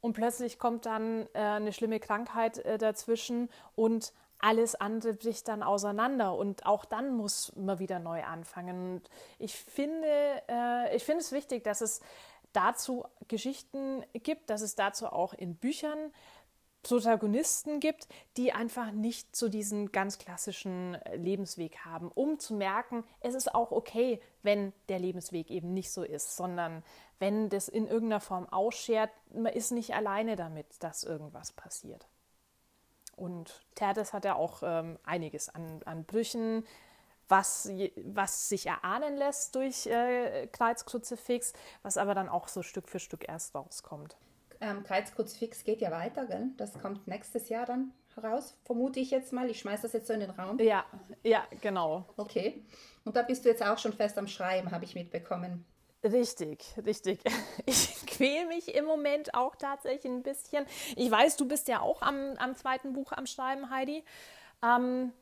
und 0.00 0.12
plötzlich 0.12 0.58
kommt 0.58 0.86
dann 0.86 1.26
äh, 1.34 1.38
eine 1.40 1.72
schlimme 1.72 2.00
Krankheit 2.00 2.58
äh, 2.58 2.78
dazwischen 2.78 3.48
und 3.74 4.12
alles 4.40 4.76
andere 4.76 5.14
bricht 5.14 5.48
dann 5.48 5.64
auseinander 5.64 6.36
und 6.36 6.64
auch 6.64 6.84
dann 6.84 7.16
muss 7.16 7.52
man 7.56 7.80
wieder 7.80 7.98
neu 7.98 8.22
anfangen. 8.22 8.94
Und 8.94 9.10
ich 9.40 9.56
finde, 9.56 10.06
äh, 10.48 10.94
ich 10.94 11.02
finde 11.04 11.22
es 11.22 11.32
wichtig, 11.32 11.64
dass 11.64 11.80
es 11.80 12.00
dazu 12.52 13.04
Geschichten 13.28 14.04
gibt, 14.12 14.50
dass 14.50 14.62
es 14.62 14.74
dazu 14.74 15.06
auch 15.06 15.34
in 15.34 15.56
Büchern 15.56 16.12
Protagonisten 16.82 17.80
gibt, 17.80 18.08
die 18.36 18.52
einfach 18.52 18.92
nicht 18.92 19.34
so 19.34 19.48
diesen 19.48 19.92
ganz 19.92 20.18
klassischen 20.18 20.94
äh, 20.94 21.16
Lebensweg 21.16 21.84
haben, 21.84 22.10
um 22.14 22.38
zu 22.38 22.54
merken, 22.54 23.04
es 23.20 23.34
ist 23.34 23.54
auch 23.54 23.72
okay, 23.72 24.20
wenn 24.42 24.72
der 24.88 24.98
Lebensweg 24.98 25.50
eben 25.50 25.74
nicht 25.74 25.90
so 25.90 26.02
ist, 26.02 26.36
sondern 26.36 26.82
wenn 27.18 27.48
das 27.48 27.68
in 27.68 27.86
irgendeiner 27.86 28.20
Form 28.20 28.48
ausschert, 28.48 29.10
man 29.34 29.52
ist 29.52 29.72
nicht 29.72 29.94
alleine 29.94 30.36
damit, 30.36 30.66
dass 30.80 31.04
irgendwas 31.04 31.52
passiert. 31.52 32.08
Und 33.16 33.66
Terdes 33.74 34.12
hat 34.12 34.24
ja 34.24 34.36
auch 34.36 34.62
ähm, 34.62 34.98
einiges 35.02 35.48
an, 35.48 35.82
an 35.84 36.04
Brüchen, 36.04 36.64
was, 37.28 37.70
was 38.04 38.48
sich 38.48 38.66
erahnen 38.66 39.16
lässt 39.16 39.54
durch 39.54 39.86
äh, 39.86 40.46
Kreuzkruzifix, 40.48 41.52
was 41.82 41.96
aber 41.96 42.14
dann 42.14 42.28
auch 42.28 42.48
so 42.48 42.62
Stück 42.62 42.88
für 42.88 42.98
Stück 42.98 43.28
erst 43.28 43.54
rauskommt. 43.54 44.16
Ähm, 44.60 44.82
Kreuzkruzifix 44.82 45.64
geht 45.64 45.80
ja 45.80 45.90
weiter, 45.90 46.26
gell? 46.26 46.48
Das 46.56 46.78
kommt 46.78 47.06
nächstes 47.06 47.48
Jahr 47.48 47.66
dann 47.66 47.92
raus, 48.22 48.56
vermute 48.64 49.00
ich 49.00 49.10
jetzt 49.10 49.32
mal. 49.32 49.48
Ich 49.48 49.60
schmeiße 49.60 49.82
das 49.82 49.92
jetzt 49.92 50.08
so 50.08 50.12
in 50.12 50.20
den 50.20 50.30
Raum. 50.30 50.58
Ja, 50.58 50.84
ja, 51.22 51.44
genau. 51.60 52.04
Okay. 52.16 52.64
Und 53.04 53.16
da 53.16 53.22
bist 53.22 53.44
du 53.44 53.48
jetzt 53.48 53.62
auch 53.62 53.78
schon 53.78 53.92
fest 53.92 54.18
am 54.18 54.26
Schreiben, 54.26 54.70
habe 54.70 54.84
ich 54.84 54.94
mitbekommen. 54.94 55.64
Richtig, 56.04 56.74
richtig. 56.84 57.20
Ich 57.66 58.06
quäle 58.06 58.46
mich 58.46 58.74
im 58.74 58.84
Moment 58.84 59.34
auch 59.34 59.54
tatsächlich 59.54 60.10
ein 60.10 60.22
bisschen. 60.22 60.66
Ich 60.96 61.08
weiß, 61.10 61.36
du 61.36 61.46
bist 61.46 61.68
ja 61.68 61.80
auch 61.80 62.02
am, 62.02 62.34
am 62.38 62.56
zweiten 62.56 62.92
Buch 62.94 63.12
am 63.12 63.26
Schreiben, 63.26 63.70
Heidi. 63.70 64.04
Ähm, 64.62 65.12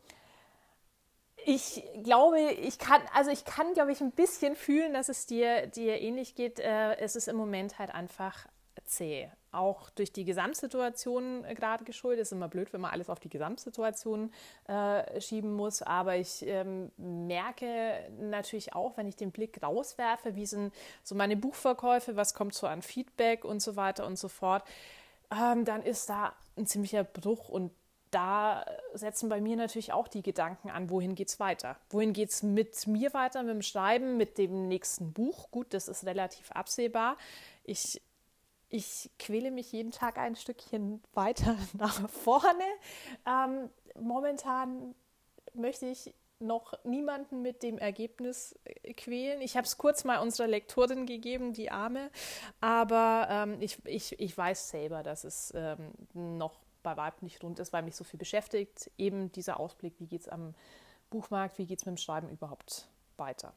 ich 1.48 1.84
glaube, 2.02 2.40
ich 2.40 2.76
kann, 2.78 3.00
also 3.14 3.30
ich 3.30 3.44
kann, 3.44 3.72
glaube 3.72 3.92
ich, 3.92 4.00
ein 4.00 4.10
bisschen 4.10 4.56
fühlen, 4.56 4.92
dass 4.92 5.08
es 5.08 5.26
dir, 5.26 5.68
dir 5.68 6.00
ähnlich 6.00 6.34
geht. 6.34 6.58
Äh, 6.58 6.96
es 6.96 7.14
ist 7.14 7.28
im 7.28 7.36
Moment 7.36 7.78
halt 7.78 7.94
einfach 7.94 8.48
zäh. 8.84 9.28
Auch 9.52 9.88
durch 9.90 10.12
die 10.12 10.24
Gesamtsituation 10.24 11.44
äh, 11.44 11.54
gerade 11.54 11.84
geschuldet. 11.84 12.22
Ist 12.22 12.32
immer 12.32 12.48
blöd, 12.48 12.72
wenn 12.72 12.80
man 12.80 12.90
alles 12.90 13.08
auf 13.08 13.20
die 13.20 13.28
Gesamtsituation 13.28 14.32
äh, 14.66 15.20
schieben 15.20 15.54
muss. 15.54 15.82
Aber 15.82 16.16
ich 16.16 16.44
ähm, 16.44 16.90
merke 16.96 18.10
natürlich 18.18 18.74
auch, 18.74 18.96
wenn 18.96 19.06
ich 19.06 19.14
den 19.14 19.30
Blick 19.30 19.62
rauswerfe, 19.62 20.34
wie 20.34 20.46
sind 20.46 20.74
so 21.04 21.14
meine 21.14 21.36
Buchverkäufe, 21.36 22.16
was 22.16 22.34
kommt 22.34 22.54
so 22.54 22.66
an 22.66 22.82
Feedback 22.82 23.44
und 23.44 23.60
so 23.60 23.76
weiter 23.76 24.04
und 24.04 24.18
so 24.18 24.26
fort, 24.26 24.64
ähm, 25.30 25.64
dann 25.64 25.84
ist 25.84 26.08
da 26.08 26.32
ein 26.56 26.66
ziemlicher 26.66 27.04
Bruch 27.04 27.48
und 27.48 27.70
da 28.16 28.64
setzen 28.94 29.28
bei 29.28 29.42
mir 29.42 29.56
natürlich 29.56 29.92
auch 29.92 30.08
die 30.08 30.22
Gedanken 30.22 30.70
an, 30.70 30.88
wohin 30.88 31.14
geht 31.14 31.28
es 31.28 31.38
weiter? 31.38 31.76
Wohin 31.90 32.14
geht 32.14 32.30
es 32.30 32.42
mit 32.42 32.86
mir 32.86 33.12
weiter, 33.12 33.42
mit 33.42 33.52
dem 33.52 33.62
Schreiben, 33.62 34.16
mit 34.16 34.38
dem 34.38 34.68
nächsten 34.68 35.12
Buch? 35.12 35.50
Gut, 35.50 35.74
das 35.74 35.86
ist 35.86 36.06
relativ 36.06 36.50
absehbar. 36.50 37.18
Ich 37.62 38.00
ich 38.68 39.10
quäle 39.18 39.52
mich 39.52 39.70
jeden 39.70 39.92
Tag 39.92 40.18
ein 40.18 40.34
Stückchen 40.34 41.02
weiter 41.12 41.56
nach 41.74 42.08
vorne. 42.08 42.64
Ähm, 43.26 43.68
momentan 44.00 44.94
möchte 45.54 45.86
ich 45.86 46.12
noch 46.38 46.72
niemanden 46.84 47.42
mit 47.42 47.62
dem 47.62 47.78
Ergebnis 47.78 48.58
äh, 48.64 48.94
quälen. 48.94 49.40
Ich 49.40 49.56
habe 49.56 49.66
es 49.66 49.76
kurz 49.76 50.04
mal 50.04 50.18
unserer 50.18 50.48
Lektorin 50.48 51.06
gegeben, 51.06 51.52
die 51.52 51.70
Arme, 51.70 52.10
aber 52.60 53.28
ähm, 53.30 53.56
ich, 53.60 53.78
ich, 53.84 54.18
ich 54.18 54.36
weiß 54.36 54.70
selber, 54.70 55.02
dass 55.02 55.24
es 55.24 55.52
ähm, 55.54 55.92
noch 56.14 56.65
bei 56.86 56.96
Weib 56.96 57.20
nicht 57.20 57.42
rund 57.42 57.58
ist, 57.58 57.72
weil 57.72 57.82
mich 57.82 57.96
so 57.96 58.04
viel 58.04 58.18
beschäftigt. 58.18 58.92
Eben 58.96 59.32
dieser 59.32 59.58
Ausblick, 59.58 59.94
wie 59.98 60.06
geht 60.06 60.20
es 60.20 60.28
am 60.28 60.54
Buchmarkt, 61.10 61.58
wie 61.58 61.66
geht 61.66 61.80
es 61.80 61.86
mit 61.86 61.96
dem 61.96 61.98
Schreiben 61.98 62.30
überhaupt 62.30 62.86
weiter. 63.16 63.52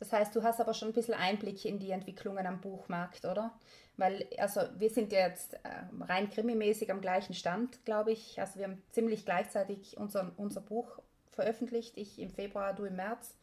Das 0.00 0.12
heißt, 0.12 0.34
du 0.34 0.42
hast 0.42 0.60
aber 0.60 0.74
schon 0.74 0.88
ein 0.88 0.94
bisschen 0.94 1.14
Einblick 1.14 1.64
in 1.64 1.78
die 1.78 1.92
Entwicklungen 1.92 2.46
am 2.48 2.60
Buchmarkt, 2.60 3.24
oder? 3.26 3.52
Weil, 3.96 4.26
also 4.38 4.62
wir 4.76 4.90
sind 4.90 5.12
jetzt 5.12 5.54
äh, 5.54 5.58
rein 6.00 6.28
krimimäßig 6.28 6.90
am 6.90 7.00
gleichen 7.00 7.34
Stand, 7.34 7.84
glaube 7.84 8.10
ich. 8.10 8.40
Also 8.40 8.58
wir 8.58 8.64
haben 8.64 8.82
ziemlich 8.90 9.24
gleichzeitig 9.24 9.96
unser, 9.96 10.32
unser 10.36 10.60
Buch 10.60 10.98
veröffentlicht, 11.30 11.96
ich 11.96 12.18
im 12.18 12.30
Februar, 12.30 12.74
du 12.74 12.84
im 12.84 12.96
März. 12.96 13.36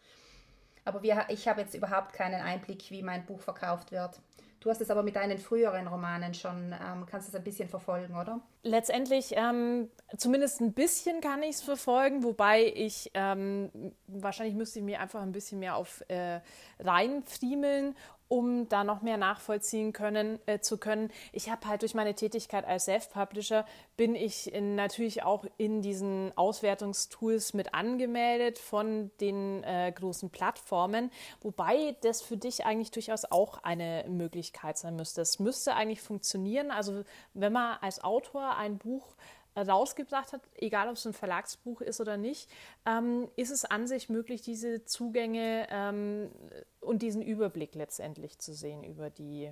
Aber 0.83 1.03
wir, 1.03 1.25
ich 1.29 1.47
habe 1.47 1.61
jetzt 1.61 1.73
überhaupt 1.73 2.11
keinen 2.11 2.41
Einblick, 2.41 2.91
wie 2.91 3.01
mein 3.01 3.25
Buch 3.25 3.39
verkauft 3.39 3.93
wird. 3.93 4.19
Du 4.62 4.69
hast 4.69 4.80
es 4.80 4.91
aber 4.91 5.02
mit 5.02 5.15
deinen 5.15 5.39
früheren 5.39 5.88
Romanen 5.88 6.36
schon, 6.36 6.71
ähm, 6.71 7.08
kannst 7.10 7.28
es 7.28 7.34
ein 7.34 7.43
bisschen 7.43 7.67
verfolgen, 7.67 8.15
oder? 8.15 8.39
Letztendlich, 8.62 9.34
ähm, 9.36 9.89
zumindest 10.17 10.62
ein 10.62 10.74
bisschen 10.74 11.19
kann 11.19 11.41
ich 11.41 11.56
es 11.56 11.62
verfolgen, 11.63 12.21
wobei 12.21 12.71
ich, 12.76 13.10
ähm, 13.15 13.71
wahrscheinlich 14.06 14.54
müsste 14.54 14.78
ich 14.78 14.86
mir 14.86 15.02
einfach 15.02 15.24
ein 15.24 15.32
bisschen 15.32 15.58
mehr 15.58 15.76
auf 15.76 16.04
äh, 16.10 16.41
reinfriemeln 16.80 17.95
um 18.31 18.69
da 18.69 18.85
noch 18.85 19.01
mehr 19.01 19.17
nachvollziehen 19.17 19.91
können, 19.91 20.39
äh, 20.45 20.59
zu 20.59 20.77
können. 20.77 21.11
Ich 21.33 21.49
habe 21.49 21.67
halt 21.67 21.81
durch 21.81 21.93
meine 21.93 22.15
Tätigkeit 22.15 22.63
als 22.63 22.85
Self-Publisher 22.85 23.65
bin 23.97 24.15
ich 24.15 24.53
in, 24.53 24.75
natürlich 24.75 25.23
auch 25.23 25.43
in 25.57 25.81
diesen 25.81 26.31
Auswertungstools 26.37 27.53
mit 27.53 27.73
angemeldet 27.73 28.57
von 28.57 29.11
den 29.19 29.65
äh, 29.65 29.91
großen 29.93 30.29
Plattformen, 30.29 31.11
wobei 31.41 31.97
das 32.03 32.21
für 32.21 32.37
dich 32.37 32.65
eigentlich 32.65 32.91
durchaus 32.91 33.25
auch 33.25 33.63
eine 33.63 34.05
Möglichkeit 34.07 34.77
sein 34.77 34.95
müsste. 34.95 35.19
Es 35.19 35.39
müsste 35.39 35.75
eigentlich 35.75 36.01
funktionieren. 36.01 36.71
Also 36.71 37.03
wenn 37.33 37.51
man 37.51 37.79
als 37.81 38.01
Autor 38.01 38.55
ein 38.55 38.77
Buch 38.77 39.13
rausgebracht 39.55 40.33
hat, 40.33 40.41
egal 40.55 40.87
ob 40.87 40.95
es 40.95 41.05
ein 41.05 41.13
Verlagsbuch 41.13 41.81
ist 41.81 41.99
oder 41.99 42.17
nicht, 42.17 42.49
ähm, 42.85 43.29
ist 43.35 43.51
es 43.51 43.65
an 43.65 43.87
sich 43.87 44.09
möglich, 44.09 44.41
diese 44.41 44.85
Zugänge 44.85 45.67
ähm, 45.69 46.31
und 46.79 47.01
diesen 47.01 47.21
Überblick 47.21 47.75
letztendlich 47.75 48.39
zu 48.39 48.53
sehen 48.53 48.83
über 48.83 49.09
die 49.09 49.51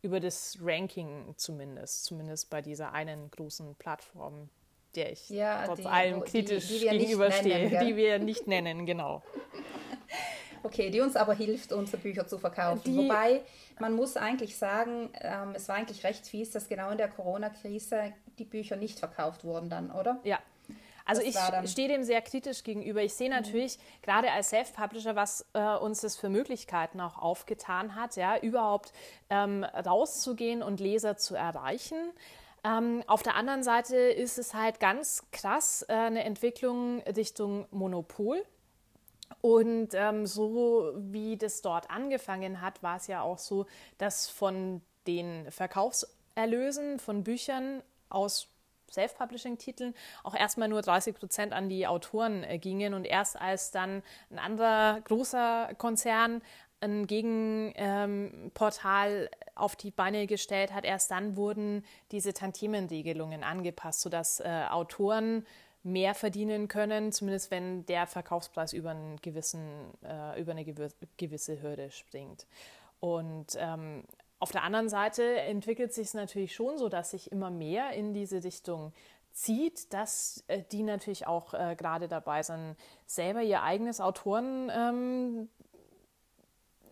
über 0.00 0.20
das 0.20 0.58
Ranking 0.62 1.34
zumindest, 1.36 2.04
zumindest 2.04 2.50
bei 2.50 2.62
dieser 2.62 2.92
einen 2.92 3.32
großen 3.32 3.74
Plattform, 3.74 4.48
der 4.94 5.10
ich 5.10 5.28
ja, 5.28 5.64
trotz 5.66 5.80
die, 5.80 5.86
allem 5.86 6.22
kritisch 6.22 6.68
die, 6.68 6.78
die 6.78 6.88
gegenüberstehe, 6.88 7.68
nennen, 7.68 7.86
die 7.86 7.96
wir 7.96 8.18
nicht 8.20 8.46
nennen, 8.46 8.86
genau. 8.86 9.22
Okay, 10.64 10.90
die 10.90 11.00
uns 11.00 11.14
aber 11.14 11.34
hilft, 11.34 11.72
unsere 11.72 11.98
Bücher 11.98 12.26
zu 12.26 12.36
verkaufen. 12.36 12.82
Die, 12.84 12.96
Wobei 12.96 13.42
man 13.78 13.94
muss 13.94 14.16
eigentlich 14.16 14.56
sagen, 14.56 15.08
ähm, 15.20 15.52
es 15.54 15.68
war 15.68 15.76
eigentlich 15.76 16.02
recht 16.02 16.26
fies, 16.26 16.50
dass 16.50 16.68
genau 16.68 16.90
in 16.90 16.98
der 16.98 17.08
Corona-Krise 17.08 18.12
die 18.38 18.44
Bücher 18.44 18.76
nicht 18.76 18.98
verkauft 18.98 19.44
wurden 19.44 19.68
dann, 19.68 19.90
oder? 19.90 20.18
Ja. 20.24 20.38
Also 21.08 21.22
das 21.22 21.64
ich 21.64 21.70
stehe 21.70 21.88
dem 21.88 22.04
sehr 22.04 22.20
kritisch 22.20 22.62
gegenüber. 22.62 23.02
Ich 23.02 23.14
sehe 23.14 23.30
mhm. 23.30 23.36
natürlich 23.36 23.78
mhm. 23.78 24.02
gerade 24.02 24.30
als 24.30 24.50
Self-Publisher, 24.50 25.16
was 25.16 25.46
äh, 25.54 25.76
uns 25.76 26.02
das 26.02 26.16
für 26.16 26.28
Möglichkeiten 26.28 27.00
auch 27.00 27.16
aufgetan 27.16 27.94
hat, 27.94 28.16
ja, 28.16 28.38
überhaupt 28.38 28.92
ähm, 29.30 29.64
rauszugehen 29.64 30.62
und 30.62 30.80
Leser 30.80 31.16
zu 31.16 31.34
erreichen. 31.34 31.96
Ähm, 32.62 33.02
auf 33.06 33.22
der 33.22 33.36
anderen 33.36 33.62
Seite 33.62 33.96
ist 33.96 34.38
es 34.38 34.52
halt 34.52 34.80
ganz 34.80 35.24
krass 35.32 35.84
äh, 35.88 35.94
eine 35.94 36.24
Entwicklung 36.24 37.00
Richtung 37.02 37.66
Monopol. 37.70 38.44
Und 39.40 39.90
ähm, 39.94 40.26
so 40.26 40.92
wie 40.96 41.36
das 41.36 41.62
dort 41.62 41.90
angefangen 41.90 42.60
hat, 42.60 42.82
war 42.82 42.96
es 42.96 43.06
ja 43.06 43.22
auch 43.22 43.38
so, 43.38 43.66
dass 43.98 44.28
von 44.28 44.82
den 45.06 45.50
Verkaufserlösen 45.50 46.98
von 46.98 47.24
Büchern 47.24 47.82
aus 48.10 48.48
Self-Publishing-Titeln 48.90 49.94
auch 50.24 50.34
erstmal 50.34 50.68
nur 50.68 50.82
30 50.82 51.14
Prozent 51.14 51.52
an 51.52 51.68
die 51.68 51.86
Autoren 51.86 52.42
äh, 52.44 52.58
gingen 52.58 52.94
und 52.94 53.04
erst 53.04 53.38
als 53.40 53.70
dann 53.70 54.02
ein 54.30 54.38
anderer 54.38 55.00
großer 55.02 55.70
Konzern 55.76 56.40
ein 56.80 57.06
Gegenportal 57.06 59.22
ähm, 59.22 59.28
auf 59.56 59.76
die 59.76 59.90
Beine 59.90 60.28
gestellt 60.28 60.72
hat, 60.72 60.84
erst 60.84 61.10
dann 61.10 61.36
wurden 61.36 61.84
diese 62.12 62.32
Tantiemenregelungen 62.32 63.42
angepasst, 63.42 64.00
sodass 64.00 64.38
äh, 64.40 64.64
Autoren 64.70 65.44
mehr 65.82 66.14
verdienen 66.14 66.68
können, 66.68 67.10
zumindest 67.12 67.50
wenn 67.50 67.84
der 67.86 68.06
Verkaufspreis 68.06 68.72
über, 68.72 68.90
einen 68.90 69.16
gewissen, 69.16 69.92
äh, 70.04 70.40
über 70.40 70.52
eine 70.52 70.64
gewisse 71.16 71.60
Hürde 71.62 71.90
springt. 71.90 72.46
Und 73.00 73.56
ähm, 73.56 74.04
auf 74.38 74.52
der 74.52 74.62
anderen 74.62 74.88
Seite 74.88 75.40
entwickelt 75.40 75.92
sich 75.92 76.08
es 76.08 76.14
natürlich 76.14 76.54
schon 76.54 76.78
so, 76.78 76.88
dass 76.88 77.10
sich 77.10 77.32
immer 77.32 77.50
mehr 77.50 77.90
in 77.92 78.14
diese 78.14 78.40
Dichtung 78.40 78.92
zieht, 79.32 79.92
dass 79.92 80.44
äh, 80.48 80.62
die 80.72 80.82
natürlich 80.82 81.26
auch 81.26 81.54
äh, 81.54 81.76
gerade 81.76 82.08
dabei 82.08 82.42
sind, 82.42 82.76
selber 83.06 83.42
ihr 83.42 83.62
eigenes 83.62 84.00
Autoren, 84.00 84.70
ähm, 84.74 85.48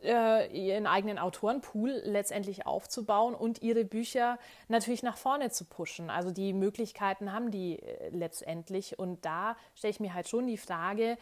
äh, 0.03 0.47
ihren 0.57 0.87
eigenen 0.87 1.19
Autorenpool 1.19 1.91
letztendlich 2.05 2.67
aufzubauen 2.67 3.35
und 3.35 3.63
ihre 3.63 3.85
Bücher 3.85 4.39
natürlich 4.69 5.03
nach 5.03 5.17
vorne 5.17 5.51
zu 5.51 5.65
pushen. 5.65 6.11
Also 6.11 6.31
die 6.31 6.53
Möglichkeiten 6.53 7.33
haben 7.33 7.51
die 7.51 7.81
äh, 7.81 8.11
letztendlich. 8.11 8.99
Und 8.99 9.25
da 9.25 9.57
stelle 9.75 9.91
ich 9.91 10.01
mir 10.01 10.15
halt 10.15 10.29
schon 10.29 10.47
die 10.47 10.59
Frage, 10.59 11.19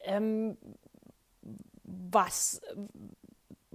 ähm, 0.00 0.56
was, 1.82 2.60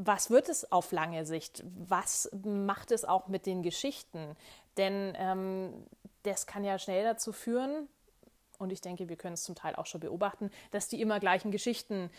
was 0.04 0.30
wird 0.30 0.50
es 0.50 0.72
auf 0.72 0.92
lange 0.92 1.26
Sicht? 1.26 1.64
Was 1.64 2.30
macht 2.44 2.92
es 2.92 3.06
auch 3.06 3.28
mit 3.28 3.46
den 3.46 3.62
Geschichten? 3.62 4.36
Denn 4.78 5.14
ähm, 5.18 5.86
das 6.24 6.48
kann 6.48 6.64
ja 6.64 6.80
schnell 6.80 7.04
dazu 7.04 7.32
führen, 7.32 7.88
und 8.58 8.72
ich 8.72 8.82
denke, 8.82 9.10
wir 9.10 9.16
können 9.16 9.34
es 9.34 9.44
zum 9.44 9.56
Teil 9.56 9.76
auch 9.76 9.88
schon 9.88 10.02
beobachten, 10.02 10.52
dass 10.70 10.88
die 10.88 11.02
immer 11.02 11.20
gleichen 11.20 11.52
Geschichten 11.52 12.12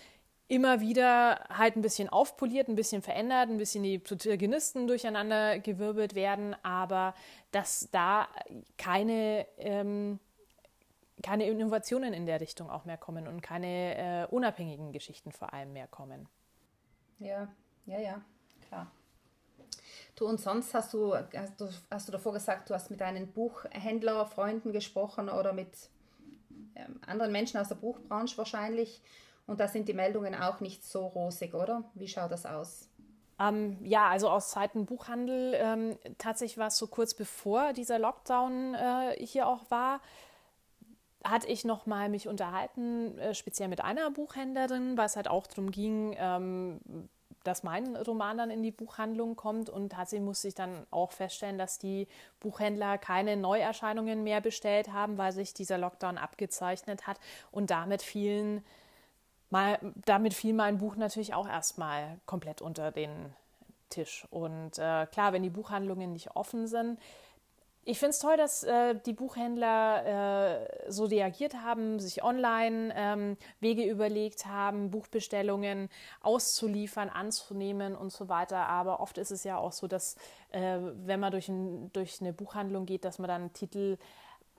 immer 0.49 0.81
wieder 0.81 1.47
halt 1.49 1.77
ein 1.77 1.83
bisschen 1.83 2.09
aufpoliert, 2.09 2.69
ein 2.69 2.75
bisschen 2.75 3.01
verändert, 3.01 3.49
ein 3.49 3.59
bisschen 3.59 3.85
die 3.85 3.99
Protagonisten 3.99 4.87
durcheinander 4.87 5.61
gewirbelt 5.61 6.15
werden, 6.15 6.57
aber 6.65 7.15
dass 7.53 7.89
da 7.93 8.29
keine, 8.77 9.47
ähm, 9.57 10.19
keine 11.23 11.47
Innovationen 11.47 12.13
in 12.13 12.27
der 12.27 12.41
Richtung 12.41 12.71
auch 12.71 12.85
mehr 12.85 12.99
kommen 12.99 13.29
und 13.29 13.41
keine 13.41 14.25
äh, 14.25 14.27
unabhängigen 14.27 14.93
Geschichten 14.93 15.31
vor 15.31 15.55
allem 15.55 15.73
mehr 15.73 15.87
kommen. 15.87 16.29
Ja, 17.19 17.49
ja, 17.87 17.99
ja, 17.99 18.23
klar. 18.69 18.91
Du 20.17 20.27
und 20.27 20.41
sonst 20.41 20.75
hast 20.75 20.93
du, 20.95 21.15
hast 21.15 21.61
du, 21.61 21.69
hast 21.91 22.09
du 22.09 22.13
davor 22.13 22.33
gesagt, 22.35 22.71
du 22.71 22.75
hast 22.75 22.91
mit 22.91 23.01
deinen 23.01 23.33
Buchhändlerfreunden 23.33 24.73
gesprochen 24.73 25.29
oder 25.29 25.53
mit 25.53 25.91
ähm, 26.75 27.01
anderen 27.07 27.33
Menschen 27.33 27.59
aus 27.59 27.69
der 27.69 27.77
Buchbranche 27.77 28.37
wahrscheinlich. 28.39 29.01
Und 29.47 29.59
da 29.61 29.69
sind 29.69 29.89
die 29.89 29.95
Meldungen 29.95 30.35
auch 30.35 30.61
nicht 30.61 30.85
so 30.85 31.07
rosig, 31.07 31.55
oder? 31.55 31.85
Wie 31.95 32.09
schaut 32.09 32.31
das 32.31 32.47
aus? 32.47 32.89
Ähm, 33.41 33.79
ja, 33.83 34.09
also 34.09 34.29
aus 34.29 34.51
Zeiten 34.51 34.87
Buchhandel, 34.87 35.55
ähm, 35.57 35.99
tatsächlich 36.19 36.59
war 36.59 36.69
es 36.69 36.79
so 36.79 36.87
kurz 36.87 37.15
bevor 37.15 37.73
dieser 37.73 37.99
Lockdown 37.99 38.75
äh, 38.75 39.17
hier 39.19 39.49
auch 39.49 39.71
war, 39.71 40.01
hatte 41.25 41.49
ich 41.49 41.65
noch 41.65 41.87
mal 41.87 42.09
mich 42.09 42.29
unterhalten, 42.29 43.19
äh, 43.19 43.35
speziell 43.35 43.69
mit 43.69 43.83
einer 43.83 44.11
Buchhändlerin, 44.11 44.97
weil 44.97 45.07
es 45.07 45.17
halt 45.17 45.29
auch 45.29 45.47
darum 45.47 45.71
ging, 45.71 46.15
ähm, 46.19 46.81
dass 47.45 47.63
mein 47.63 47.97
Roman 47.97 48.39
dann 48.39 48.51
in 48.51 48.63
die 48.63 48.71
Buchhandlung 48.71 49.37
kommt 49.37 49.71
und 49.71 49.91
tatsächlich 49.93 50.25
musste 50.25 50.49
ich 50.49 50.55
dann 50.55 50.87
auch 50.91 51.13
feststellen, 51.13 51.59
dass 51.59 51.79
die 51.79 52.09
Buchhändler 52.41 52.99
keine 52.99 53.37
Neuerscheinungen 53.37 54.23
mehr 54.23 54.41
bestellt 54.41 54.93
haben, 54.93 55.19
weil 55.19 55.33
sich 55.33 55.55
dieser 55.55 55.79
Lockdown 55.79 56.19
abgezeichnet 56.19 57.07
hat 57.07 57.19
und 57.51 57.71
damit 57.71 58.03
vielen 58.03 58.65
mal, 59.51 59.79
damit 60.05 60.35
fiel 60.35 60.55
mein 60.55 60.79
Buch 60.79 60.97
natürlich 60.97 61.35
auch 61.35 61.47
erstmal 61.47 62.19
komplett 62.27 62.63
unter 62.63 62.91
den 62.91 63.33
Tisch. 63.91 64.27
Und 64.31 64.79
äh, 64.79 65.07
klar, 65.07 65.33
wenn 65.33 65.43
die 65.43 65.51
Buchhandlungen 65.51 66.13
nicht 66.13 66.35
offen 66.35 66.67
sind, 66.67 66.99
ich 67.85 67.99
finde 67.99 68.11
es 68.11 68.21
toll, 68.21 68.37
dass 68.37 68.63
äh, 68.63 68.95
die 69.07 69.13
Buchhändler 69.13 70.61
äh, 70.87 70.91
so 70.91 71.05
reagiert 71.05 71.55
haben, 71.55 71.99
sich 71.99 72.23
online 72.23 72.93
ähm, 72.97 73.37
Wege 73.59 73.85
überlegt 73.85 74.47
haben, 74.47 74.91
Buchbestellungen 74.91 75.89
auszuliefern, 76.21 77.09
anzunehmen 77.09 77.97
und 77.97 78.13
so 78.13 78.29
weiter. 78.29 78.69
Aber 78.69 79.01
oft 79.01 79.19
ist 79.19 79.33
es 79.33 79.43
ja 79.43 79.57
auch 79.57 79.73
so, 79.73 79.89
dass 79.89 80.17
äh, 80.53 80.79
wenn 80.81 81.19
man 81.19 81.33
durch, 81.33 81.49
ein, 81.49 81.93
durch, 81.93 82.21
eine 82.21 82.33
Buchhandlung 82.33 82.87
geht, 82.87 83.05
dass 83.05 83.19
man 83.19 83.27
dann 83.27 83.53
Titel 83.53 83.99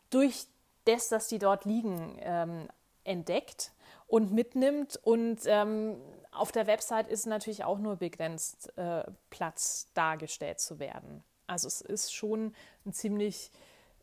durch 0.09 0.47
das, 0.83 1.07
dass 1.07 1.27
die 1.27 1.39
dort 1.39 1.63
liegen, 1.63 2.17
ähm, 2.19 2.67
entdeckt 3.05 3.71
und 4.07 4.33
mitnimmt. 4.33 4.99
Und 5.01 5.39
ähm, 5.45 5.95
auf 6.31 6.51
der 6.51 6.67
Website 6.67 7.07
ist 7.07 7.25
natürlich 7.25 7.63
auch 7.63 7.79
nur 7.79 7.95
begrenzt 7.95 8.77
äh, 8.77 9.05
Platz 9.29 9.87
dargestellt 9.93 10.59
zu 10.59 10.79
werden. 10.79 11.23
Also 11.47 11.67
es 11.67 11.81
ist 11.81 12.13
schon 12.13 12.53
ein 12.85 12.93
ziemlich 12.93 13.51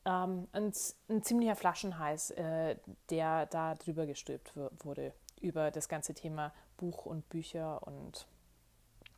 ähm, 0.05 0.49
ein, 0.53 0.73
ein, 1.09 1.23
ziemlicher 1.23 1.57
Flaschenhals, 1.57 2.31
äh, 2.31 2.77
der 3.11 3.47
da 3.47 3.75
drüber 3.75 4.07
gestülpt 4.07 4.53
wurde, 4.85 5.13
über 5.41 5.71
das 5.71 5.89
ganze 5.89 6.15
Thema 6.15 6.53
Buch 6.77 7.07
und 7.07 7.29
Bücher. 7.29 7.87
Und 7.87 8.27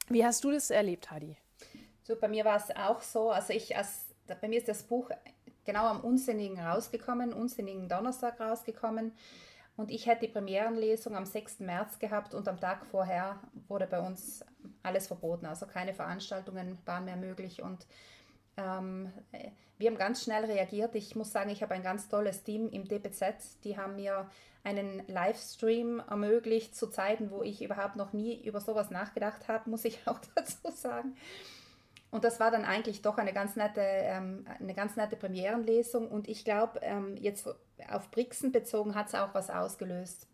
wie 0.09 0.25
hast 0.25 0.43
du 0.45 0.51
das 0.51 0.71
erlebt, 0.71 1.11
Hadi? 1.11 1.37
So, 2.03 2.17
bei 2.17 2.29
mir 2.29 2.45
war 2.45 2.57
es 2.57 2.75
auch 2.75 3.01
so. 3.01 3.31
Also 3.31 3.53
ich 3.53 3.77
als, 3.77 4.07
bei 4.27 4.49
mir 4.49 4.59
ist 4.59 4.69
das 4.69 4.83
Buch 4.83 5.11
genau 5.65 5.87
am 5.87 6.01
Unsinnigen 6.01 6.59
rausgekommen, 6.59 7.33
Unsinnigen 7.33 7.89
Donnerstag 7.89 8.41
rausgekommen. 8.41 9.13
Und 9.77 9.91
ich 9.91 10.07
hätte 10.07 10.27
die 10.27 10.33
Premierenlesung 10.33 11.17
am 11.17 11.25
6. 11.25 11.61
März 11.61 11.99
gehabt 11.99 12.35
und 12.35 12.47
am 12.47 12.61
Tag 12.61 12.85
vorher 12.87 13.41
wurde 13.69 13.87
bei 13.87 14.01
uns 14.01 14.45
alles 14.83 15.07
verboten. 15.07 15.47
Also 15.47 15.67
keine 15.67 15.95
Veranstaltungen 15.95 16.79
waren 16.85 17.05
mehr 17.05 17.17
möglich 17.17 17.63
und 17.63 17.87
ähm, 18.57 19.13
wir 19.79 19.91
haben 19.91 19.99
ganz 19.99 20.23
schnell 20.23 20.45
reagiert. 20.45 20.95
Ich 20.95 21.17
muss 21.17 21.33
sagen, 21.33 21.51
ich 21.51 21.63
habe 21.63 21.75
ein 21.75 21.83
ganz 21.83 22.09
tolles 22.09 22.45
Team 22.45 22.69
im 22.69 22.87
DPZ. 22.87 23.63
Die 23.65 23.77
haben 23.77 23.97
mir 23.97 24.31
einen 24.65 25.03
Livestream 25.09 26.01
ermöglicht 26.09 26.77
zu 26.77 26.87
Zeiten, 26.89 27.31
wo 27.31 27.43
ich 27.43 27.63
überhaupt 27.63 27.97
noch 27.97 28.13
nie 28.13 28.41
über 28.45 28.61
sowas 28.61 28.91
nachgedacht 28.91 29.49
habe, 29.49 29.69
muss 29.69 29.85
ich 29.85 29.99
auch 30.07 30.21
dazu 30.35 30.71
sagen. 30.71 31.17
Und 32.13 32.25
das 32.25 32.41
war 32.41 32.51
dann 32.51 32.67
eigentlich 32.67 33.01
doch 33.01 33.17
eine 33.17 33.33
ganz 33.33 33.57
nette, 33.57 33.81
ähm, 33.81 34.47
eine 34.61 34.75
ganz 34.75 34.97
nette 34.97 35.17
Premierenlesung. 35.17 36.09
Und 36.09 36.29
ich 36.29 36.45
glaube, 36.45 36.79
ähm, 36.83 37.17
jetzt 37.17 37.49
auf 37.89 38.11
Brixen 38.11 38.53
bezogen 38.53 38.95
hat 38.95 39.09
es 39.09 39.15
auch 39.15 39.35
was 39.35 39.49
ausgelöst. 39.49 40.29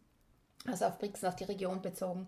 Also 0.67 0.87
auf 0.87 0.99
Brixen, 0.99 1.29
auf 1.29 1.37
die 1.37 1.45
Region 1.45 1.81
bezogen. 1.81 2.27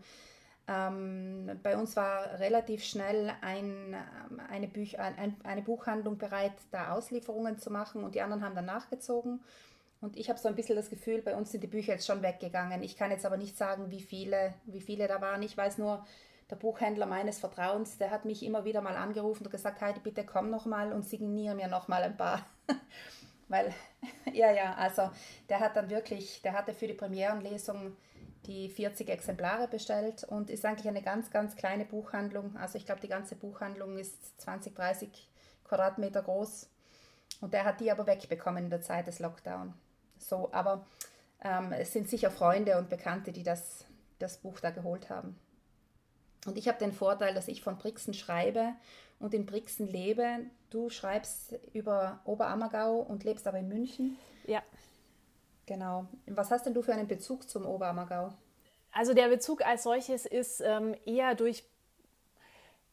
Ähm, 0.69 1.59
bei 1.63 1.77
uns 1.77 1.97
war 1.97 2.39
relativ 2.39 2.85
schnell 2.85 3.33
ein, 3.41 3.95
ähm, 3.95 4.41
eine, 4.49 4.69
Büch, 4.69 4.99
ein, 4.99 5.37
eine 5.43 5.63
Buchhandlung 5.63 6.19
bereit, 6.19 6.53
da 6.71 6.93
Auslieferungen 6.93 7.59
zu 7.59 7.71
machen 7.71 8.05
und 8.05 8.15
die 8.15 8.23
anderen 8.23 8.45
haben 8.45 8.55
dann 8.55 8.67
nachgezogen. 8.67 9.41
Und 10.01 10.17
ich 10.17 10.29
habe 10.31 10.39
so 10.39 10.49
ein 10.49 10.55
bisschen 10.55 10.77
das 10.77 10.89
Gefühl, 10.89 11.21
bei 11.21 11.37
uns 11.37 11.53
sind 11.53 11.63
die 11.63 11.69
Bücher 11.69 11.93
jetzt 11.93 12.07
schon 12.07 12.23
weggegangen. 12.23 12.83
Ich 12.83 12.97
kann 12.97 13.11
jetzt 13.11 13.27
aber 13.27 13.37
nicht 13.37 13.57
sagen, 13.57 13.91
wie 13.91 14.01
viele, 14.01 14.55
wie 14.65 14.81
viele 14.81 15.07
da 15.09 15.21
waren. 15.21 15.43
Ich 15.43 15.57
weiß 15.57 15.79
nur, 15.79 16.07
der 16.51 16.57
Buchhändler 16.57 17.07
meines 17.07 17.39
Vertrauens, 17.39 17.99
der 17.99 18.11
hat 18.11 18.25
mich 18.25 18.43
immer 18.43 18.65
wieder 18.65 18.81
mal 18.81 18.97
angerufen 18.97 19.45
und 19.45 19.51
gesagt, 19.51 19.81
Heidi, 19.81 20.01
bitte 20.01 20.25
komm 20.25 20.51
noch 20.51 20.67
mal 20.67 20.93
und 20.93 21.07
signiere 21.07 21.55
mir 21.55 21.69
noch 21.69 21.89
mal 21.89 22.03
ein 22.03 22.17
paar. 22.17 22.45
Weil, 23.49 23.75
ja, 24.33 24.51
ja, 24.51 24.75
also 24.75 25.11
der 25.49 25.61
hat 25.61 25.77
dann 25.77 25.91
wirklich, 25.91 26.41
der 26.43 26.55
hatte 26.55 26.73
für 26.73 26.87
die 26.87 26.95
Premierenlesung 26.95 27.97
die 28.47 28.69
40 28.69 29.09
Exemplare 29.09 29.69
bestellt 29.69 30.25
und 30.25 30.51
ist 30.51 30.65
eigentlich 30.65 30.89
eine 30.89 31.03
ganz, 31.03 31.31
ganz 31.31 31.57
kleine 31.57 31.85
Buchhandlung. 31.85 32.57
Also 32.57 32.79
ich 32.79 32.87
glaube, 32.87 33.01
die 33.01 33.09
ganze 33.09 33.37
Buchhandlung 33.37 33.99
ist 33.99 34.41
20, 34.41 34.75
30 34.75 35.29
Quadratmeter 35.65 36.23
groß. 36.23 36.69
Und 37.41 37.55
der 37.55 37.65
hat 37.65 37.81
die 37.81 37.91
aber 37.91 38.07
wegbekommen 38.07 38.65
in 38.65 38.71
der 38.71 38.83
Zeit 38.83 39.07
des 39.07 39.19
Lockdown. 39.19 39.75
So, 40.19 40.51
aber 40.53 40.87
ähm, 41.43 41.73
es 41.73 41.93
sind 41.93 42.09
sicher 42.09 42.31
Freunde 42.31 42.79
und 42.79 42.91
Bekannte, 42.91 43.33
die 43.33 43.43
das, 43.43 43.85
das 44.19 44.39
Buch 44.39 44.61
da 44.61 44.71
geholt 44.71 45.11
haben. 45.11 45.39
Und 46.47 46.57
ich 46.57 46.69
habe 46.69 46.79
den 46.79 46.93
Vorteil, 46.93 47.35
dass 47.35 47.49
ich 47.49 47.63
von 47.63 47.79
Brixen 47.79 48.15
schreibe 48.15 48.73
und 49.19 49.35
in 49.35 49.47
Brixen 49.47 49.87
lebe. 49.87 50.47
Du 50.71 50.89
schreibst 50.89 51.55
über 51.73 52.21
Oberammergau 52.25 52.97
und 52.97 53.25
lebst 53.25 53.47
aber 53.47 53.59
in 53.59 53.69
München. 53.69 54.17
Ja. 54.47 54.63
Genau. 55.71 56.09
Was 56.27 56.51
hast 56.51 56.67
denn 56.67 56.75
du 56.75 56.83
für 56.83 56.93
einen 56.93 57.07
Bezug 57.07 57.49
zum 57.49 57.65
Oberammergau? 57.65 58.33
Also 58.91 59.15
der 59.15 59.29
Bezug 59.29 59.65
als 59.65 59.85
solches 59.85 60.27
ist 60.27 60.61
ähm, 60.61 60.97
eher 61.07 61.37
durch 61.37 61.63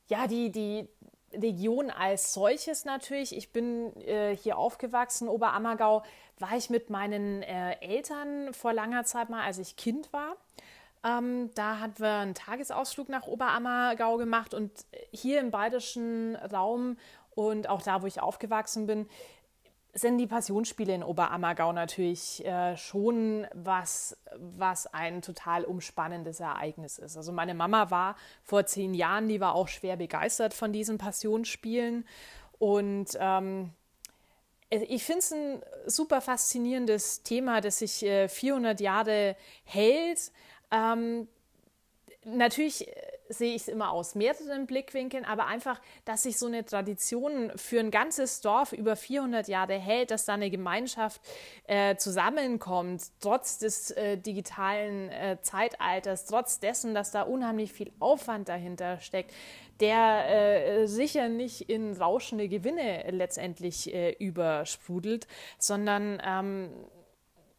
ja, 0.10 0.28
die, 0.28 0.52
die 0.52 0.88
Region 1.34 1.90
als 1.90 2.36
solches 2.36 2.86
natürlich. 2.86 3.36
Ich 3.36 3.52
bin 3.52 3.96
äh, 4.02 4.38
hier 4.38 4.60
aufgewachsen, 4.60 5.28
Oberammergau 5.28 6.04
war 6.38 6.56
ich 6.56 6.70
mit 6.70 6.92
meinen 6.92 7.42
äh, 7.42 7.80
Eltern 7.82 8.54
vor 8.54 8.74
langer 8.74 9.06
Zeit 9.06 9.32
mal, 9.32 9.44
als 9.44 9.58
ich 9.58 9.76
Kind 9.76 10.14
war. 10.14 10.36
Ähm, 11.04 11.50
da 11.56 11.80
hatten 11.80 12.00
wir 12.00 12.14
einen 12.14 12.36
Tagesausflug 12.36 13.10
nach 13.10 13.26
Oberammergau 13.26 14.18
gemacht 14.18 14.54
und 14.54 14.72
hier 15.10 15.40
im 15.40 15.50
bayerischen 15.50 16.36
Raum 16.36 16.98
und 17.34 17.70
auch 17.70 17.82
da, 17.82 18.04
wo 18.04 18.06
ich 18.06 18.22
aufgewachsen 18.22 18.86
bin, 18.86 19.08
sind 19.98 20.18
die 20.18 20.28
Passionsspiele 20.28 20.94
in 20.94 21.04
Oberammergau 21.04 21.72
natürlich 21.72 22.46
äh, 22.46 22.78
schon 22.78 23.48
was, 23.54 24.18
was 24.36 24.88
ein 24.94 25.22
total 25.22 25.64
umspannendes 25.66 26.40
Ereignis 26.40 27.00
ist. 27.00 27.18
Also 27.18 27.32
meine 27.32 27.54
Mama 27.54 27.90
war 27.90 28.16
vor 28.44 28.66
zehn 28.66 28.94
Jahren, 28.94 29.28
die 29.28 29.40
war 29.40 29.56
auch 29.56 29.68
schwer 29.68 29.98
begeistert 29.98 30.54
von 30.54 30.72
diesen 30.72 30.98
Passionsspielen 30.98 32.06
und 32.60 33.18
ähm, 33.20 33.72
ich 34.70 35.04
finde 35.06 35.20
es 35.20 35.32
ein 35.32 35.62
super 35.86 36.20
faszinierendes 36.20 37.24
Thema, 37.24 37.62
das 37.62 37.80
sich 37.80 38.04
äh, 38.04 38.28
400 38.28 38.82
Jahre 38.82 39.38
hält, 39.64 40.32
ähm, 40.72 41.28
natürlich 42.28 42.88
äh, 42.88 42.94
sehe 43.30 43.56
ich 43.56 43.64
es 43.64 43.68
immer 43.68 43.92
aus 43.92 44.16
mehreren 44.16 44.66
Blickwinkeln, 44.68 45.26
aber 45.26 45.48
einfach, 45.48 45.82
dass 46.06 46.24
sich 46.24 46.38
so 46.38 46.48
eine 46.48 46.66
Tradition 46.66 47.52
für 47.56 47.80
ein 47.80 47.92
ganzes 47.92 48.42
Dorf 48.42 48.72
über 48.74 48.96
400 48.96 49.48
Jahre 49.48 49.74
hält, 49.74 50.12
dass 50.12 50.26
da 50.26 50.34
eine 50.34 50.50
Gemeinschaft 50.50 51.22
äh, 51.68 51.96
zusammenkommt, 51.96 53.04
trotz 53.20 53.58
des 53.58 53.92
äh, 53.92 54.18
digitalen 54.18 55.10
äh, 55.10 55.38
Zeitalters, 55.42 56.26
trotz 56.26 56.60
dessen, 56.60 56.94
dass 56.94 57.12
da 57.12 57.24
unheimlich 57.24 57.74
viel 57.74 57.92
Aufwand 58.00 58.50
dahinter 58.50 59.00
steckt, 59.00 59.34
der 59.80 60.30
äh, 60.30 60.88
sicher 60.88 61.30
nicht 61.30 61.70
in 61.70 61.94
rauschende 61.94 62.48
Gewinne 62.48 63.10
letztendlich 63.12 63.94
äh, 63.94 64.12
übersprudelt, 64.14 65.28
sondern 65.60 66.22
ähm, 66.26 66.70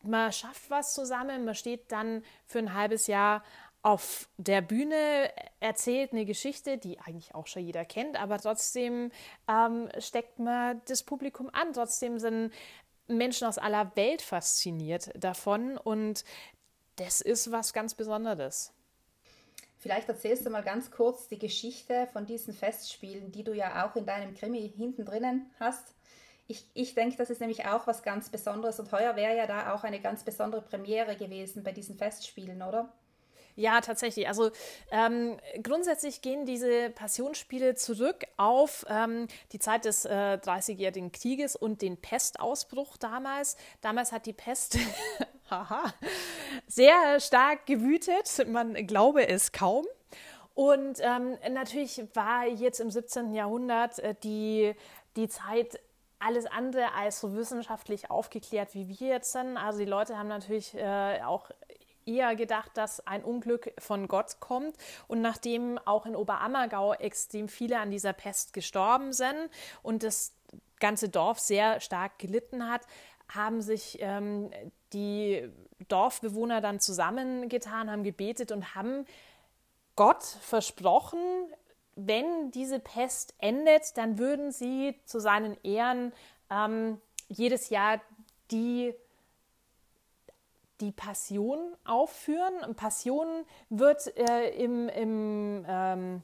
man 0.03 0.33
schafft 0.33 0.71
was 0.71 0.95
zusammen, 0.95 1.45
man 1.45 1.55
steht 1.55 1.93
dann 1.93 2.23
für 2.47 2.59
ein 2.59 2.75
halbes 2.75 3.07
Jahr 3.07 3.43
auf 3.83 4.29
der 4.37 4.61
Bühne 4.61 5.31
erzählt 5.61 6.13
eine 6.13 6.25
Geschichte, 6.25 6.79
die 6.79 6.99
eigentlich 7.01 7.35
auch 7.35 7.47
schon 7.47 7.65
jeder 7.65 7.85
kennt, 7.85 8.21
aber 8.21 8.39
trotzdem 8.39 9.11
ähm, 9.49 9.89
steckt 9.99 10.39
man 10.39 10.81
das 10.87 11.03
Publikum 11.03 11.49
an. 11.53 11.73
Trotzdem 11.73 12.19
sind 12.19 12.53
Menschen 13.07 13.47
aus 13.47 13.59
aller 13.59 13.95
Welt 13.97 14.23
fasziniert 14.23 15.11
davon 15.17 15.79
und 15.79 16.25
das 16.97 17.21
ist 17.21 17.51
was 17.53 17.73
ganz 17.73 17.95
Besonderes. 17.95 18.73
Vielleicht 19.79 20.09
erzählst 20.09 20.45
du 20.45 20.51
mal 20.51 20.65
ganz 20.65 20.91
kurz 20.91 21.29
die 21.29 21.39
Geschichte 21.39 22.09
von 22.13 22.27
diesen 22.27 22.53
Festspielen, 22.53 23.31
die 23.31 23.45
du 23.45 23.53
ja 23.53 23.87
auch 23.87 23.95
in 23.95 24.05
deinem 24.05 24.35
Krimi 24.35 24.73
hinten 24.77 25.05
drinnen 25.05 25.49
hast. 25.61 25.95
Ich, 26.49 26.67
ich 26.75 26.95
denke, 26.95 27.17
das 27.17 27.31
ist 27.31 27.41
nämlich 27.41 27.67
auch 27.67 27.87
was 27.87 28.03
ganz 28.03 28.29
Besonderes 28.29 28.81
und 28.81 28.91
heuer 28.91 29.15
wäre 29.15 29.37
ja 29.37 29.47
da 29.47 29.73
auch 29.75 29.85
eine 29.85 30.01
ganz 30.01 30.25
besondere 30.25 30.63
Premiere 30.63 31.15
gewesen 31.15 31.63
bei 31.63 31.73
diesen 31.73 31.97
Festspielen, 31.97 32.63
oder? 32.63 32.93
Ja, 33.59 33.81
tatsächlich. 33.81 34.29
Also 34.29 34.53
ähm, 34.93 35.37
grundsätzlich 35.65 36.23
gehen 36.23 36.47
diese 36.47 36.91
Passionsspiele 36.91 37.75
zurück 37.75 38.25
auf 38.37 38.87
ähm, 38.89 39.27
die 39.51 39.59
Zeit 39.59 39.85
des 39.85 40.05
äh, 40.05 40.39
30-jährigen 40.41 41.11
Krieges 41.11 41.57
und 41.57 41.83
den 41.83 41.97
Pestausbruch 41.97 42.97
damals. 42.99 43.57
Damals 43.81 44.13
hat 44.13 44.27
die 44.27 44.33
Pest 44.33 44.79
sehr 46.69 47.19
stark 47.19 47.67
gewütet. 47.67 48.47
Man 48.47 48.75
glaube 48.87 49.27
es 49.27 49.51
kaum. 49.51 49.85
Und 50.55 51.01
ähm, 51.01 51.37
natürlich 51.51 52.05
war 52.15 52.47
jetzt 52.47 52.79
im 52.79 52.93
17. 52.93 53.35
Jahrhundert 53.35 53.99
äh, 53.99 54.15
die, 54.23 54.77
die 55.17 55.29
Zeit 55.29 55.81
alles 56.21 56.47
andere 56.47 56.95
als 56.95 57.21
so 57.21 57.35
wissenschaftlich 57.35 58.11
aufgeklärt, 58.11 58.75
wie 58.75 58.89
wir 58.89 59.09
jetzt 59.09 59.33
sind. 59.33 59.57
Also 59.57 59.81
die 59.81 59.85
Leute 59.85 60.19
haben 60.19 60.29
natürlich 60.29 60.75
äh, 60.75 61.23
auch 61.25 61.51
eher 62.09 62.35
gedacht, 62.35 62.71
dass 62.75 63.07
ein 63.07 63.23
Unglück 63.23 63.73
von 63.79 64.09
Gott 64.09 64.41
kommt. 64.41 64.77
Und 65.07 65.21
nachdem 65.21 65.79
auch 65.79 66.07
in 66.07 66.17
Oberammergau 66.17 66.95
extrem 66.95 67.49
viele 67.49 67.79
an 67.79 67.91
dieser 67.91 68.13
Pest 68.13 68.53
gestorben 68.53 69.13
sind 69.13 69.51
und 69.83 70.03
das 70.03 70.33
ganze 70.81 71.09
Dorf 71.09 71.39
sehr 71.39 71.81
stark 71.81 72.19
gelitten 72.19 72.71
hat, 72.71 72.83
haben 73.29 73.61
sich 73.61 73.99
ähm, 74.01 74.51
die 74.93 75.49
Dorfbewohner 75.89 76.61
dann 76.61 76.81
zusammengetan, 76.81 77.91
haben 77.91 78.05
gebetet 78.05 78.53
und 78.53 78.75
haben 78.75 79.05
Gott 79.97 80.25
versprochen, 80.25 81.21
wenn 81.95 82.53
diese 82.53 82.79
Pest 82.79 83.35
endet, 83.39 83.97
dann 83.97 84.19
würden 84.19 84.53
sie 84.53 84.95
zu 85.05 85.19
seinen 85.19 85.57
Ehren 85.65 86.13
ähm, 86.49 87.01
jedes 87.29 87.71
Jahr 87.71 88.01
die 88.51 88.95
die 90.81 90.93
Passion 90.93 91.59
aufführen. 91.85 92.75
Passion 92.77 93.27
wird 93.69 94.17
äh, 94.17 94.51
im, 94.51 94.89
im 94.89 95.65
ähm, 95.69 96.23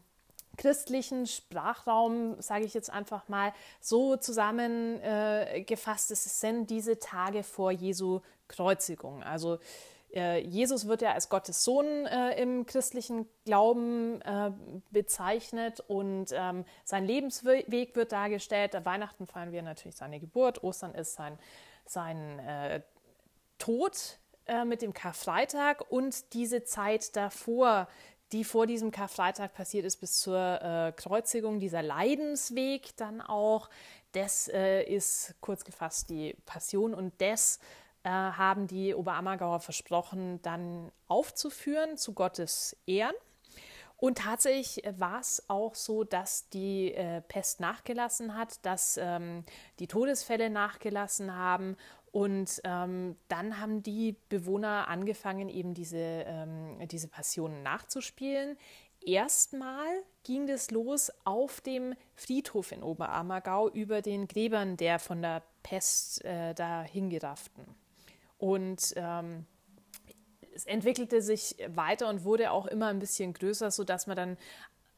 christlichen 0.56 1.26
Sprachraum, 1.26 2.40
sage 2.40 2.64
ich 2.64 2.74
jetzt 2.74 2.90
einfach 2.90 3.28
mal, 3.28 3.52
so 3.80 4.16
zusammengefasst, 4.16 6.10
äh, 6.10 6.14
es 6.14 6.40
sind 6.40 6.70
diese 6.70 6.98
Tage 6.98 7.42
vor 7.42 7.70
Jesu 7.70 8.20
Kreuzigung. 8.48 9.22
Also 9.22 9.58
äh, 10.14 10.40
Jesus 10.40 10.86
wird 10.86 11.02
ja 11.02 11.12
als 11.12 11.28
Gottes 11.28 11.64
Sohn 11.64 12.06
äh, 12.06 12.40
im 12.40 12.66
christlichen 12.66 13.28
Glauben 13.44 14.20
äh, 14.22 14.52
bezeichnet 14.90 15.80
und 15.80 16.26
ähm, 16.32 16.64
sein 16.84 17.04
Lebensweg 17.04 17.96
wird 17.96 18.12
dargestellt. 18.12 18.74
An 18.74 18.84
Weihnachten 18.84 19.26
feiern 19.26 19.52
wir 19.52 19.62
natürlich 19.62 19.96
seine 19.96 20.20
Geburt, 20.20 20.62
Ostern 20.62 20.94
ist 20.94 21.14
sein, 21.14 21.38
sein 21.84 22.38
äh, 22.38 22.80
Tod 23.58 24.18
äh, 24.46 24.64
mit 24.64 24.82
dem 24.82 24.92
Karfreitag 24.92 25.90
und 25.90 26.32
diese 26.34 26.64
Zeit 26.64 27.16
davor, 27.16 27.88
die 28.32 28.44
vor 28.44 28.66
diesem 28.66 28.90
Karfreitag 28.90 29.54
passiert 29.54 29.84
ist, 29.84 29.96
bis 29.96 30.18
zur 30.18 30.60
äh, 30.60 30.92
Kreuzigung, 30.92 31.60
dieser 31.60 31.82
Leidensweg 31.82 32.96
dann 32.96 33.20
auch, 33.20 33.70
das 34.12 34.48
äh, 34.48 34.82
ist 34.82 35.34
kurz 35.40 35.64
gefasst 35.64 36.10
die 36.10 36.36
Passion 36.44 36.94
und 36.94 37.12
das 37.18 37.58
äh, 38.02 38.10
haben 38.10 38.66
die 38.66 38.94
Oberammergauer 38.94 39.60
versprochen, 39.60 40.42
dann 40.42 40.92
aufzuführen 41.08 41.96
zu 41.96 42.12
Gottes 42.12 42.76
Ehren. 42.86 43.14
Und 43.96 44.18
tatsächlich 44.18 44.84
war 44.98 45.20
es 45.20 45.48
auch 45.48 45.74
so, 45.74 46.04
dass 46.04 46.48
die 46.50 46.92
äh, 46.92 47.22
Pest 47.22 47.60
nachgelassen 47.60 48.36
hat, 48.36 48.64
dass 48.66 48.98
ähm, 49.00 49.44
die 49.78 49.86
Todesfälle 49.86 50.50
nachgelassen 50.50 51.34
haben 51.34 51.76
und 52.14 52.60
ähm, 52.62 53.16
dann 53.26 53.58
haben 53.58 53.82
die 53.82 54.14
Bewohner 54.28 54.86
angefangen, 54.86 55.48
eben 55.48 55.74
diese, 55.74 55.98
ähm, 55.98 56.78
diese 56.86 57.08
Passionen 57.08 57.64
nachzuspielen. 57.64 58.56
Erstmal 59.04 59.88
ging 60.22 60.46
das 60.46 60.70
los 60.70 61.10
auf 61.24 61.60
dem 61.60 61.96
Friedhof 62.14 62.70
in 62.70 62.84
Oberammergau 62.84 63.68
über 63.68 64.00
den 64.00 64.28
Gräbern 64.28 64.76
der 64.76 65.00
von 65.00 65.22
der 65.22 65.42
Pest 65.64 66.24
äh, 66.24 66.54
dahingerafften. 66.54 67.64
Und 68.38 68.94
ähm, 68.94 69.44
es 70.54 70.66
entwickelte 70.66 71.20
sich 71.20 71.56
weiter 71.66 72.08
und 72.08 72.22
wurde 72.22 72.52
auch 72.52 72.66
immer 72.66 72.86
ein 72.86 73.00
bisschen 73.00 73.32
größer, 73.32 73.72
sodass 73.72 74.06
man 74.06 74.14
dann 74.14 74.38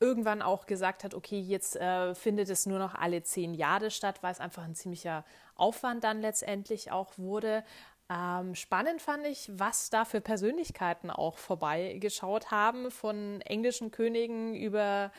irgendwann 0.00 0.42
auch 0.42 0.66
gesagt 0.66 1.02
hat, 1.02 1.14
okay, 1.14 1.40
jetzt 1.40 1.76
äh, 1.76 2.14
findet 2.14 2.50
es 2.50 2.66
nur 2.66 2.78
noch 2.78 2.94
alle 2.94 3.22
zehn 3.22 3.54
Jahre 3.54 3.90
statt, 3.90 4.22
weil 4.22 4.32
es 4.32 4.40
einfach 4.40 4.64
ein 4.64 4.74
ziemlicher 4.74 5.24
Aufwand 5.56 6.04
dann 6.04 6.20
letztendlich 6.20 6.90
auch 6.92 7.18
wurde. 7.18 7.64
Ähm, 8.08 8.54
spannend 8.54 9.02
fand 9.02 9.26
ich, 9.26 9.50
was 9.52 9.90
da 9.90 10.04
für 10.04 10.20
Persönlichkeiten 10.20 11.10
auch 11.10 11.38
vorbeigeschaut 11.38 12.50
haben, 12.50 12.90
von 12.90 13.40
englischen 13.40 13.90
Königen 13.90 14.54
über 14.54 15.10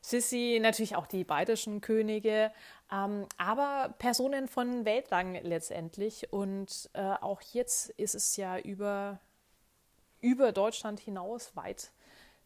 Sissi, 0.00 0.58
natürlich 0.60 0.96
auch 0.96 1.06
die 1.06 1.22
bayerischen 1.22 1.80
Könige, 1.80 2.52
ähm, 2.90 3.26
aber 3.38 3.94
Personen 3.98 4.48
von 4.48 4.84
Weltrang 4.84 5.40
letztendlich. 5.42 6.32
Und 6.32 6.90
äh, 6.94 7.14
auch 7.20 7.40
jetzt 7.40 7.90
ist 7.90 8.16
es 8.16 8.36
ja 8.36 8.58
über, 8.58 9.20
über 10.20 10.50
Deutschland 10.50 10.98
hinaus 10.98 11.54
weit 11.54 11.92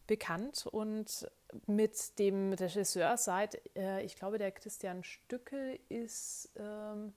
bekannt 0.05 0.67
und 0.67 1.27
mit 1.65 2.19
dem 2.19 2.53
Regisseur 2.53 3.17
seit, 3.17 3.59
äh, 3.75 4.03
ich 4.03 4.15
glaube, 4.15 4.37
der 4.37 4.51
Christian 4.51 5.03
Stückel 5.03 5.79
ist 5.89 6.51
ähm, 6.57 7.13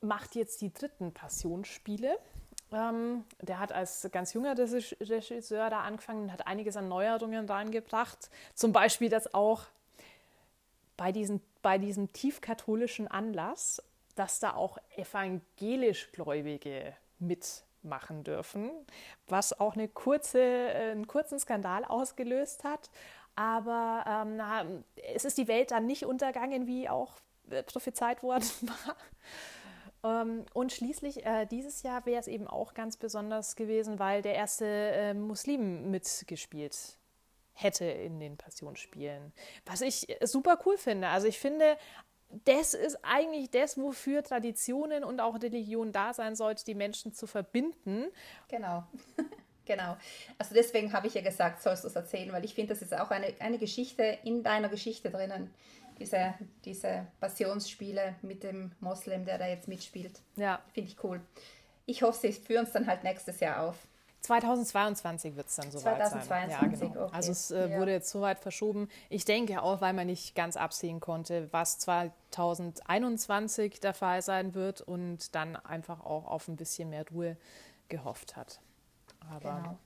macht 0.00 0.34
jetzt 0.34 0.60
die 0.60 0.72
dritten 0.72 1.12
Passionsspiele. 1.12 2.18
Ähm, 2.72 3.24
der 3.40 3.58
hat 3.58 3.72
als 3.72 4.08
ganz 4.12 4.34
junger 4.34 4.56
Regisseur 4.56 5.70
da 5.70 5.80
angefangen 5.80 6.24
und 6.24 6.32
hat 6.32 6.46
einiges 6.46 6.76
an 6.76 6.88
Neuerungen 6.88 7.48
reingebracht. 7.48 8.30
Zum 8.54 8.72
Beispiel, 8.72 9.08
dass 9.08 9.32
auch 9.34 9.64
bei, 10.96 11.12
diesen, 11.12 11.40
bei 11.62 11.78
diesem 11.78 12.12
tiefkatholischen 12.12 13.08
Anlass, 13.08 13.82
dass 14.16 14.40
da 14.40 14.54
auch 14.54 14.78
evangelischgläubige 14.96 16.94
mitmachen 17.18 18.24
dürfen, 18.24 18.70
was 19.28 19.58
auch 19.58 19.74
eine 19.74 19.88
kurze, 19.88 20.40
äh, 20.40 20.90
einen 20.90 21.06
kurzen 21.06 21.38
Skandal 21.38 21.84
ausgelöst 21.84 22.64
hat. 22.64 22.90
Aber 23.36 24.04
ähm, 24.06 24.84
es 25.14 25.24
ist 25.24 25.38
die 25.38 25.48
Welt 25.48 25.70
dann 25.70 25.86
nicht 25.86 26.04
untergangen, 26.04 26.66
wie 26.66 26.88
auch 26.88 27.14
äh, 27.50 27.62
prophezeit 27.62 28.22
worden 28.22 28.44
war. 28.62 28.96
Ähm, 30.04 30.46
und 30.54 30.72
schließlich 30.72 31.24
äh, 31.26 31.46
dieses 31.46 31.82
Jahr 31.82 32.06
wäre 32.06 32.20
es 32.20 32.28
eben 32.28 32.46
auch 32.46 32.74
ganz 32.74 32.96
besonders 32.96 33.56
gewesen, 33.56 33.98
weil 33.98 34.22
der 34.22 34.34
erste 34.34 34.66
äh, 34.66 35.14
Muslim 35.14 35.90
mitgespielt 35.90 36.98
hätte 37.52 37.84
in 37.84 38.20
den 38.20 38.36
Passionsspielen. 38.36 39.32
Was 39.66 39.80
ich 39.80 40.08
äh, 40.08 40.26
super 40.26 40.58
cool 40.64 40.78
finde. 40.78 41.08
Also 41.08 41.26
ich 41.26 41.38
finde, 41.38 41.76
das 42.44 42.74
ist 42.74 42.98
eigentlich 43.02 43.50
das, 43.50 43.78
wofür 43.78 44.22
Traditionen 44.22 45.02
und 45.02 45.20
auch 45.20 45.40
Religion 45.42 45.92
da 45.92 46.14
sein 46.14 46.36
sollte, 46.36 46.64
die 46.64 46.74
Menschen 46.74 47.12
zu 47.12 47.26
verbinden. 47.26 48.06
Genau. 48.48 48.84
genau. 49.64 49.96
Also 50.38 50.54
deswegen 50.54 50.92
habe 50.92 51.08
ich 51.08 51.14
ja 51.14 51.22
gesagt, 51.22 51.62
sollst 51.62 51.84
du 51.84 51.88
es 51.88 51.96
erzählen, 51.96 52.30
weil 52.32 52.44
ich 52.44 52.54
finde, 52.54 52.74
das 52.74 52.82
ist 52.82 52.94
auch 52.94 53.10
eine, 53.10 53.34
eine 53.40 53.58
Geschichte 53.58 54.18
in 54.24 54.42
deiner 54.44 54.68
Geschichte 54.68 55.10
drinnen 55.10 55.52
diese, 55.98 56.34
diese 56.64 57.06
Passionsspiele 57.20 58.16
mit 58.22 58.42
dem 58.42 58.72
Moslem, 58.80 59.24
der 59.24 59.38
da 59.38 59.46
jetzt 59.46 59.68
mitspielt. 59.68 60.20
Ja. 60.36 60.60
Finde 60.72 60.90
ich 60.90 61.02
cool. 61.04 61.20
Ich 61.86 62.02
hoffe, 62.02 62.18
sie 62.20 62.32
führen 62.32 62.64
es 62.64 62.72
dann 62.72 62.86
halt 62.86 63.04
nächstes 63.04 63.40
Jahr 63.40 63.68
auf. 63.68 63.76
2022 64.20 65.36
wird 65.36 65.46
es 65.46 65.56
dann 65.56 65.70
soweit 65.70 65.96
2022, 66.08 66.28
sein. 66.28 66.50
Ja, 66.50 66.60
genau. 66.88 67.04
okay. 67.06 67.14
Also 67.14 67.32
es 67.32 67.50
äh, 67.50 67.70
Ja. 67.70 67.78
wurde 67.78 67.92
jetzt 67.92 68.10
soweit 68.10 68.40
verschoben. 68.40 68.88
Ich 69.08 69.24
denke 69.24 69.62
auch, 69.62 69.80
weil 69.80 69.92
man 69.92 70.06
nicht 70.08 70.34
ganz 70.34 70.56
absehen 70.56 71.00
konnte, 71.00 71.48
was 71.52 71.78
2021 71.78 73.80
der 73.80 73.94
Fall 73.94 74.22
sein 74.22 74.54
wird 74.54 74.80
und 74.80 75.34
dann 75.34 75.56
einfach 75.56 76.00
auch 76.04 76.26
auf 76.26 76.48
ein 76.48 76.56
bisschen 76.56 76.90
mehr 76.90 77.04
Ruhe 77.10 77.36
gehofft 77.88 78.36
hat. 78.36 78.60
Aber 79.30 79.56
Genau. 79.62 79.78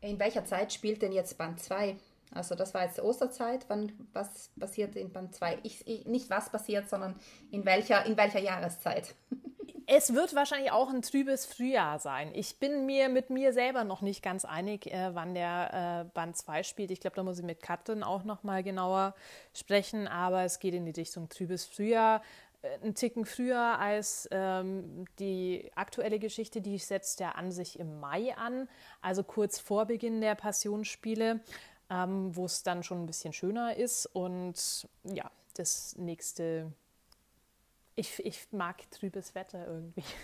In 0.00 0.18
welcher 0.20 0.44
Zeit 0.44 0.72
spielt 0.72 1.02
denn 1.02 1.10
jetzt 1.12 1.36
Band 1.38 1.60
2? 1.60 1.96
Also 2.34 2.54
das 2.54 2.74
war 2.74 2.84
jetzt 2.84 3.00
Osterzeit. 3.00 3.64
Wann, 3.68 3.92
was 4.12 4.50
passiert 4.58 4.96
in 4.96 5.12
Band 5.12 5.34
2? 5.34 5.60
Ich, 5.62 5.86
ich, 5.86 6.06
nicht 6.06 6.30
was 6.30 6.50
passiert, 6.50 6.88
sondern 6.88 7.18
in 7.50 7.64
welcher, 7.64 8.04
in 8.06 8.16
welcher 8.16 8.40
Jahreszeit? 8.40 9.14
Es 9.90 10.12
wird 10.12 10.34
wahrscheinlich 10.34 10.70
auch 10.70 10.90
ein 10.90 11.00
trübes 11.00 11.46
Frühjahr 11.46 11.98
sein. 11.98 12.30
Ich 12.34 12.58
bin 12.58 12.84
mir 12.84 13.08
mit 13.08 13.30
mir 13.30 13.54
selber 13.54 13.84
noch 13.84 14.02
nicht 14.02 14.22
ganz 14.22 14.44
einig, 14.44 14.86
äh, 14.92 15.14
wann 15.14 15.32
der 15.32 16.04
äh, 16.04 16.10
Band 16.12 16.36
2 16.36 16.62
spielt. 16.62 16.90
Ich 16.90 17.00
glaube, 17.00 17.16
da 17.16 17.22
muss 17.22 17.38
ich 17.38 17.44
mit 17.44 17.62
Katrin 17.62 18.02
auch 18.02 18.22
noch 18.22 18.42
mal 18.42 18.62
genauer 18.62 19.14
sprechen, 19.54 20.06
aber 20.06 20.42
es 20.42 20.58
geht 20.58 20.74
in 20.74 20.84
die 20.84 20.90
Richtung 20.90 21.30
trübes 21.30 21.64
Frühjahr. 21.64 22.20
Äh, 22.60 22.86
Ein 22.86 22.94
Ticken 22.94 23.24
früher 23.24 23.78
als 23.78 24.28
ähm, 24.30 25.06
die 25.18 25.70
aktuelle 25.74 26.18
Geschichte, 26.18 26.60
die 26.60 26.76
setzt 26.76 27.20
ja 27.20 27.30
an 27.30 27.50
sich 27.50 27.78
im 27.78 27.98
Mai 27.98 28.36
an, 28.36 28.68
also 29.00 29.22
kurz 29.22 29.58
vor 29.58 29.86
Beginn 29.86 30.20
der 30.20 30.34
Passionsspiele, 30.34 31.40
ähm, 31.90 32.34
wo 32.36 32.44
es 32.44 32.62
dann 32.62 32.82
schon 32.82 33.02
ein 33.02 33.06
bisschen 33.06 33.32
schöner 33.32 33.76
ist. 33.76 34.06
Und 34.06 34.88
ja, 35.04 35.30
das 35.54 35.96
nächste 35.96 36.72
ich, 37.98 38.24
ich 38.24 38.46
mag 38.52 38.88
trübes 38.90 39.34
Wetter 39.34 39.66
irgendwie. 39.66 40.04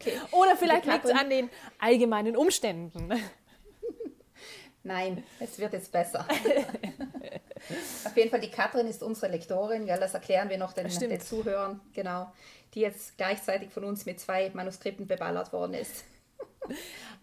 Okay. 0.00 0.20
Oder 0.32 0.56
vielleicht 0.56 0.86
liegt 0.86 1.04
es 1.04 1.12
an 1.12 1.30
den 1.30 1.48
allgemeinen 1.78 2.36
Umständen. 2.36 3.12
Nein, 4.82 5.22
es 5.38 5.58
wird 5.58 5.72
jetzt 5.72 5.92
besser. 5.92 6.26
Auf 8.04 8.16
jeden 8.16 8.30
Fall, 8.30 8.40
die 8.40 8.50
Katrin 8.50 8.86
ist 8.86 9.02
unsere 9.02 9.30
Lektorin, 9.30 9.86
gell? 9.86 9.98
das 9.98 10.12
erklären 10.12 10.50
wir 10.50 10.58
noch 10.58 10.72
den, 10.72 10.88
den 10.88 11.20
Zuhörern, 11.20 11.80
genau, 11.94 12.32
die 12.74 12.80
jetzt 12.80 13.16
gleichzeitig 13.16 13.70
von 13.70 13.84
uns 13.84 14.04
mit 14.04 14.20
zwei 14.20 14.50
Manuskripten 14.50 15.06
beballert 15.06 15.52
worden 15.52 15.74
ist. 15.74 16.04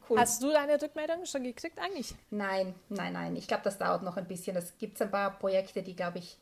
Cool. 0.09 0.19
Hast 0.19 0.41
du 0.43 0.51
deine 0.51 0.81
Rückmeldung 0.81 1.25
schon 1.25 1.43
gekriegt 1.43 1.79
eigentlich? 1.79 2.15
Nein, 2.29 2.75
nein, 2.89 3.13
nein. 3.13 3.35
Ich 3.35 3.47
glaube, 3.47 3.63
das 3.63 3.77
dauert 3.77 4.03
noch 4.03 4.17
ein 4.17 4.27
bisschen. 4.27 4.55
Es 4.55 4.77
gibt 4.77 5.01
ein 5.01 5.11
paar 5.11 5.37
Projekte, 5.37 5.83
die, 5.83 5.95
glaube 5.95 6.19
ich, 6.19 6.37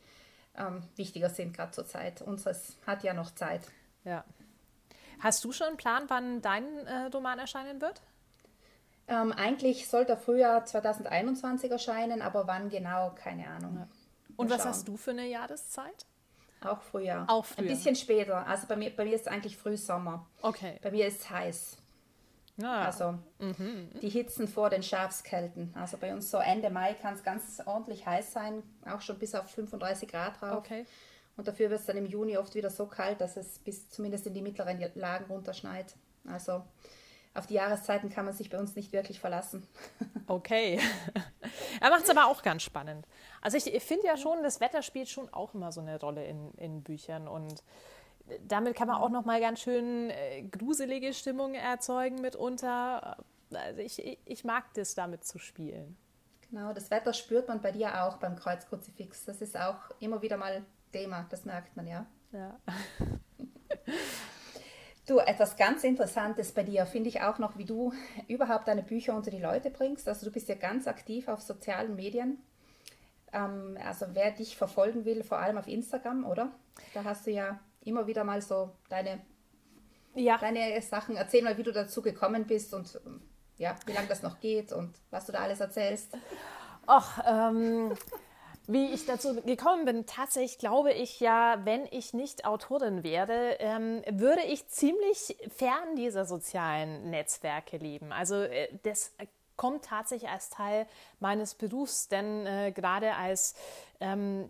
ähm, 0.56 0.82
wichtiger 0.96 1.30
sind 1.30 1.56
gerade 1.56 1.72
zur 1.72 1.86
Zeit. 1.86 2.22
Unseres 2.22 2.76
hat 2.86 3.02
ja 3.02 3.14
noch 3.14 3.34
Zeit. 3.34 3.62
Ja. 4.04 4.24
Hast 5.20 5.44
du 5.44 5.52
schon 5.52 5.68
einen 5.68 5.76
Plan, 5.76 6.04
wann 6.08 6.40
dein 6.40 6.64
äh, 6.86 7.10
Roman 7.12 7.38
erscheinen 7.38 7.80
wird? 7.80 8.00
Ähm, 9.06 9.32
eigentlich 9.32 9.88
sollte 9.88 10.12
er 10.12 10.18
Frühjahr 10.18 10.64
2021 10.64 11.70
erscheinen, 11.70 12.22
aber 12.22 12.46
wann 12.46 12.70
genau, 12.70 13.12
keine 13.14 13.48
Ahnung. 13.48 13.88
Und 14.36 14.48
Mal 14.48 14.54
was 14.54 14.62
schauen. 14.62 14.70
hast 14.70 14.88
du 14.88 14.96
für 14.96 15.10
eine 15.10 15.26
Jahreszeit? 15.26 16.06
Auch 16.62 16.80
Frühjahr. 16.82 17.24
Auch 17.28 17.44
früher. 17.44 17.58
Ein 17.64 17.66
bisschen 17.68 17.96
später. 17.96 18.46
Also 18.46 18.66
bei 18.66 18.76
mir, 18.76 18.94
bei 18.94 19.04
mir 19.04 19.14
ist 19.14 19.22
es 19.22 19.26
eigentlich 19.26 19.56
Frühsommer. 19.56 20.26
Okay. 20.42 20.78
Bei 20.82 20.90
mir 20.90 21.06
ist 21.06 21.20
es 21.20 21.30
heiß. 21.30 21.76
Na, 22.60 22.84
Also 22.86 23.18
die 24.02 24.08
Hitzen 24.08 24.48
vor 24.48 24.70
den 24.70 24.82
Schafskälten. 24.82 25.72
Also 25.74 25.96
bei 25.96 26.12
uns 26.12 26.30
so 26.30 26.38
Ende 26.38 26.70
Mai 26.70 26.94
kann 26.94 27.14
es 27.14 27.22
ganz 27.22 27.62
ordentlich 27.64 28.06
heiß 28.06 28.32
sein, 28.32 28.62
auch 28.86 29.00
schon 29.00 29.18
bis 29.18 29.34
auf 29.34 29.50
35 29.50 30.08
Grad 30.08 30.40
drauf. 30.40 30.58
okay. 30.58 30.86
Und 31.36 31.48
dafür 31.48 31.70
wird 31.70 31.80
es 31.80 31.86
dann 31.86 31.96
im 31.96 32.04
Juni 32.04 32.36
oft 32.36 32.54
wieder 32.54 32.68
so 32.68 32.84
kalt, 32.86 33.20
dass 33.22 33.38
es 33.38 33.58
bis 33.60 33.88
zumindest 33.88 34.26
in 34.26 34.34
die 34.34 34.42
mittleren 34.42 34.78
Lagen 34.94 35.24
runterschneit. 35.26 35.94
Also 36.28 36.62
auf 37.32 37.46
die 37.46 37.54
Jahreszeiten 37.54 38.10
kann 38.10 38.26
man 38.26 38.34
sich 38.34 38.50
bei 38.50 38.58
uns 38.58 38.74
nicht 38.76 38.92
wirklich 38.92 39.20
verlassen. 39.20 39.66
Okay. 40.26 40.78
er 41.80 41.90
macht 41.90 42.04
es 42.04 42.10
aber 42.10 42.26
auch 42.26 42.42
ganz 42.42 42.62
spannend. 42.62 43.04
Also 43.40 43.56
ich, 43.56 43.74
ich 43.74 43.82
finde 43.82 44.06
ja 44.06 44.16
schon, 44.16 44.44
das 44.44 44.60
Wetter 44.60 44.80
spielt 44.82 45.08
schon 45.08 45.28
auch 45.32 45.54
immer 45.54 45.72
so 45.72 45.80
eine 45.80 45.98
Rolle 45.98 46.24
in, 46.24 46.52
in 46.54 46.84
Büchern 46.84 47.26
und 47.26 47.64
damit 48.46 48.76
kann 48.76 48.88
man 48.88 48.96
auch 48.96 49.10
noch 49.10 49.24
mal 49.24 49.40
ganz 49.40 49.60
schön 49.60 50.10
äh, 50.10 50.42
gruselige 50.42 51.12
Stimmung 51.12 51.54
erzeugen 51.54 52.20
mitunter. 52.20 53.16
Also 53.52 53.80
ich, 53.80 54.18
ich, 54.24 54.44
mag 54.44 54.72
das, 54.74 54.94
damit 54.94 55.24
zu 55.24 55.38
spielen. 55.38 55.96
Genau, 56.50 56.72
das 56.72 56.90
Wetter 56.90 57.12
spürt 57.12 57.48
man 57.48 57.60
bei 57.60 57.72
dir 57.72 58.04
auch 58.04 58.16
beim 58.18 58.36
Kreuzkruzifix. 58.36 59.24
Das 59.24 59.40
ist 59.40 59.56
auch 59.56 59.78
immer 60.00 60.22
wieder 60.22 60.36
mal 60.36 60.64
Thema, 60.92 61.26
das 61.30 61.44
merkt 61.44 61.76
man 61.76 61.86
ja. 61.86 62.06
Ja. 62.32 62.58
Du, 65.06 65.18
etwas 65.18 65.56
ganz 65.56 65.82
Interessantes 65.82 66.52
bei 66.52 66.62
dir 66.62 66.86
finde 66.86 67.08
ich 67.08 67.20
auch 67.20 67.40
noch, 67.40 67.58
wie 67.58 67.64
du 67.64 67.92
überhaupt 68.28 68.68
deine 68.68 68.84
Bücher 68.84 69.16
unter 69.16 69.32
die 69.32 69.40
Leute 69.40 69.68
bringst. 69.68 70.06
Also 70.06 70.26
du 70.26 70.30
bist 70.30 70.48
ja 70.48 70.54
ganz 70.54 70.86
aktiv 70.86 71.26
auf 71.26 71.40
sozialen 71.40 71.96
Medien. 71.96 72.38
Ähm, 73.32 73.76
also 73.84 74.06
wer 74.12 74.30
dich 74.30 74.56
verfolgen 74.56 75.04
will, 75.04 75.24
vor 75.24 75.38
allem 75.38 75.58
auf 75.58 75.66
Instagram, 75.66 76.24
oder? 76.24 76.52
Da 76.94 77.02
hast 77.02 77.26
du 77.26 77.32
ja 77.32 77.58
immer 77.84 78.06
wieder 78.06 78.24
mal 78.24 78.42
so 78.42 78.70
deine, 78.88 79.20
Ja, 80.14 80.38
deine 80.38 80.80
Sachen. 80.82 81.16
Erzähl 81.16 81.42
mal, 81.42 81.56
wie 81.56 81.62
du 81.62 81.72
dazu 81.72 82.02
gekommen 82.02 82.46
bist 82.46 82.74
und 82.74 83.00
ähm, 83.06 83.22
ja, 83.56 83.76
wie 83.86 83.92
lange 83.92 84.08
das 84.08 84.22
noch 84.22 84.40
geht 84.40 84.72
und 84.72 84.94
was 85.10 85.26
du 85.26 85.32
da 85.32 85.40
alles 85.40 85.60
erzählst. 85.60 86.16
Ach, 86.86 87.22
ähm, 87.26 87.92
wie 88.66 88.92
ich 88.92 89.04
dazu 89.04 89.34
gekommen 89.42 89.84
bin, 89.84 90.06
tatsächlich 90.06 90.58
glaube 90.58 90.92
ich 90.92 91.20
ja, 91.20 91.60
wenn 91.64 91.86
ich 91.90 92.14
nicht 92.14 92.44
Autorin 92.44 93.02
wäre, 93.02 93.56
ähm, 93.58 94.02
würde 94.08 94.42
ich 94.42 94.68
ziemlich 94.68 95.36
fern 95.54 95.96
dieser 95.96 96.24
sozialen 96.24 97.10
Netzwerke 97.10 97.78
leben. 97.78 98.12
Also 98.12 98.36
äh, 98.36 98.68
das 98.82 99.12
kommt 99.56 99.84
tatsächlich 99.84 100.30
als 100.30 100.50
Teil 100.50 100.86
meines 101.18 101.54
Berufs, 101.54 102.08
denn 102.08 102.46
äh, 102.46 102.72
gerade 102.72 103.14
als 103.16 103.54
ähm, 104.00 104.48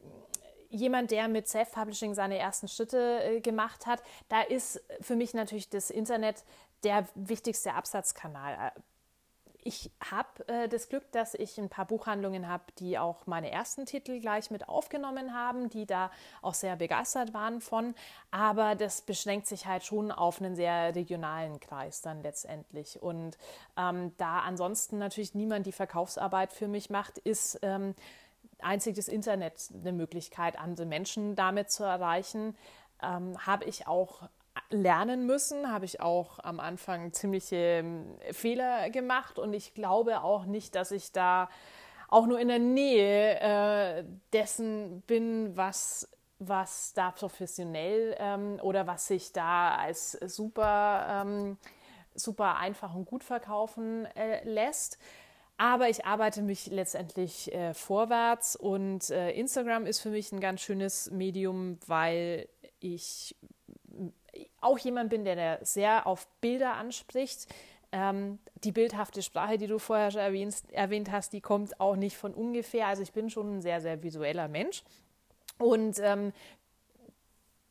jemand, 0.71 1.11
der 1.11 1.29
mit 1.29 1.49
Self-Publishing 1.49 2.15
seine 2.15 2.39
ersten 2.39 2.69
Schritte 2.69 3.23
äh, 3.23 3.41
gemacht 3.41 3.87
hat, 3.87 4.03
da 4.29 4.41
ist 4.41 4.83
für 5.01 5.17
mich 5.17 5.35
natürlich 5.35 5.69
das 5.69 5.91
Internet 5.91 6.45
der 6.83 7.07
wichtigste 7.15 7.75
Absatzkanal. 7.75 8.73
Ich 9.63 9.91
habe 10.11 10.49
äh, 10.49 10.69
das 10.69 10.89
Glück, 10.89 11.13
dass 11.13 11.35
ich 11.35 11.59
ein 11.59 11.69
paar 11.69 11.85
Buchhandlungen 11.85 12.49
habe, 12.49 12.65
die 12.79 12.99
auch 12.99 13.27
meine 13.27 13.51
ersten 13.51 13.85
Titel 13.85 14.19
gleich 14.19 14.51
mit 14.51 14.69
aufgenommen 14.69 15.35
haben, 15.35 15.69
die 15.69 15.85
da 15.85 16.11
auch 16.41 16.55
sehr 16.55 16.77
begeistert 16.77 17.35
waren 17.35 17.61
von. 17.61 17.95
Aber 18.31 18.75
das 18.75 19.03
beschränkt 19.03 19.47
sich 19.47 19.67
halt 19.67 19.85
schon 19.85 20.13
auf 20.13 20.41
einen 20.41 20.57
sehr 20.57 20.95
regionalen 20.95 21.61
Kreis 21.61 22.01
dann 22.01 22.23
letztendlich. 22.23 23.03
Und 23.03 23.37
ähm, 23.77 24.13
da 24.17 24.41
ansonsten 24.41 24.97
natürlich 24.97 25.35
niemand 25.35 25.67
die 25.67 25.73
Verkaufsarbeit 25.73 26.55
für 26.55 26.69
mich 26.69 26.89
macht, 26.89 27.19
ist 27.19 27.59
ähm, 27.61 27.95
einzig 28.65 28.97
das 28.97 29.09
Internet 29.09 29.71
eine 29.75 29.93
Möglichkeit, 29.93 30.59
andere 30.59 30.87
Menschen 30.87 31.35
damit 31.37 31.71
zu 31.71 31.85
erreichen. 31.85 32.57
Ähm, 33.03 33.37
habe 33.47 33.65
ich 33.65 33.87
auch 33.87 34.29
lernen 34.71 35.27
müssen, 35.27 35.71
habe 35.71 35.85
ich 35.85 36.01
auch 36.01 36.39
am 36.41 36.61
Anfang 36.61 37.13
ziemliche 37.13 37.57
ähm, 37.57 38.17
Fehler 38.33 38.91
gemacht 38.91 39.39
und 39.39 39.55
ich 39.55 39.75
glaube 39.75 40.23
auch 40.23 40.45
nicht, 40.45 40.75
dass 40.75 40.91
ich 40.91 41.13
da 41.13 41.49
auch 42.09 42.27
nur 42.27 42.41
in 42.41 42.49
der 42.49 42.59
Nähe 42.59 43.41
äh, 43.41 44.05
dessen 44.33 45.03
bin, 45.03 45.57
was, 45.57 46.09
was 46.39 46.93
da 46.93 47.13
professionell 47.13 48.17
ähm, 48.19 48.59
oder 48.63 48.87
was 48.87 49.07
sich 49.07 49.33
da 49.33 49.77
als 49.77 50.13
super, 50.13 51.23
ähm, 51.25 51.57
super 52.15 52.57
einfach 52.57 52.95
und 52.95 53.05
gut 53.05 53.23
verkaufen 53.23 54.07
äh, 54.17 54.45
lässt. 54.45 54.99
Aber 55.61 55.91
ich 55.91 56.07
arbeite 56.07 56.41
mich 56.41 56.69
letztendlich 56.69 57.53
äh, 57.53 57.75
vorwärts 57.75 58.57
und 58.57 59.11
äh, 59.11 59.33
Instagram 59.33 59.85
ist 59.85 60.01
für 60.01 60.09
mich 60.09 60.33
ein 60.33 60.41
ganz 60.41 60.63
schönes 60.63 61.11
Medium, 61.11 61.79
weil 61.87 62.49
ich 62.79 63.37
auch 64.63 64.79
jemand 64.79 65.11
bin, 65.11 65.27
der, 65.27 65.59
sehr 65.61 66.07
auf 66.07 66.27
Bilder 66.41 66.77
anspricht. 66.77 67.47
Ähm, 67.93 68.39
die 68.65 68.73
bildhafte 68.73 69.21
Sprache, 69.21 69.59
die 69.59 69.67
du 69.67 69.79
vorher 69.79 70.11
schon 70.11 70.23
erwähnst, 70.23 70.73
erwähnt 70.73 71.13
hast, 71.13 71.35
die 71.35 71.43
kommt 71.43 71.79
auch 71.79 71.97
nicht 71.97 72.17
von 72.17 72.33
ungefähr. 72.33 72.87
Also 72.87 73.03
ich 73.03 73.13
bin 73.13 73.29
schon 73.29 73.59
ein 73.59 73.61
sehr, 73.61 73.83
sehr 73.83 74.03
visueller 74.03 74.49
Mensch. 74.49 74.83
Und 75.59 75.99
ähm, 75.99 76.33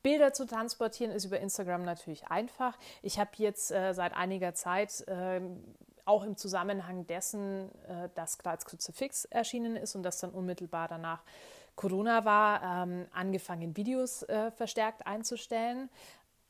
Bilder 0.04 0.32
zu 0.32 0.46
transportieren 0.46 1.12
ist 1.12 1.26
über 1.26 1.40
Instagram 1.40 1.86
natürlich 1.86 2.28
einfach. 2.28 2.78
Ich 3.02 3.18
habe 3.18 3.32
jetzt 3.38 3.72
äh, 3.72 3.94
seit 3.94 4.14
einiger 4.14 4.54
Zeit 4.54 5.08
äh, 5.08 5.42
auch 6.10 6.24
im 6.24 6.36
Zusammenhang 6.36 7.08
dessen, 7.08 7.70
äh, 7.86 8.10
dass 8.16 8.38
Kreuz 8.38 8.66
Kruzifix 8.66 9.26
erschienen 9.26 9.76
ist 9.76 9.96
und 9.96 10.04
das 10.04 10.20
dann 10.20 10.32
unmittelbar 10.32 10.88
danach 10.88 11.22
Corona 11.76 12.26
war, 12.26 12.84
ähm, 12.84 13.08
angefangen, 13.14 13.78
Videos 13.78 14.24
äh, 14.24 14.52
verstärkt 14.52 15.08
einzustellen, 15.08 15.90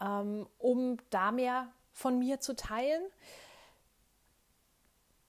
ähm, 0.01 0.47
um 0.57 0.97
da 1.11 1.31
mehr 1.31 1.67
von 1.91 2.17
mir 2.17 2.39
zu 2.39 2.55
teilen. 2.55 3.03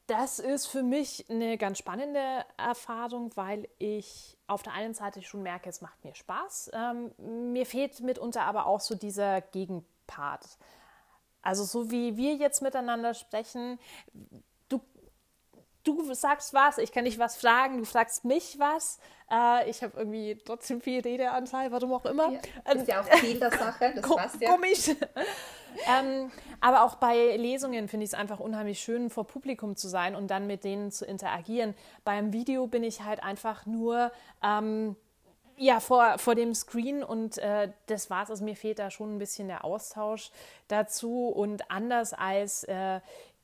Das 0.06 0.38
ist 0.38 0.66
für 0.66 0.82
mich 0.82 1.28
eine 1.28 1.58
ganz 1.58 1.78
spannende 1.78 2.44
Erfahrung, 2.56 3.30
weil 3.36 3.68
ich 3.78 4.38
auf 4.46 4.62
der 4.62 4.72
einen 4.72 4.94
Seite 4.94 5.22
schon 5.22 5.42
merke, 5.42 5.68
es 5.68 5.82
macht 5.82 6.02
mir 6.02 6.14
Spaß. 6.14 6.70
Ähm, 6.72 7.52
mir 7.52 7.66
fehlt 7.66 8.00
mitunter 8.00 8.42
aber 8.42 8.66
auch 8.66 8.80
so 8.80 8.94
dieser 8.94 9.40
Gegenpart. 9.40 10.46
Also 11.43 11.64
so 11.64 11.91
wie 11.91 12.16
wir 12.16 12.34
jetzt 12.34 12.62
miteinander 12.62 13.14
sprechen, 13.14 13.78
du 15.84 16.14
sagst 16.14 16.55
was, 16.55 16.78
ich 16.78 16.93
kann 16.93 17.05
dich 17.05 17.18
was 17.18 17.36
fragen, 17.36 17.78
du 17.78 17.84
fragst 17.84 18.24
mich 18.24 18.59
was. 18.59 18.99
Äh, 19.30 19.70
ich 19.70 19.82
habe 19.82 19.99
irgendwie 19.99 20.38
trotzdem 20.45 20.80
viel 20.80 21.01
Redeanteil, 21.01 21.72
warum 21.72 21.93
auch 21.93 22.05
immer. 22.05 22.32
Ja, 22.32 22.72
ist 22.74 22.88
ja 22.88 23.01
auch 23.01 23.11
Ziel 23.20 23.38
der 23.38 23.51
Sache, 23.51 23.93
das 23.95 24.09
passt 24.16 24.41
ja. 24.41 24.51
Komisch. 24.51 24.91
ähm, 25.86 26.30
aber 26.61 26.84
auch 26.84 26.97
bei 26.97 27.36
Lesungen 27.36 27.88
finde 27.88 28.05
ich 28.05 28.11
es 28.11 28.14
einfach 28.14 28.41
unheimlich 28.41 28.80
schön, 28.80 29.11
vor 29.11 29.26
Publikum 29.26 29.76
zu 29.76 29.88
sein 29.88 30.14
und 30.14 30.28
dann 30.28 30.47
mit 30.47 30.64
denen 30.64 30.91
zu 30.91 31.05
interagieren. 31.05 31.74
Beim 32.05 32.32
Video 32.32 32.66
bin 32.66 32.84
ich 32.84 33.03
halt 33.03 33.22
einfach 33.22 33.66
nur 33.66 34.12
ähm, 34.43 34.97
ja, 35.61 35.78
vor, 35.78 36.18
vor 36.18 36.34
dem 36.34 36.54
Screen 36.54 37.04
und 37.04 37.36
äh, 37.36 37.70
das 37.84 38.08
war's. 38.08 38.30
Also 38.30 38.42
mir 38.42 38.56
fehlt 38.56 38.78
da 38.78 38.90
schon 38.90 39.14
ein 39.14 39.18
bisschen 39.18 39.48
der 39.48 39.62
Austausch 39.62 40.30
dazu 40.68 41.28
und 41.28 41.70
anders 41.70 42.14
als 42.14 42.64
äh, 42.64 43.00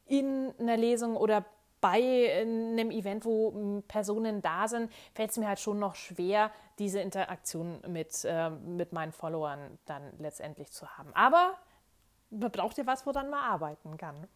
in 0.07 0.55
einer 0.59 0.79
Lesung 0.79 1.19
oder 1.19 1.45
bei 1.83 2.41
einem 2.41 2.91
Event, 2.91 3.27
wo 3.27 3.83
Personen 3.87 4.41
da 4.41 4.67
sind, 4.67 4.91
fällt 5.13 5.33
es 5.33 5.37
mir 5.37 5.47
halt 5.47 5.61
schon 5.61 5.79
noch 5.79 5.95
schwer, 5.95 6.51
diese 6.79 7.01
Interaktion 7.01 7.83
mit, 7.87 8.25
äh, 8.25 8.49
mit 8.49 8.95
meinen 8.95 9.13
Followern 9.13 9.79
dann 9.85 10.15
letztendlich 10.19 10.73
zu 10.73 10.89
haben. 10.97 11.11
Aber 11.13 11.53
man 12.31 12.51
braucht 12.51 12.79
ja 12.79 12.87
was, 12.87 13.07
wo 13.07 13.13
dann 13.13 13.29
mal 13.29 13.47
arbeiten 13.47 13.99
kann. 13.99 14.27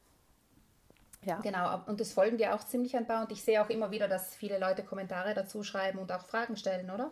Ja. 1.24 1.38
Genau, 1.40 1.80
und 1.86 1.98
das 1.98 2.12
folgen 2.12 2.36
dir 2.36 2.54
auch 2.54 2.64
ziemlich 2.64 2.94
an 2.94 3.06
Bau. 3.06 3.22
Und 3.22 3.32
ich 3.32 3.42
sehe 3.42 3.62
auch 3.64 3.70
immer 3.70 3.90
wieder, 3.90 4.06
dass 4.06 4.34
viele 4.34 4.58
Leute 4.58 4.84
Kommentare 4.84 5.32
dazu 5.32 5.62
schreiben 5.62 5.98
und 5.98 6.12
auch 6.12 6.26
Fragen 6.26 6.56
stellen, 6.56 6.90
oder? 6.90 7.10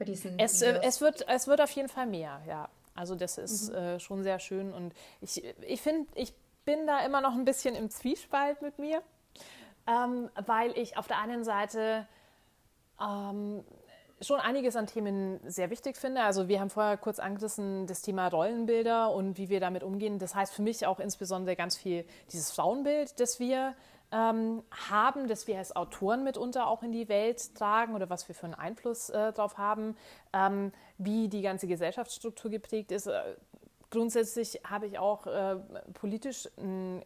Bei 0.00 0.06
diesen 0.06 0.38
es, 0.38 0.62
äh, 0.62 0.80
es, 0.82 1.00
wird, 1.00 1.28
es 1.28 1.46
wird 1.46 1.60
auf 1.60 1.70
jeden 1.70 1.88
Fall 1.88 2.06
mehr, 2.06 2.40
ja. 2.48 2.68
Also 2.94 3.14
das 3.14 3.38
ist 3.38 3.70
mhm. 3.70 3.76
äh, 3.76 4.00
schon 4.00 4.22
sehr 4.22 4.38
schön 4.40 4.72
und 4.72 4.92
ich, 5.20 5.44
ich 5.60 5.80
finde, 5.80 6.10
ich 6.14 6.32
bin 6.64 6.86
da 6.86 7.04
immer 7.04 7.20
noch 7.20 7.34
ein 7.34 7.44
bisschen 7.44 7.74
im 7.76 7.90
Zwiespalt 7.90 8.62
mit 8.62 8.78
mir, 8.78 9.02
ähm, 9.86 10.30
weil 10.46 10.76
ich 10.76 10.96
auf 10.96 11.06
der 11.06 11.18
einen 11.18 11.44
Seite 11.44 12.06
ähm, 13.00 13.62
schon 14.22 14.40
einiges 14.40 14.74
an 14.76 14.86
Themen 14.86 15.40
sehr 15.46 15.70
wichtig 15.70 15.96
finde. 15.96 16.22
Also 16.22 16.48
wir 16.48 16.60
haben 16.60 16.70
vorher 16.70 16.96
kurz 16.96 17.18
angerissen 17.18 17.86
das 17.86 18.02
Thema 18.02 18.28
Rollenbilder 18.28 19.12
und 19.12 19.38
wie 19.38 19.48
wir 19.48 19.60
damit 19.60 19.82
umgehen. 19.82 20.18
Das 20.18 20.34
heißt 20.34 20.52
für 20.52 20.62
mich 20.62 20.86
auch 20.86 20.98
insbesondere 21.00 21.56
ganz 21.56 21.76
viel 21.76 22.04
dieses 22.32 22.50
Frauenbild, 22.50 23.20
das 23.20 23.38
wir 23.38 23.74
ähm, 24.12 24.62
haben, 24.90 25.28
das 25.28 25.46
wir 25.46 25.58
als 25.58 25.74
Autoren 25.74 26.24
mitunter 26.24 26.66
auch 26.66 26.82
in 26.82 26.92
die 26.92 27.08
Welt 27.08 27.54
tragen 27.54 27.94
oder 27.94 28.10
was 28.10 28.28
wir 28.28 28.34
für 28.34 28.46
einen 28.46 28.54
Einfluss 28.54 29.10
äh, 29.10 29.32
darauf 29.32 29.58
haben, 29.58 29.96
ähm, 30.32 30.72
wie 30.98 31.28
die 31.28 31.42
ganze 31.42 31.66
Gesellschaftsstruktur 31.66 32.50
geprägt 32.50 32.92
ist. 32.92 33.06
Äh, 33.06 33.36
grundsätzlich 33.90 34.60
habe 34.68 34.86
ich 34.86 34.98
auch 34.98 35.26
äh, 35.26 35.56
politisch 35.94 36.48
ein 36.58 37.04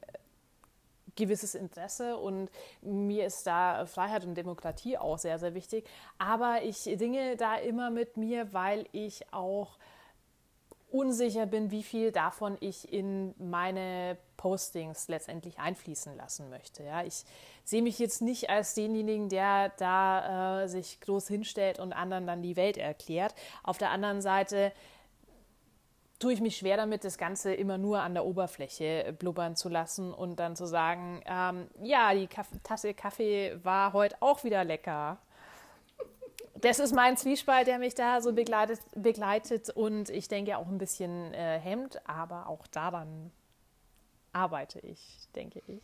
gewisses 1.16 1.55
Interesse 1.55 2.16
und 2.16 2.50
mir 2.80 3.26
ist 3.26 3.46
da 3.46 3.86
Freiheit 3.86 4.24
und 4.24 4.34
Demokratie 4.34 4.98
auch 4.98 5.18
sehr, 5.18 5.38
sehr 5.38 5.55
wichtig. 5.55 5.86
Aber 6.18 6.62
ich 6.62 6.82
dinge 6.84 7.36
da 7.36 7.57
immer 7.57 7.90
mit 7.90 8.16
mir, 8.16 8.52
weil 8.52 8.86
ich 8.92 9.32
auch 9.32 9.78
unsicher 10.95 11.47
bin, 11.47 11.72
wie 11.72 11.82
viel 11.82 12.12
davon 12.12 12.57
ich 12.61 12.92
in 12.92 13.34
meine 13.36 14.16
Postings 14.36 15.09
letztendlich 15.09 15.59
einfließen 15.59 16.16
lassen 16.16 16.49
möchte. 16.51 16.84
Ja, 16.84 17.03
ich 17.03 17.24
sehe 17.64 17.82
mich 17.82 17.99
jetzt 17.99 18.22
nicht 18.22 18.49
als 18.49 18.74
denjenigen, 18.74 19.28
der 19.28 19.70
da 19.76 20.62
äh, 20.62 20.68
sich 20.68 21.01
groß 21.01 21.26
hinstellt 21.26 21.80
und 21.80 21.92
anderen 21.92 22.26
dann 22.26 22.42
die 22.42 22.57
Welt 22.57 22.76
erklärt. 22.76 23.34
Auf 23.64 23.76
der 23.76 23.90
anderen 23.90 24.22
Seite 24.22 24.72
tue 26.20 26.32
ich 26.32 26.40
mich 26.40 26.57
schwer 26.57 26.76
damit, 26.76 27.03
das 27.03 27.18
Ganze 27.18 27.53
immer 27.53 27.76
nur 27.76 28.01
an 28.01 28.14
der 28.14 28.24
Oberfläche 28.24 29.14
blubbern 29.18 29.57
zu 29.57 29.68
lassen 29.68 30.14
und 30.14 30.36
dann 30.36 30.55
zu 30.55 30.66
sagen, 30.66 31.22
ähm, 31.26 31.68
ja, 31.82 32.14
die 32.14 32.28
Kaff 32.28 32.49
Tasse 32.62 32.95
Kaffee 32.95 33.59
war 33.64 33.92
heute 33.92 34.16
auch 34.20 34.45
wieder 34.45 34.62
lecker 34.62 35.18
das 36.64 36.78
ist 36.78 36.94
mein 36.94 37.16
Zwiespalt, 37.16 37.66
der 37.66 37.78
mich 37.78 37.94
da 37.94 38.20
so 38.20 38.32
begleitet, 38.32 38.80
begleitet 38.94 39.70
und 39.70 40.08
ich 40.10 40.28
denke 40.28 40.56
auch 40.56 40.66
ein 40.66 40.78
bisschen 40.78 41.32
äh, 41.34 41.58
hemmt, 41.58 42.00
aber 42.08 42.48
auch 42.48 42.66
daran 42.66 43.30
arbeite 44.32 44.80
ich, 44.80 45.28
denke 45.34 45.62
ich. 45.66 45.82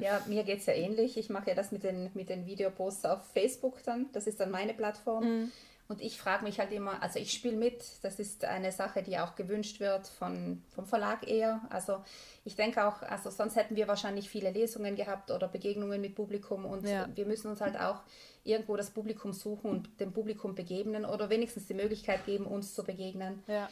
Ja, 0.00 0.20
mir 0.26 0.42
geht 0.44 0.58
es 0.58 0.66
ja 0.66 0.74
ähnlich. 0.74 1.16
Ich 1.16 1.30
mache 1.30 1.50
ja 1.50 1.54
das 1.54 1.72
mit 1.72 1.84
den, 1.84 2.10
mit 2.14 2.28
den 2.28 2.46
Videoposts 2.46 3.04
auf 3.06 3.24
Facebook 3.32 3.82
dann. 3.84 4.10
Das 4.12 4.26
ist 4.26 4.40
dann 4.40 4.50
meine 4.50 4.74
Plattform. 4.74 5.24
Mhm. 5.24 5.52
Und 5.86 6.00
ich 6.00 6.18
frage 6.18 6.44
mich 6.44 6.58
halt 6.58 6.72
immer, 6.72 7.02
also 7.02 7.18
ich 7.18 7.30
spiele 7.30 7.56
mit, 7.56 7.84
das 8.02 8.18
ist 8.18 8.44
eine 8.46 8.72
Sache, 8.72 9.02
die 9.02 9.18
auch 9.18 9.34
gewünscht 9.34 9.80
wird 9.80 10.06
von, 10.06 10.62
vom 10.74 10.86
Verlag 10.86 11.28
eher. 11.28 11.60
Also 11.68 12.02
ich 12.46 12.56
denke 12.56 12.86
auch, 12.86 13.02
also 13.02 13.28
sonst 13.28 13.54
hätten 13.56 13.76
wir 13.76 13.86
wahrscheinlich 13.86 14.30
viele 14.30 14.50
Lesungen 14.50 14.96
gehabt 14.96 15.30
oder 15.30 15.46
Begegnungen 15.46 16.00
mit 16.00 16.14
Publikum 16.14 16.64
und 16.64 16.88
ja. 16.88 17.06
wir 17.14 17.26
müssen 17.26 17.50
uns 17.50 17.60
halt 17.60 17.78
auch 17.78 18.00
irgendwo 18.44 18.76
das 18.76 18.90
Publikum 18.90 19.34
suchen 19.34 19.70
und 19.70 20.00
dem 20.00 20.12
Publikum 20.12 20.54
begegnen 20.54 21.04
oder 21.04 21.28
wenigstens 21.28 21.66
die 21.66 21.74
Möglichkeit 21.74 22.24
geben, 22.24 22.46
uns 22.46 22.74
zu 22.74 22.82
begegnen. 22.82 23.42
Ja. 23.46 23.68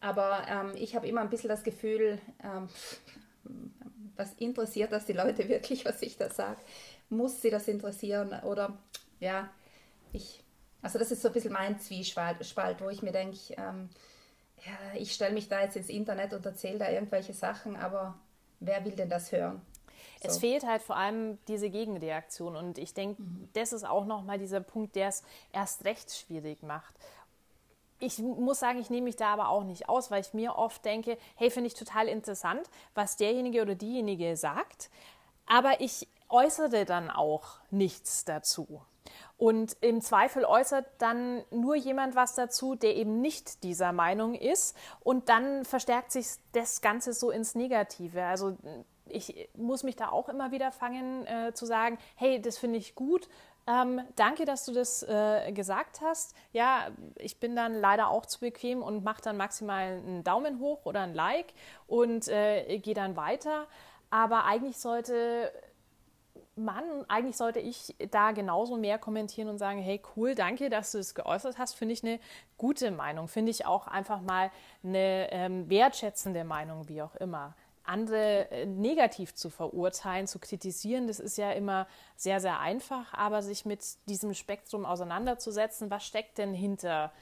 Aber 0.00 0.46
ähm, 0.48 0.72
ich 0.76 0.94
habe 0.94 1.08
immer 1.08 1.22
ein 1.22 1.30
bisschen 1.30 1.48
das 1.48 1.64
Gefühl, 1.64 2.18
ähm, 2.44 2.68
was 4.16 4.34
interessiert 4.34 4.92
das 4.92 5.06
die 5.06 5.12
Leute 5.14 5.48
wirklich, 5.48 5.84
was 5.84 6.02
ich 6.02 6.16
da 6.18 6.28
sage? 6.28 6.60
Muss 7.08 7.40
sie 7.40 7.50
das 7.50 7.68
interessieren? 7.68 8.34
Oder 8.44 8.76
ja, 9.20 9.48
ich, 10.12 10.42
also 10.82 10.98
das 10.98 11.10
ist 11.10 11.22
so 11.22 11.28
ein 11.28 11.34
bisschen 11.34 11.52
mein 11.52 11.78
Zwiespalt, 11.80 12.38
wo 12.80 12.88
ich 12.88 13.02
mir 13.02 13.12
denke, 13.12 13.38
ähm, 13.56 13.88
ja, 14.64 14.98
ich 14.98 15.12
stelle 15.12 15.34
mich 15.34 15.48
da 15.48 15.62
jetzt 15.62 15.76
ins 15.76 15.88
Internet 15.88 16.32
und 16.32 16.44
erzähle 16.44 16.78
da 16.78 16.90
irgendwelche 16.90 17.32
Sachen, 17.32 17.76
aber 17.76 18.14
wer 18.60 18.84
will 18.84 18.92
denn 18.92 19.08
das 19.08 19.32
hören? 19.32 19.60
So. 20.20 20.28
Es 20.28 20.38
fehlt 20.38 20.66
halt 20.66 20.82
vor 20.82 20.96
allem 20.96 21.38
diese 21.46 21.70
Gegenreaktion 21.70 22.56
und 22.56 22.78
ich 22.78 22.94
denke, 22.94 23.22
mhm. 23.22 23.48
das 23.52 23.72
ist 23.72 23.84
auch 23.84 24.04
nochmal 24.04 24.38
dieser 24.38 24.60
Punkt, 24.60 24.96
der 24.96 25.08
es 25.08 25.22
erst 25.52 25.84
recht 25.84 26.12
schwierig 26.12 26.62
macht. 26.62 26.94
Ich 28.00 28.18
muss 28.18 28.60
sagen, 28.60 28.78
ich 28.80 28.90
nehme 28.90 29.04
mich 29.04 29.16
da 29.16 29.32
aber 29.32 29.48
auch 29.48 29.64
nicht 29.64 29.88
aus, 29.88 30.10
weil 30.10 30.20
ich 30.20 30.32
mir 30.32 30.54
oft 30.54 30.84
denke, 30.84 31.18
hey, 31.34 31.50
finde 31.50 31.66
ich 31.66 31.74
total 31.74 32.06
interessant, 32.06 32.68
was 32.94 33.16
derjenige 33.16 33.62
oder 33.62 33.74
diejenige 33.74 34.36
sagt, 34.36 34.90
aber 35.46 35.80
ich 35.80 36.06
äußere 36.28 36.84
dann 36.84 37.10
auch 37.10 37.58
nichts 37.70 38.24
dazu. 38.24 38.82
Und 39.36 39.76
im 39.80 40.00
Zweifel 40.00 40.44
äußert 40.44 40.86
dann 40.98 41.44
nur 41.50 41.76
jemand 41.76 42.16
was 42.16 42.34
dazu, 42.34 42.74
der 42.74 42.96
eben 42.96 43.20
nicht 43.20 43.62
dieser 43.62 43.92
Meinung 43.92 44.34
ist. 44.34 44.76
Und 45.00 45.28
dann 45.28 45.64
verstärkt 45.64 46.12
sich 46.12 46.26
das 46.52 46.80
Ganze 46.80 47.12
so 47.12 47.30
ins 47.30 47.54
Negative. 47.54 48.24
Also 48.24 48.56
ich 49.06 49.48
muss 49.56 49.82
mich 49.82 49.96
da 49.96 50.08
auch 50.08 50.28
immer 50.28 50.50
wieder 50.50 50.72
fangen 50.72 51.26
äh, 51.26 51.52
zu 51.54 51.66
sagen, 51.66 51.98
hey, 52.16 52.40
das 52.40 52.58
finde 52.58 52.78
ich 52.78 52.94
gut. 52.94 53.28
Ähm, 53.66 54.00
danke, 54.16 54.46
dass 54.46 54.64
du 54.64 54.72
das 54.72 55.02
äh, 55.02 55.52
gesagt 55.52 56.00
hast. 56.00 56.34
Ja, 56.52 56.88
ich 57.16 57.38
bin 57.38 57.54
dann 57.54 57.74
leider 57.74 58.08
auch 58.08 58.24
zu 58.24 58.40
bequem 58.40 58.82
und 58.82 59.04
mache 59.04 59.20
dann 59.20 59.36
maximal 59.36 59.82
einen 59.82 60.24
Daumen 60.24 60.58
hoch 60.58 60.86
oder 60.86 61.02
ein 61.02 61.14
Like 61.14 61.52
und 61.86 62.28
äh, 62.28 62.78
gehe 62.78 62.94
dann 62.94 63.16
weiter. 63.16 63.66
Aber 64.10 64.44
eigentlich 64.44 64.78
sollte 64.78 65.52
man, 66.58 66.84
eigentlich 67.08 67.36
sollte 67.36 67.60
ich 67.60 67.94
da 68.10 68.32
genauso 68.32 68.76
mehr 68.76 68.98
kommentieren 68.98 69.48
und 69.48 69.58
sagen, 69.58 69.80
hey, 69.80 70.00
cool, 70.16 70.34
danke, 70.34 70.70
dass 70.70 70.92
du 70.92 70.98
es 70.98 71.08
das 71.08 71.14
geäußert 71.14 71.58
hast. 71.58 71.74
Finde 71.74 71.94
ich 71.94 72.04
eine 72.04 72.20
gute 72.56 72.90
Meinung. 72.90 73.28
Finde 73.28 73.50
ich 73.50 73.66
auch 73.66 73.86
einfach 73.86 74.20
mal 74.20 74.50
eine 74.82 75.28
ähm, 75.30 75.70
wertschätzende 75.70 76.44
Meinung, 76.44 76.88
wie 76.88 77.02
auch 77.02 77.14
immer 77.16 77.54
andere 77.88 78.50
äh, 78.50 78.66
negativ 78.66 79.34
zu 79.34 79.50
verurteilen, 79.50 80.26
zu 80.26 80.38
kritisieren, 80.38 81.06
das 81.06 81.18
ist 81.18 81.38
ja 81.38 81.52
immer 81.52 81.86
sehr, 82.16 82.40
sehr 82.40 82.60
einfach, 82.60 83.14
aber 83.14 83.42
sich 83.42 83.64
mit 83.64 83.80
diesem 84.08 84.34
Spektrum 84.34 84.84
auseinanderzusetzen, 84.84 85.90
was 85.90 86.04
steckt 86.04 86.38
denn 86.38 86.52
hinter 86.52 87.12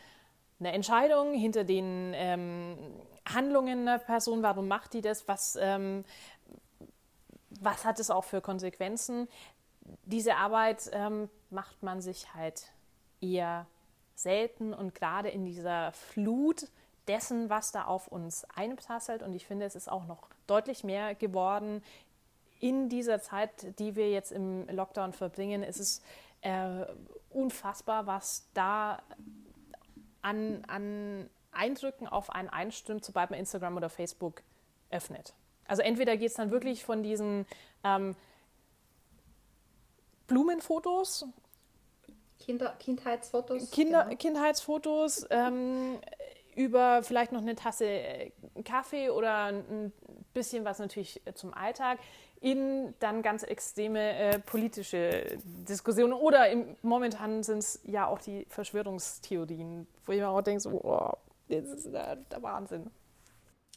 einer 0.58 0.72
Entscheidung, 0.72 1.34
hinter 1.34 1.64
den 1.64 2.12
ähm, 2.14 2.76
Handlungen 3.26 3.80
einer 3.80 3.98
Person, 3.98 4.42
warum 4.42 4.68
macht 4.68 4.94
die 4.94 5.02
das, 5.02 5.28
was, 5.28 5.58
ähm, 5.60 6.04
was 7.50 7.84
hat 7.84 8.00
es 8.00 8.10
auch 8.10 8.24
für 8.24 8.40
Konsequenzen. 8.40 9.28
Diese 10.04 10.36
Arbeit 10.36 10.90
ähm, 10.92 11.28
macht 11.50 11.82
man 11.82 12.00
sich 12.00 12.34
halt 12.34 12.72
eher 13.20 13.66
selten 14.14 14.74
und 14.74 14.94
gerade 14.94 15.28
in 15.28 15.44
dieser 15.44 15.92
Flut 15.92 16.68
dessen, 17.06 17.50
was 17.50 17.72
da 17.72 17.84
auf 17.84 18.08
uns 18.08 18.44
einprasselt. 18.54 19.22
Und 19.22 19.34
ich 19.34 19.46
finde, 19.46 19.66
es 19.66 19.76
ist 19.76 19.90
auch 19.90 20.06
noch 20.06 20.28
deutlich 20.46 20.84
mehr 20.84 21.14
geworden. 21.14 21.82
In 22.58 22.88
dieser 22.88 23.20
Zeit, 23.20 23.78
die 23.78 23.94
wir 23.96 24.10
jetzt 24.10 24.32
im 24.32 24.66
Lockdown 24.68 25.12
verbringen, 25.12 25.62
ist 25.62 25.78
es 25.78 26.02
äh, 26.40 26.84
unfassbar, 27.30 28.06
was 28.06 28.48
da 28.54 29.02
an, 30.22 30.64
an 30.66 31.30
Eindrücken 31.52 32.08
auf 32.08 32.30
einen 32.30 32.48
einstimmt, 32.48 33.04
sobald 33.04 33.30
man 33.30 33.38
Instagram 33.38 33.76
oder 33.76 33.88
Facebook 33.88 34.42
öffnet. 34.90 35.34
Also 35.68 35.82
entweder 35.82 36.16
geht 36.16 36.30
es 36.30 36.34
dann 36.34 36.50
wirklich 36.50 36.84
von 36.84 37.02
diesen 37.02 37.46
ähm, 37.84 38.14
Blumenfotos 40.26 41.26
Kinder, 42.38 42.76
Kindheitsfotos. 42.78 43.70
Kinder, 43.70 44.04
genau. 44.04 44.16
Kindheitsfotos 44.16 45.26
ähm, 45.30 45.98
über 46.54 47.02
vielleicht 47.02 47.32
noch 47.32 47.40
eine 47.40 47.56
Tasse 47.56 47.86
äh, 47.86 48.30
Kaffee 48.64 49.10
oder 49.10 49.46
ein 49.46 49.92
bisschen 50.32 50.64
was 50.64 50.78
natürlich 50.78 51.20
zum 51.34 51.52
Alltag, 51.54 51.98
in 52.40 52.94
dann 53.00 53.22
ganz 53.22 53.42
extreme 53.42 54.14
äh, 54.14 54.38
politische 54.38 55.38
Diskussionen 55.44 56.12
oder 56.12 56.48
im, 56.50 56.76
momentan 56.82 57.42
sind 57.42 57.58
es 57.58 57.80
ja 57.84 58.06
auch 58.06 58.20
die 58.20 58.46
Verschwörungstheorien, 58.48 59.86
wo 60.04 60.12
ich 60.12 60.20
mir 60.20 60.28
auch 60.28 60.42
denke, 60.42 60.60
so, 60.60 60.70
oh, 60.70 61.12
das 61.48 61.64
ist 61.64 61.92
der, 61.92 62.16
der 62.16 62.42
Wahnsinn. 62.42 62.90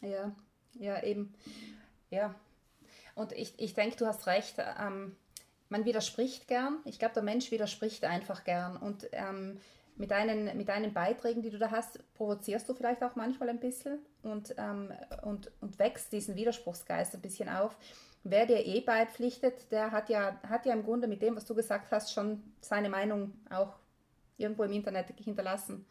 Ja, 0.01 0.31
ja, 0.73 1.01
eben. 1.03 1.33
Ja. 2.09 2.35
Und 3.15 3.33
ich, 3.33 3.53
ich 3.57 3.73
denke, 3.73 3.97
du 3.97 4.05
hast 4.05 4.27
recht. 4.27 4.55
Ähm, 4.57 5.15
man 5.69 5.85
widerspricht 5.85 6.47
gern. 6.47 6.79
Ich 6.85 6.99
glaube, 6.99 7.13
der 7.13 7.23
Mensch 7.23 7.51
widerspricht 7.51 8.03
einfach 8.03 8.43
gern. 8.43 8.77
Und 8.77 9.07
ähm, 9.11 9.59
mit, 9.95 10.11
deinen, 10.11 10.57
mit 10.57 10.69
deinen 10.69 10.93
Beiträgen, 10.93 11.41
die 11.41 11.49
du 11.49 11.59
da 11.59 11.69
hast, 11.69 11.99
provozierst 12.15 12.67
du 12.67 12.73
vielleicht 12.73 13.03
auch 13.03 13.15
manchmal 13.15 13.49
ein 13.49 13.59
bisschen 13.59 13.99
und, 14.23 14.55
ähm, 14.57 14.91
und, 15.23 15.51
und 15.61 15.77
wächst 15.77 16.11
diesen 16.11 16.35
Widerspruchsgeist 16.35 17.13
ein 17.13 17.21
bisschen 17.21 17.49
auf. 17.49 17.77
Wer 18.23 18.45
dir 18.45 18.65
eh 18.65 18.81
beipflichtet, 18.81 19.71
der 19.71 19.91
hat 19.91 20.09
ja, 20.09 20.39
hat 20.47 20.65
ja 20.65 20.73
im 20.73 20.83
Grunde 20.83 21.07
mit 21.07 21.21
dem, 21.21 21.35
was 21.35 21.45
du 21.45 21.53
gesagt 21.53 21.91
hast, 21.91 22.13
schon 22.13 22.41
seine 22.61 22.89
Meinung 22.89 23.33
auch 23.49 23.73
irgendwo 24.37 24.63
im 24.63 24.71
Internet 24.71 25.13
hinterlassen. 25.17 25.85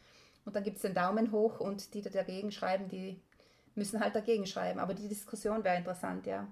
Und 0.45 0.57
dann 0.57 0.65
gibt 0.65 0.77
es 0.77 0.83
den 0.83 0.95
Daumen 0.95 1.31
hoch 1.31 1.61
und 1.61 1.93
die, 1.95 2.01
die 2.01 2.11
dagegen 2.11 2.51
schreiben, 2.51 2.89
die 2.89 3.21
müssen 3.79 4.01
halt 4.01 4.15
dagegen 4.15 4.47
schreiben. 4.47 4.81
Aber 4.81 4.95
die 4.95 5.09
Diskussion 5.09 5.65
wäre 5.65 5.77
interessant, 5.77 6.27
ja. 6.27 6.47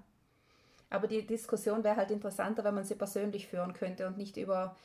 Aber 0.89 1.07
die 1.07 1.25
Diskussion 1.25 1.83
wäre 1.83 1.97
halt 1.97 2.11
interessanter, 2.11 2.63
wenn 2.63 2.75
man 2.75 2.85
sie 2.85 2.95
persönlich 2.95 3.47
führen 3.47 3.73
könnte 3.73 4.07
und 4.07 4.17
nicht 4.17 4.37
über 4.37 4.75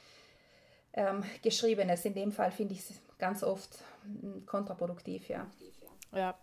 ähm, 0.92 1.22
Geschriebenes. 1.42 2.04
In 2.04 2.14
dem 2.14 2.32
Fall 2.32 2.50
finde 2.50 2.74
ich 2.74 2.80
es 2.80 3.00
ganz 3.18 3.42
oft 3.42 3.78
hm, 4.04 4.44
kontraproduktiv, 4.46 5.28
ja. 5.28 5.46
Ja. 6.12 6.34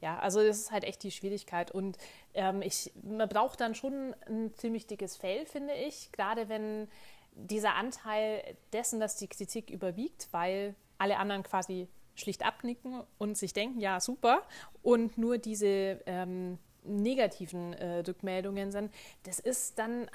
Ja, 0.00 0.18
also 0.18 0.42
das 0.42 0.58
ist 0.58 0.72
halt 0.72 0.84
echt 0.84 1.02
die 1.02 1.10
Schwierigkeit. 1.10 1.70
Und 1.70 1.96
ähm, 2.34 2.60
ich, 2.60 2.92
man 3.02 3.28
braucht 3.28 3.60
dann 3.60 3.74
schon 3.74 4.14
ein 4.28 4.52
ziemlich 4.54 4.86
dickes 4.86 5.16
Fell, 5.16 5.46
finde 5.46 5.72
ich. 5.72 6.12
Gerade 6.12 6.50
wenn 6.50 6.88
dieser 7.32 7.74
Anteil 7.74 8.42
dessen, 8.72 9.00
dass 9.00 9.16
die 9.16 9.28
Kritik 9.28 9.70
überwiegt, 9.70 10.28
weil 10.32 10.74
alle 10.98 11.16
anderen 11.16 11.42
quasi 11.42 11.88
schlicht 12.16 12.44
abnicken 12.44 13.02
und 13.18 13.36
sich 13.36 13.52
denken, 13.52 13.80
ja, 13.80 14.00
super, 14.00 14.42
und 14.82 15.18
nur 15.18 15.38
diese 15.38 16.00
ähm, 16.06 16.58
negativen 16.84 17.72
äh, 17.74 17.98
Rückmeldungen 18.06 18.70
sind, 18.72 18.92
das 19.24 19.38
ist 19.38 19.78
dann 19.78 20.08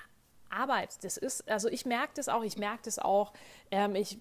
Arbeit. 0.49 1.03
Das 1.03 1.17
ist, 1.17 1.49
also 1.49 1.69
ich 1.69 1.85
merke 1.85 2.13
das 2.15 2.29
auch, 2.29 2.43
ich 2.43 2.57
merke 2.57 2.81
das 2.83 2.99
auch. 2.99 3.33
Ähm, 3.71 3.95
ich 3.95 4.19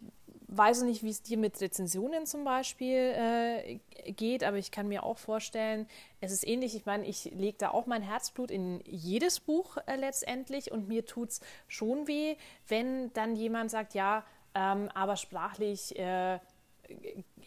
weiß 0.52 0.82
nicht, 0.82 1.02
wie 1.02 1.10
es 1.10 1.22
dir 1.22 1.38
mit 1.38 1.60
Rezensionen 1.60 2.26
zum 2.26 2.44
Beispiel 2.44 3.14
äh, 3.16 3.80
geht, 4.12 4.42
aber 4.42 4.56
ich 4.56 4.70
kann 4.70 4.88
mir 4.88 5.04
auch 5.04 5.18
vorstellen, 5.18 5.86
es 6.20 6.32
ist 6.32 6.46
ähnlich. 6.46 6.74
Ich 6.74 6.86
meine, 6.86 7.06
ich 7.06 7.26
lege 7.26 7.58
da 7.58 7.70
auch 7.70 7.86
mein 7.86 8.02
Herzblut 8.02 8.50
in 8.50 8.82
jedes 8.84 9.40
Buch 9.40 9.76
äh, 9.86 9.96
letztendlich 9.96 10.72
und 10.72 10.88
mir 10.88 11.06
tut 11.06 11.30
es 11.30 11.40
schon 11.68 12.08
weh, 12.08 12.36
wenn 12.66 13.12
dann 13.12 13.36
jemand 13.36 13.70
sagt, 13.70 13.94
ja, 13.94 14.24
ähm, 14.54 14.88
aber 14.94 15.16
sprachlich 15.16 15.96
äh, 15.96 16.40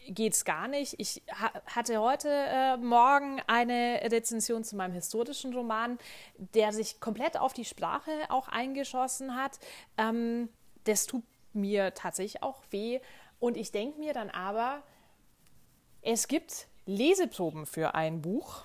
geht 0.06 0.34
es 0.34 0.44
gar 0.44 0.68
nicht. 0.68 0.94
Ich 0.98 1.22
ha 1.30 1.50
hatte 1.66 2.00
heute 2.00 2.28
äh, 2.28 2.76
Morgen 2.76 3.40
eine 3.46 4.00
Rezension 4.10 4.64
zu 4.64 4.76
meinem 4.76 4.92
historischen 4.92 5.54
Roman, 5.54 5.98
der 6.36 6.72
sich 6.72 7.00
komplett 7.00 7.38
auf 7.38 7.52
die 7.52 7.64
Sprache 7.64 8.10
auch 8.28 8.48
eingeschossen 8.48 9.36
hat. 9.36 9.58
Ähm, 9.96 10.48
das 10.84 11.06
tut 11.06 11.24
mir 11.52 11.94
tatsächlich 11.94 12.42
auch 12.42 12.62
weh. 12.70 13.00
Und 13.38 13.56
ich 13.56 13.72
denke 13.72 13.98
mir 13.98 14.12
dann 14.12 14.30
aber, 14.30 14.82
es 16.02 16.28
gibt 16.28 16.66
Leseproben 16.86 17.66
für 17.66 17.94
ein 17.94 18.20
Buch. 18.20 18.64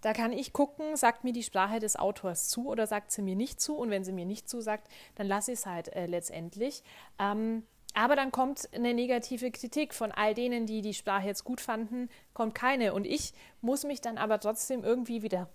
Da 0.00 0.12
kann 0.14 0.32
ich 0.32 0.52
gucken, 0.52 0.96
sagt 0.96 1.24
mir 1.24 1.32
die 1.32 1.42
Sprache 1.42 1.78
des 1.78 1.96
Autors 1.96 2.48
zu 2.48 2.68
oder 2.68 2.86
sagt 2.86 3.12
sie 3.12 3.22
mir 3.22 3.36
nicht 3.36 3.60
zu. 3.60 3.76
Und 3.76 3.90
wenn 3.90 4.04
sie 4.04 4.12
mir 4.12 4.24
nicht 4.24 4.48
zusagt, 4.48 4.88
dann 5.14 5.26
lasse 5.26 5.52
ich 5.52 5.60
es 5.60 5.66
halt 5.66 5.88
äh, 5.88 6.06
letztendlich. 6.06 6.82
Ähm, 7.18 7.64
aber 7.94 8.16
dann 8.16 8.30
kommt 8.30 8.68
eine 8.72 8.94
negative 8.94 9.50
Kritik 9.50 9.94
von 9.94 10.12
all 10.12 10.34
denen, 10.34 10.66
die 10.66 10.80
die 10.80 10.94
Sprache 10.94 11.26
jetzt 11.26 11.44
gut 11.44 11.60
fanden, 11.60 12.08
kommt 12.34 12.54
keine. 12.54 12.94
Und 12.94 13.06
ich 13.06 13.32
muss 13.60 13.84
mich 13.84 14.00
dann 14.00 14.18
aber 14.18 14.38
trotzdem 14.38 14.84
irgendwie 14.84 15.22
wieder 15.22 15.48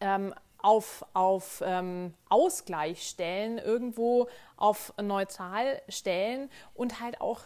ähm, 0.00 0.34
auf, 0.58 1.04
auf 1.14 1.62
ähm, 1.64 2.14
Ausgleich 2.28 3.08
stellen, 3.08 3.58
irgendwo 3.58 4.28
auf 4.56 4.92
neutral 5.00 5.80
stellen 5.88 6.50
und 6.74 7.00
halt 7.00 7.20
auch 7.20 7.42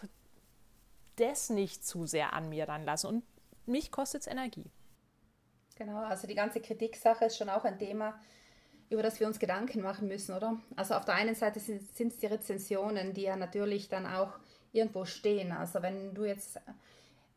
das 1.17 1.51
nicht 1.51 1.87
zu 1.87 2.07
sehr 2.07 2.33
an 2.33 2.49
mir 2.49 2.69
ranlassen. 2.69 3.11
Und 3.11 3.25
mich 3.67 3.93
kostet 3.93 4.23
es 4.23 4.27
Energie. 4.27 4.71
Genau, 5.77 5.99
also 5.99 6.27
die 6.27 6.35
ganze 6.35 6.61
Kritiksache 6.61 7.27
ist 7.27 7.37
schon 7.37 7.49
auch 7.49 7.65
ein 7.65 7.79
Thema, 7.79 8.19
über 8.91 9.03
das 9.03 9.21
wir 9.21 9.27
uns 9.27 9.39
Gedanken 9.39 9.81
machen 9.83 10.09
müssen, 10.09 10.35
oder? 10.35 10.59
Also 10.77 10.95
auf 10.95 11.05
der 11.05 11.15
einen 11.15 11.35
Seite 11.35 11.61
sind 11.61 11.83
es 11.99 12.19
die 12.19 12.27
Rezensionen, 12.27 13.15
die 13.15 13.23
ja 13.23 13.37
natürlich 13.37 13.89
dann 13.89 14.07
auch 14.07 14.33
irgendwo 14.73 15.05
stehen. 15.05 15.53
Also 15.53 15.83
wenn 15.83 16.15
du 16.15 16.25
jetzt 16.25 16.61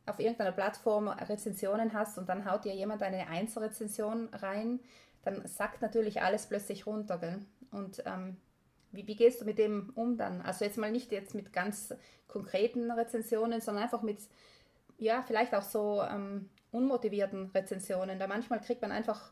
auf 0.05 0.19
irgendeiner 0.19 0.51
Plattform 0.51 1.07
Rezensionen 1.07 1.93
hast 1.93 2.17
und 2.17 2.29
dann 2.29 2.49
haut 2.49 2.65
dir 2.65 2.73
jemand 2.73 3.03
eine 3.03 3.27
Einzelrezension 3.27 4.29
rein, 4.33 4.79
dann 5.23 5.45
sackt 5.47 5.81
natürlich 5.81 6.21
alles 6.21 6.47
plötzlich 6.47 6.85
runter. 6.85 7.17
Gell? 7.17 7.39
Und 7.71 8.01
ähm, 8.05 8.37
wie, 8.91 9.05
wie, 9.07 9.15
gehst 9.15 9.41
du 9.41 9.45
mit 9.45 9.57
dem 9.57 9.91
um 9.95 10.17
dann? 10.17 10.41
Also 10.41 10.65
jetzt 10.65 10.77
mal 10.77 10.91
nicht 10.91 11.11
jetzt 11.11 11.35
mit 11.35 11.51
ganz 11.51 11.93
konkreten 12.27 12.89
Rezensionen, 12.91 13.61
sondern 13.61 13.83
einfach 13.83 14.01
mit, 14.01 14.19
ja, 14.97 15.23
vielleicht 15.27 15.53
auch 15.53 15.63
so 15.63 16.01
ähm, 16.01 16.49
unmotivierten 16.71 17.51
Rezensionen. 17.51 18.19
Da 18.19 18.27
manchmal 18.27 18.61
kriegt 18.61 18.81
man 18.81 18.91
einfach 18.91 19.31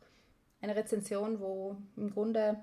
eine 0.65 0.75
Rezension, 0.75 1.39
wo 1.39 1.77
im 1.95 2.11
Grunde 2.11 2.57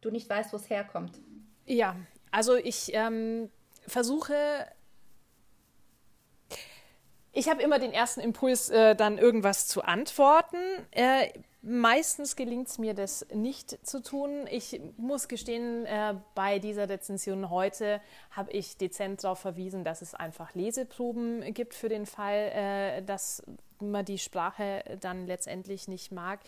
du 0.00 0.10
nicht 0.10 0.28
weißt, 0.28 0.52
wo 0.52 0.56
es 0.56 0.68
herkommt. 0.68 1.20
Ja, 1.64 1.96
also 2.30 2.56
ich 2.56 2.90
ähm, 2.92 3.50
versuche 3.86 4.66
ich 7.32 7.50
habe 7.50 7.62
immer 7.62 7.78
den 7.78 7.92
ersten 7.92 8.20
Impuls, 8.20 8.70
äh, 8.70 8.96
dann 8.96 9.18
irgendwas 9.18 9.68
zu 9.68 9.82
antworten. 9.82 10.56
Äh, 10.90 11.28
meistens 11.66 12.36
gelingt 12.36 12.68
es 12.68 12.78
mir, 12.78 12.94
das 12.94 13.26
nicht 13.34 13.84
zu 13.84 14.00
tun. 14.00 14.46
Ich 14.48 14.80
muss 14.96 15.26
gestehen, 15.26 15.84
äh, 15.84 16.14
bei 16.34 16.60
dieser 16.60 16.88
Rezension 16.88 17.50
heute 17.50 18.00
habe 18.30 18.52
ich 18.52 18.76
dezent 18.76 19.24
darauf 19.24 19.40
verwiesen, 19.40 19.82
dass 19.82 20.00
es 20.00 20.14
einfach 20.14 20.54
Leseproben 20.54 21.52
gibt 21.52 21.74
für 21.74 21.88
den 21.88 22.06
Fall, 22.06 22.52
äh, 22.54 23.02
dass 23.02 23.42
man 23.80 24.04
die 24.04 24.18
Sprache 24.18 24.84
dann 25.00 25.26
letztendlich 25.26 25.88
nicht 25.88 26.12
mag. 26.12 26.40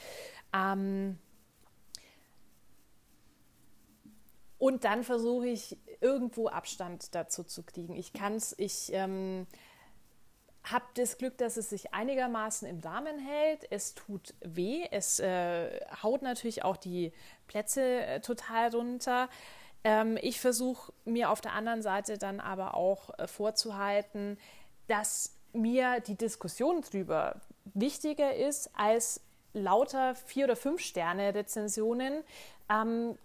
Ähm, 0.54 1.18
und 4.58 4.84
dann 4.84 5.02
versuche 5.02 5.48
ich 5.48 5.76
irgendwo 6.00 6.48
Abstand 6.48 7.14
dazu 7.16 7.42
zu 7.42 7.64
kriegen. 7.64 7.96
Ich 7.96 8.12
kann 8.12 8.34
es, 8.34 8.54
ich 8.56 8.90
ähm, 8.92 9.48
habe 10.70 10.84
das 10.94 11.18
Glück, 11.18 11.38
dass 11.38 11.56
es 11.56 11.70
sich 11.70 11.94
einigermaßen 11.94 12.68
im 12.68 12.80
Rahmen 12.80 13.18
hält. 13.18 13.66
Es 13.70 13.94
tut 13.94 14.34
weh. 14.40 14.86
Es 14.90 15.20
äh, 15.20 15.80
haut 16.02 16.22
natürlich 16.22 16.64
auch 16.64 16.76
die 16.76 17.12
Plätze 17.46 17.82
äh, 17.82 18.20
total 18.20 18.74
runter. 18.74 19.28
Ähm, 19.84 20.18
ich 20.20 20.40
versuche 20.40 20.92
mir 21.04 21.30
auf 21.30 21.40
der 21.40 21.52
anderen 21.52 21.82
Seite 21.82 22.18
dann 22.18 22.40
aber 22.40 22.74
auch 22.74 23.16
äh, 23.18 23.26
vorzuhalten, 23.26 24.38
dass 24.86 25.34
mir 25.52 26.00
die 26.00 26.16
Diskussion 26.16 26.82
darüber 26.82 27.40
wichtiger 27.74 28.34
ist 28.34 28.70
als 28.74 29.20
lauter 29.52 30.14
vier 30.14 30.44
oder 30.44 30.56
fünf 30.56 30.80
Sterne 30.80 31.34
Rezensionen. 31.34 32.22
Ähm, 32.70 33.16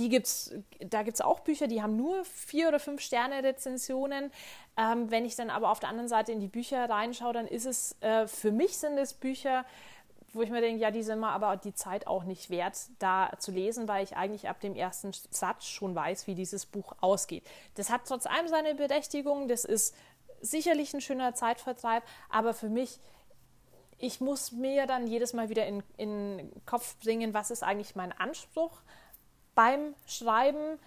die 0.00 0.08
gibt's, 0.08 0.52
da 0.80 1.02
gibt 1.02 1.16
es 1.16 1.20
auch 1.20 1.40
Bücher, 1.40 1.66
die 1.66 1.82
haben 1.82 1.96
nur 1.96 2.24
vier 2.24 2.68
oder 2.68 2.80
fünf 2.80 3.02
Sterne 3.02 3.44
Rezensionen. 3.44 4.32
Ähm, 4.78 5.10
wenn 5.10 5.26
ich 5.26 5.36
dann 5.36 5.50
aber 5.50 5.70
auf 5.70 5.78
der 5.78 5.90
anderen 5.90 6.08
Seite 6.08 6.32
in 6.32 6.40
die 6.40 6.48
Bücher 6.48 6.88
reinschaue, 6.88 7.34
dann 7.34 7.46
ist 7.46 7.66
es, 7.66 7.96
äh, 8.00 8.26
für 8.26 8.50
mich 8.50 8.78
sind 8.78 8.96
es 8.96 9.12
Bücher, 9.12 9.66
wo 10.32 10.40
ich 10.40 10.48
mir 10.48 10.62
denke, 10.62 10.80
ja, 10.80 10.90
die 10.90 11.02
sind 11.02 11.20
mir 11.20 11.28
aber 11.28 11.58
die 11.58 11.74
Zeit 11.74 12.06
auch 12.06 12.24
nicht 12.24 12.48
wert, 12.48 12.78
da 12.98 13.30
zu 13.38 13.50
lesen, 13.50 13.88
weil 13.88 14.02
ich 14.02 14.16
eigentlich 14.16 14.48
ab 14.48 14.58
dem 14.60 14.74
ersten 14.74 15.12
Satz 15.12 15.66
schon 15.66 15.94
weiß, 15.94 16.26
wie 16.26 16.34
dieses 16.34 16.64
Buch 16.64 16.94
ausgeht. 17.02 17.44
Das 17.74 17.90
hat 17.90 18.02
trotz 18.06 18.24
allem 18.24 18.48
seine 18.48 18.74
Berechtigung, 18.74 19.48
das 19.48 19.66
ist 19.66 19.94
sicherlich 20.40 20.94
ein 20.94 21.02
schöner 21.02 21.34
Zeitvertreib, 21.34 22.04
aber 22.30 22.54
für 22.54 22.70
mich, 22.70 23.00
ich 23.98 24.22
muss 24.22 24.52
mir 24.52 24.86
dann 24.86 25.06
jedes 25.06 25.34
Mal 25.34 25.50
wieder 25.50 25.66
in, 25.66 25.82
in 25.98 26.38
den 26.38 26.64
Kopf 26.64 26.96
bringen, 27.00 27.34
was 27.34 27.50
ist 27.50 27.62
eigentlich 27.62 27.96
mein 27.96 28.12
Anspruch 28.12 28.80
beim 29.60 29.94
Schreiben. 30.06 30.78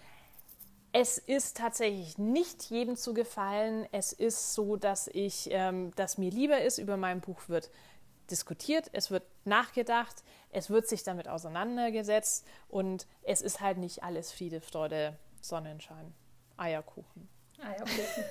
Es 0.90 1.16
ist 1.18 1.58
tatsächlich 1.58 2.18
nicht 2.18 2.64
jedem 2.70 2.96
zu 2.96 3.14
gefallen. 3.14 3.86
Es 3.92 4.12
ist 4.12 4.52
so, 4.52 4.74
dass 4.74 5.06
ich, 5.06 5.48
ähm, 5.52 5.92
dass 5.94 6.18
mir 6.18 6.32
lieber 6.32 6.60
ist, 6.60 6.78
über 6.78 6.96
mein 6.96 7.20
Buch 7.20 7.48
wird 7.48 7.70
diskutiert, 8.32 8.90
es 8.92 9.12
wird 9.12 9.22
nachgedacht, 9.44 10.24
es 10.50 10.70
wird 10.70 10.88
sich 10.88 11.04
damit 11.04 11.28
auseinandergesetzt 11.28 12.44
und 12.66 13.06
es 13.22 13.42
ist 13.42 13.60
halt 13.60 13.78
nicht 13.78 14.02
alles 14.02 14.32
Friede, 14.32 14.60
Freude, 14.60 15.16
Sonnenschein, 15.40 16.12
Eierkuchen. 16.56 17.28
Eierkuchen. 17.60 18.24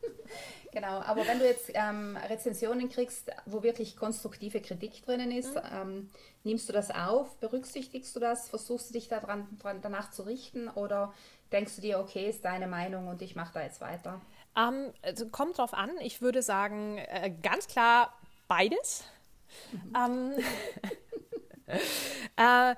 Genau, 0.72 1.00
aber 1.00 1.26
wenn 1.26 1.40
du 1.40 1.46
jetzt 1.46 1.70
ähm, 1.74 2.16
Rezensionen 2.16 2.88
kriegst, 2.88 3.30
wo 3.44 3.62
wirklich 3.62 3.96
konstruktive 3.96 4.60
Kritik 4.60 5.04
drinnen 5.04 5.32
ist, 5.32 5.54
mhm. 5.54 5.60
ähm, 5.72 6.10
nimmst 6.44 6.68
du 6.68 6.72
das 6.72 6.90
auf, 6.90 7.36
berücksichtigst 7.36 8.14
du 8.14 8.20
das, 8.20 8.48
versuchst 8.48 8.90
du 8.90 8.92
dich 8.94 9.08
daran, 9.08 9.48
dran, 9.60 9.80
danach 9.82 10.10
zu 10.10 10.22
richten 10.22 10.68
oder 10.68 11.12
denkst 11.50 11.76
du 11.76 11.82
dir, 11.82 11.98
okay, 11.98 12.28
ist 12.28 12.44
deine 12.44 12.68
Meinung 12.68 13.08
und 13.08 13.20
ich 13.20 13.34
mache 13.34 13.54
da 13.54 13.62
jetzt 13.62 13.80
weiter? 13.80 14.20
Ähm, 14.56 14.92
also 15.02 15.28
kommt 15.28 15.58
drauf 15.58 15.74
an. 15.74 15.90
Ich 16.00 16.22
würde 16.22 16.42
sagen, 16.42 16.98
äh, 16.98 17.32
ganz 17.42 17.66
klar 17.66 18.16
beides. 18.46 19.04
Mhm. 19.72 20.34
äh, 22.36 22.74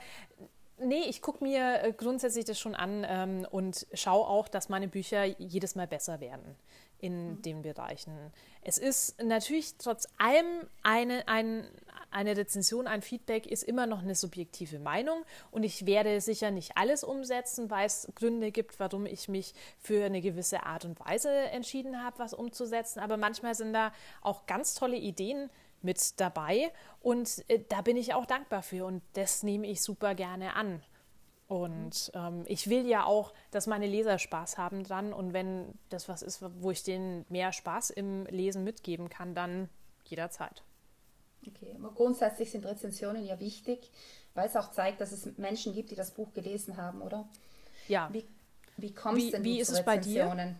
Nee, 0.85 1.05
ich 1.09 1.23
gucke 1.23 1.45
mir 1.45 1.81
äh, 1.83 1.93
grundsätzlich 1.93 2.45
das 2.45 2.59
schon 2.59 2.75
an 2.75 3.07
ähm, 3.09 3.47
und 3.49 3.87
schaue 3.95 4.27
auch, 4.27 4.49
dass 4.49 4.69
meine 4.69 4.89
Bücher 4.89 5.25
jedes 5.25 5.77
Mal 5.77 5.87
besser 5.87 6.21
werden 6.21 6.57
in 7.03 7.33
mhm. 7.33 7.43
den 7.43 7.63
Bereichen. 7.63 8.33
Es 8.63 8.79
ist 8.79 9.23
natürlich 9.23 9.75
trotz 9.77 10.07
allem 10.19 10.47
eine, 10.83 11.27
ein, 11.29 11.69
eine 12.11 12.37
Rezension, 12.37 12.87
ein 12.87 13.03
Feedback 13.03 13.47
ist 13.47 13.65
immer 13.65 13.87
noch 13.87 14.03
eine 14.03 14.15
subjektive 14.15 14.79
Meinung 14.79 15.25
und 15.51 15.65
ich 15.65 15.85
werde 15.85 16.21
sicher 16.21 16.51
nicht 16.51 16.77
alles 16.77 17.03
umsetzen, 17.03 17.71
weil 17.71 17.87
es 17.87 18.09
Gründe 18.15 18.53
gibt, 18.53 18.79
warum 18.79 19.05
ich 19.05 19.29
mich 19.29 19.53
für 19.79 20.05
eine 20.05 20.21
gewisse 20.21 20.65
Art 20.65 20.85
und 20.85 20.99
Weise 21.01 21.31
entschieden 21.31 22.03
habe, 22.03 22.21
was 22.21 22.35
umzusetzen. 22.35 23.01
Aber 23.01 23.17
manchmal 23.17 23.55
sind 23.55 23.73
da 23.73 23.93
auch 24.21 24.47
ganz 24.47 24.75
tolle 24.75 24.97
Ideen 24.97 25.51
mit 25.83 26.21
dabei 26.21 26.73
und 27.01 27.45
äh, 27.49 27.59
da 27.69 27.83
bin 27.83 27.97
ich 27.97 28.15
auch 28.15 28.27
dankbar 28.27 28.63
für 28.63 28.85
und 28.87 29.03
das 29.15 29.43
nehme 29.43 29.67
ich 29.67 29.83
super 29.83 30.15
gerne 30.15 30.55
an. 30.55 30.83
Und 31.53 32.11
ähm, 32.15 32.45
ich 32.47 32.71
will 32.71 32.89
ja 32.89 33.05
auch, 33.05 33.35
dass 33.51 33.67
meine 33.67 33.87
Leser 33.87 34.19
Spaß 34.19 34.57
haben 34.57 34.85
dran 34.85 35.13
und 35.13 35.35
wenn 35.35 35.67
das 35.91 36.09
was 36.09 36.23
ist, 36.23 36.43
wo 36.63 36.71
ich 36.71 36.83
denen 36.83 37.27
mehr 37.29 37.53
Spaß 37.53 37.91
im 37.91 38.25
Lesen 38.25 38.65
mitgeben 38.65 39.11
kann, 39.11 39.35
dann 39.35 39.69
jederzeit. 40.07 40.63
Okay, 41.47 41.75
aber 41.79 41.93
grundsätzlich 41.93 42.51
sind 42.51 42.65
Rezensionen 42.65 43.27
ja 43.27 43.39
wichtig, 43.39 43.91
weil 44.33 44.47
es 44.47 44.57
auch 44.57 44.71
zeigt, 44.71 45.03
dass 45.03 45.13
es 45.13 45.37
Menschen 45.37 45.75
gibt, 45.75 45.91
die 45.91 45.95
das 45.95 46.13
Buch 46.13 46.33
gelesen 46.33 46.79
haben, 46.79 47.03
oder? 47.03 47.29
Ja. 47.87 48.09
Wie, 48.11 48.25
wie 48.79 48.95
kommst 48.95 49.27
wie, 49.27 49.31
denn 49.33 49.45
wie 49.45 49.61
ist 49.61 49.69
zu 49.69 49.75
es 49.75 49.85
bei 49.85 49.97
Rezensionen? 49.97 50.55
dir? 50.55 50.59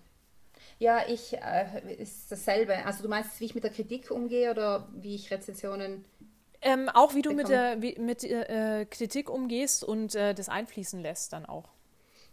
Ja, 0.79 1.09
ich 1.09 1.39
äh, 1.39 1.95
ist 1.97 2.31
dasselbe. 2.31 2.85
Also 2.85 3.03
du 3.03 3.09
meinst, 3.09 3.41
wie 3.41 3.47
ich 3.47 3.55
mit 3.55 3.65
der 3.65 3.71
Kritik 3.71 4.11
umgehe 4.11 4.51
oder 4.51 4.87
wie 4.93 5.15
ich 5.15 5.31
Rezensionen 5.31 6.05
ähm, 6.63 6.89
auch 6.89 7.15
wie 7.15 7.23
du 7.23 7.33
mit, 7.33 7.49
der, 7.49 7.83
wie, 7.83 7.99
mit 7.99 8.25
äh, 8.25 8.87
Kritik 8.87 9.29
umgehst 9.29 9.85
und 9.85 10.15
äh, 10.15 10.35
das 10.35 10.49
einfließen 10.49 11.01
lässt 11.01 11.33
dann 11.33 11.47
auch. 11.47 11.69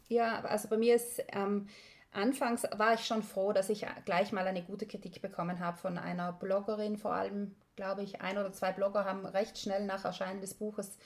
Ja, 0.07 0.41
also 0.41 0.67
bei 0.67 0.77
mir 0.77 0.95
ist 0.95 1.21
ähm, 1.29 1.67
anfangs 2.11 2.63
war 2.77 2.93
ich 2.93 3.05
schon 3.05 3.23
froh, 3.23 3.53
dass 3.53 3.69
ich 3.69 3.85
gleich 4.05 4.31
mal 4.31 4.47
eine 4.47 4.63
gute 4.63 4.87
Kritik 4.87 5.21
bekommen 5.21 5.59
habe 5.59 5.77
von 5.77 5.97
einer 5.97 6.31
Bloggerin. 6.33 6.97
Vor 6.97 7.13
allem, 7.13 7.55
glaube 7.75 8.03
ich, 8.03 8.21
ein 8.21 8.37
oder 8.37 8.51
zwei 8.53 8.71
Blogger 8.71 9.05
haben 9.05 9.25
recht 9.25 9.57
schnell 9.59 9.85
nach 9.85 10.05
Erscheinen 10.05 10.41
des 10.41 10.53
Buches 10.53 10.97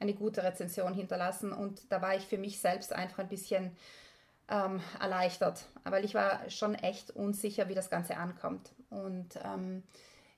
eine 0.00 0.14
gute 0.14 0.42
Rezension 0.42 0.94
hinterlassen 0.94 1.52
und 1.52 1.90
da 1.90 2.02
war 2.02 2.16
ich 2.16 2.26
für 2.26 2.38
mich 2.38 2.60
selbst 2.60 2.92
einfach 2.92 3.20
ein 3.20 3.28
bisschen 3.28 3.76
ähm, 4.48 4.80
erleichtert, 5.00 5.64
weil 5.84 6.04
ich 6.04 6.14
war 6.14 6.50
schon 6.50 6.74
echt 6.74 7.10
unsicher, 7.10 7.68
wie 7.68 7.74
das 7.74 7.88
Ganze 7.88 8.16
ankommt. 8.16 8.72
Und 8.90 9.38
ähm, 9.44 9.82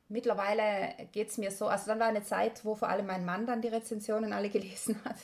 mittlerweile 0.08 0.94
geht 1.12 1.30
es 1.30 1.38
mir 1.38 1.50
so, 1.50 1.66
also 1.66 1.86
dann 1.86 2.00
war 2.00 2.08
eine 2.08 2.24
Zeit, 2.24 2.64
wo 2.64 2.74
vor 2.74 2.88
allem 2.88 3.06
mein 3.06 3.24
Mann 3.24 3.46
dann 3.46 3.62
die 3.62 3.68
Rezensionen 3.68 4.32
alle 4.32 4.50
gelesen 4.50 5.00
hat. 5.04 5.16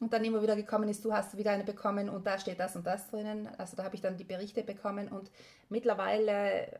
und 0.00 0.12
dann 0.12 0.24
immer 0.24 0.42
wieder 0.42 0.56
gekommen 0.56 0.88
ist, 0.88 1.04
du 1.04 1.12
hast 1.12 1.36
wieder 1.36 1.50
eine 1.50 1.64
bekommen 1.64 2.08
und 2.08 2.26
da 2.26 2.38
steht 2.38 2.60
das 2.60 2.76
und 2.76 2.86
das 2.86 3.08
drinnen. 3.08 3.48
Also 3.58 3.76
da 3.76 3.84
habe 3.84 3.94
ich 3.94 4.00
dann 4.00 4.16
die 4.16 4.24
Berichte 4.24 4.62
bekommen 4.62 5.08
und 5.08 5.30
mittlerweile, 5.68 6.78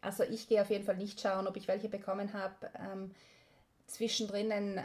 also 0.00 0.22
ich 0.24 0.48
gehe 0.48 0.60
auf 0.60 0.70
jeden 0.70 0.84
Fall 0.84 0.96
nicht 0.96 1.20
schauen, 1.20 1.46
ob 1.46 1.56
ich 1.56 1.68
welche 1.68 1.88
bekommen 1.88 2.32
habe. 2.32 2.70
Ähm, 2.74 3.12
zwischendrin 3.86 4.80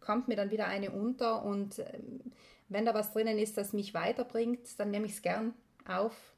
kommt 0.00 0.28
mir 0.28 0.36
dann 0.36 0.50
wieder 0.50 0.66
eine 0.66 0.90
unter 0.90 1.44
und 1.44 1.78
ähm, 1.78 2.32
wenn 2.68 2.84
da 2.84 2.94
was 2.94 3.12
drinnen 3.12 3.38
ist, 3.38 3.56
das 3.56 3.72
mich 3.72 3.94
weiterbringt, 3.94 4.78
dann 4.78 4.90
nehme 4.90 5.06
ich 5.06 5.12
es 5.12 5.22
gern 5.22 5.54
auf. 5.86 6.33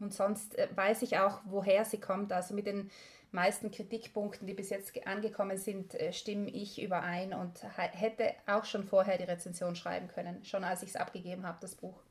Und 0.00 0.14
sonst 0.14 0.58
äh, 0.58 0.68
weiß 0.74 1.02
ich 1.02 1.18
auch, 1.18 1.40
woher 1.44 1.84
sie 1.84 2.00
kommt. 2.00 2.32
Also 2.32 2.54
mit 2.54 2.66
den 2.66 2.90
meisten 3.32 3.70
Kritikpunkten, 3.70 4.46
die 4.46 4.54
bis 4.54 4.70
jetzt 4.70 5.06
angekommen 5.06 5.56
sind, 5.56 5.94
äh, 5.94 6.12
stimme 6.12 6.50
ich 6.50 6.82
überein 6.82 7.32
und 7.32 7.60
hätte 7.76 8.34
auch 8.46 8.64
schon 8.64 8.84
vorher 8.84 9.18
die 9.18 9.24
Rezension 9.24 9.76
schreiben 9.76 10.08
können, 10.08 10.44
schon 10.44 10.64
als 10.64 10.82
ich 10.82 10.90
es 10.90 10.96
abgegeben 10.96 11.46
habe, 11.46 11.58
das 11.60 11.74
Buch. 11.74 12.02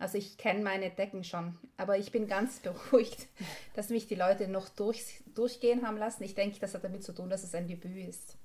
Also 0.00 0.16
ich 0.16 0.36
kenne 0.38 0.62
meine 0.62 0.90
Decken 0.90 1.24
schon, 1.24 1.58
aber 1.76 1.98
ich 1.98 2.12
bin 2.12 2.28
ganz 2.28 2.58
beruhigt, 2.60 3.26
dass 3.74 3.90
mich 3.90 4.06
die 4.06 4.14
Leute 4.14 4.48
noch 4.48 4.68
durch, 4.68 5.20
durchgehen 5.34 5.86
haben 5.86 5.96
lassen. 5.96 6.24
Ich 6.24 6.34
denke, 6.34 6.58
das 6.60 6.74
hat 6.74 6.84
damit 6.84 7.04
zu 7.04 7.12
tun, 7.12 7.30
dass 7.30 7.44
es 7.44 7.54
ein 7.54 7.66
Debüt 7.66 8.08
ist. 8.08 8.36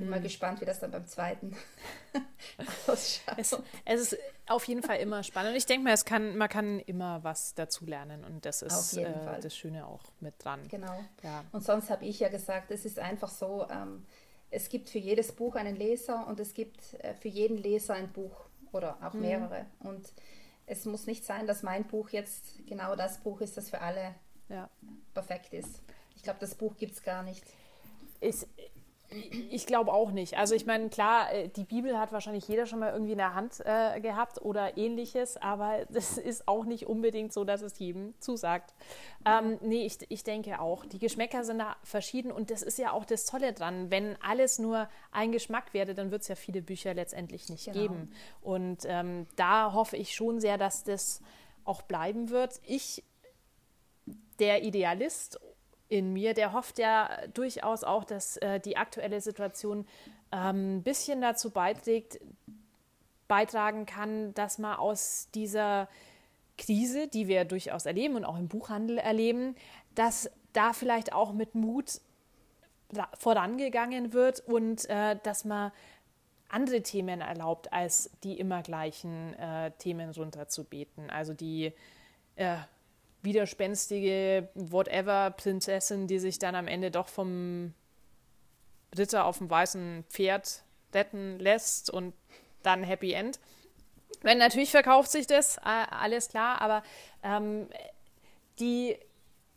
Bin 0.00 0.06
mhm. 0.06 0.14
mal 0.14 0.20
gespannt, 0.22 0.62
wie 0.62 0.64
das 0.64 0.80
dann 0.80 0.90
beim 0.90 1.06
zweiten 1.06 1.54
ausschaut. 2.86 3.34
Es, 3.36 3.54
es, 3.84 4.00
ist 4.00 4.18
auf 4.46 4.64
jeden 4.64 4.82
Fall 4.82 4.96
immer 4.96 5.22
spannend. 5.22 5.50
Und 5.50 5.56
ich 5.58 5.66
denke 5.66 5.84
mal, 5.84 5.92
es 5.92 6.06
kann, 6.06 6.38
man 6.38 6.48
kann 6.48 6.80
immer 6.80 7.22
was 7.22 7.54
dazulernen 7.54 8.24
und 8.24 8.46
das 8.46 8.62
ist 8.62 8.96
äh, 8.96 9.12
das 9.42 9.54
Schöne 9.54 9.86
auch 9.86 10.02
mit 10.20 10.42
dran. 10.42 10.66
Genau. 10.68 11.04
Ja. 11.22 11.44
Und 11.52 11.62
sonst 11.62 11.90
habe 11.90 12.06
ich 12.06 12.18
ja 12.18 12.30
gesagt, 12.30 12.70
es 12.70 12.86
ist 12.86 12.98
einfach 12.98 13.28
so, 13.28 13.68
ähm, 13.70 14.06
es 14.50 14.70
gibt 14.70 14.88
für 14.88 14.98
jedes 14.98 15.32
Buch 15.32 15.54
einen 15.54 15.76
Leser 15.76 16.26
und 16.26 16.40
es 16.40 16.54
gibt 16.54 16.94
äh, 16.94 17.12
für 17.12 17.28
jeden 17.28 17.58
Leser 17.58 17.92
ein 17.92 18.10
Buch 18.10 18.46
oder 18.72 18.96
auch 19.02 19.12
mhm. 19.12 19.20
mehrere. 19.20 19.66
Und 19.80 20.12
es 20.64 20.86
muss 20.86 21.06
nicht 21.06 21.26
sein, 21.26 21.46
dass 21.46 21.62
mein 21.62 21.84
Buch 21.84 22.08
jetzt 22.08 22.66
genau 22.66 22.96
das 22.96 23.18
Buch 23.18 23.42
ist, 23.42 23.58
das 23.58 23.68
für 23.68 23.82
alle 23.82 24.14
ja. 24.48 24.70
perfekt 25.12 25.52
ist. 25.52 25.82
Ich 26.16 26.22
glaube, 26.22 26.38
das 26.40 26.54
Buch 26.54 26.76
gibt 26.78 26.92
es 26.94 27.02
gar 27.02 27.22
nicht. 27.22 27.44
Ist, 28.20 28.48
ich 29.50 29.66
glaube 29.66 29.92
auch 29.92 30.12
nicht. 30.12 30.36
Also 30.38 30.54
ich 30.54 30.66
meine, 30.66 30.88
klar, 30.88 31.32
äh, 31.32 31.48
die 31.48 31.64
Bibel 31.64 31.98
hat 31.98 32.12
wahrscheinlich 32.12 32.46
jeder 32.46 32.66
schon 32.66 32.78
mal 32.78 32.92
irgendwie 32.92 33.12
in 33.12 33.18
der 33.18 33.34
Hand 33.34 33.60
äh, 33.64 34.00
gehabt 34.00 34.40
oder 34.42 34.76
ähnliches, 34.76 35.36
aber 35.36 35.84
das 35.90 36.18
ist 36.18 36.46
auch 36.46 36.64
nicht 36.64 36.86
unbedingt 36.86 37.32
so, 37.32 37.44
dass 37.44 37.62
es 37.62 37.78
jedem 37.78 38.14
zusagt. 38.20 38.74
Ähm, 39.24 39.58
nee, 39.62 39.84
ich, 39.84 39.98
ich 40.08 40.22
denke 40.22 40.60
auch. 40.60 40.84
Die 40.86 40.98
Geschmäcker 40.98 41.44
sind 41.44 41.58
da 41.58 41.76
verschieden 41.82 42.30
und 42.30 42.50
das 42.50 42.62
ist 42.62 42.78
ja 42.78 42.92
auch 42.92 43.04
das 43.04 43.26
Tolle 43.26 43.52
dran. 43.52 43.90
Wenn 43.90 44.16
alles 44.22 44.58
nur 44.58 44.88
ein 45.10 45.32
Geschmack 45.32 45.74
wäre, 45.74 45.94
dann 45.94 46.10
wird 46.10 46.22
es 46.22 46.28
ja 46.28 46.36
viele 46.36 46.62
Bücher 46.62 46.94
letztendlich 46.94 47.48
nicht 47.48 47.66
genau. 47.66 47.78
geben. 47.78 48.12
Und 48.42 48.84
ähm, 48.84 49.26
da 49.36 49.72
hoffe 49.72 49.96
ich 49.96 50.14
schon 50.14 50.40
sehr, 50.40 50.56
dass 50.56 50.84
das 50.84 51.20
auch 51.64 51.82
bleiben 51.82 52.30
wird. 52.30 52.60
Ich, 52.64 53.04
der 54.38 54.62
Idealist 54.62 55.38
in 55.90 56.12
mir. 56.12 56.32
Der 56.32 56.52
hofft 56.52 56.78
ja 56.78 57.10
durchaus 57.34 57.84
auch, 57.84 58.04
dass 58.04 58.36
äh, 58.38 58.60
die 58.60 58.76
aktuelle 58.76 59.20
Situation 59.20 59.86
ähm, 60.32 60.78
ein 60.78 60.82
bisschen 60.82 61.20
dazu 61.20 61.50
beiträgt, 61.50 62.20
beitragen 63.28 63.84
kann, 63.84 64.32
dass 64.34 64.58
man 64.58 64.76
aus 64.76 65.28
dieser 65.34 65.88
Krise, 66.56 67.08
die 67.08 67.28
wir 67.28 67.44
durchaus 67.44 67.86
erleben 67.86 68.16
und 68.16 68.24
auch 68.24 68.38
im 68.38 68.48
Buchhandel 68.48 68.98
erleben, 68.98 69.56
dass 69.94 70.30
da 70.52 70.72
vielleicht 70.72 71.12
auch 71.12 71.32
mit 71.32 71.54
Mut 71.54 72.00
vorangegangen 73.18 74.12
wird 74.12 74.40
und 74.40 74.88
äh, 74.88 75.16
dass 75.22 75.44
man 75.44 75.72
andere 76.48 76.82
Themen 76.82 77.20
erlaubt, 77.20 77.72
als 77.72 78.10
die 78.24 78.38
immer 78.38 78.62
gleichen 78.62 79.34
äh, 79.34 79.70
Themen 79.78 80.10
runterzubeten. 80.10 81.08
Also 81.08 81.32
die 81.32 81.72
äh, 82.34 82.56
widerspenstige 83.22 84.48
Whatever-Prinzessin, 84.54 86.06
die 86.06 86.18
sich 86.18 86.38
dann 86.38 86.54
am 86.54 86.68
Ende 86.68 86.90
doch 86.90 87.08
vom 87.08 87.74
Ritter 88.96 89.24
auf 89.24 89.38
dem 89.38 89.50
weißen 89.50 90.04
Pferd 90.08 90.62
retten 90.92 91.38
lässt 91.38 91.90
und 91.90 92.14
dann 92.62 92.82
Happy 92.82 93.12
End. 93.12 93.38
Wenn 94.22 94.38
natürlich 94.38 94.70
verkauft 94.70 95.10
sich 95.10 95.26
das, 95.26 95.58
alles 95.58 96.28
klar, 96.28 96.60
aber 96.60 96.82
ähm, 97.22 97.68
die 98.58 98.98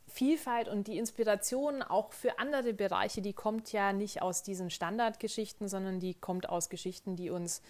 Vielfalt 0.07 0.67
und 0.67 0.87
die 0.87 0.99
Inspiration 0.99 1.81
auch 1.81 2.13
für 2.13 2.37
andere 2.37 2.73
Bereiche, 2.73 3.21
die 3.21 3.33
kommt 3.33 3.71
ja 3.71 3.93
nicht 3.93 4.21
aus 4.21 4.43
diesen 4.43 4.69
Standardgeschichten, 4.69 5.67
sondern 5.67 5.99
die 5.99 6.13
kommt 6.13 6.47
aus 6.47 6.69
Geschichten, 6.69 7.15
die 7.15 7.31
uns 7.31 7.63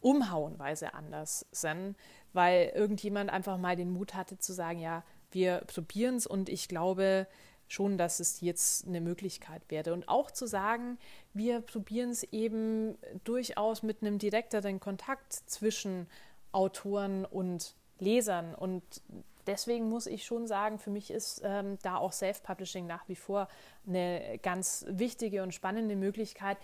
umhauenweise 0.00 0.94
anders 0.94 1.46
sind, 1.52 1.96
weil 2.32 2.72
irgendjemand 2.74 3.28
einfach 3.30 3.58
mal 3.58 3.76
den 3.76 3.90
Mut 3.90 4.14
hatte 4.14 4.38
zu 4.38 4.54
sagen, 4.54 4.80
ja, 4.80 5.04
wir 5.32 5.62
probieren 5.66 6.16
es 6.16 6.26
und 6.26 6.48
ich 6.48 6.68
glaube 6.68 7.26
schon, 7.68 7.98
dass 7.98 8.18
es 8.18 8.40
jetzt 8.40 8.86
eine 8.86 9.00
Möglichkeit 9.00 9.62
wäre. 9.68 9.92
Und 9.92 10.08
auch 10.08 10.30
zu 10.30 10.46
sagen, 10.46 10.98
wir 11.34 11.60
probieren 11.60 12.10
es 12.10 12.24
eben 12.24 12.98
durchaus 13.22 13.82
mit 13.82 14.02
einem 14.02 14.18
direkteren 14.18 14.80
Kontakt 14.80 15.32
zwischen 15.32 16.08
Autoren 16.52 17.24
und 17.24 17.76
Lesern. 18.00 18.56
Und 18.56 18.82
deswegen 19.46 19.88
muss 19.88 20.06
ich 20.06 20.24
schon 20.24 20.48
sagen, 20.48 20.78
für 20.78 20.90
mich 20.90 21.12
ist 21.12 21.42
ähm, 21.44 21.78
da 21.82 21.96
auch 21.96 22.12
Self-Publishing 22.12 22.86
nach 22.86 23.08
wie 23.08 23.16
vor 23.16 23.48
eine 23.86 24.38
ganz 24.42 24.84
wichtige 24.88 25.44
und 25.44 25.54
spannende 25.54 25.94
Möglichkeit, 25.94 26.58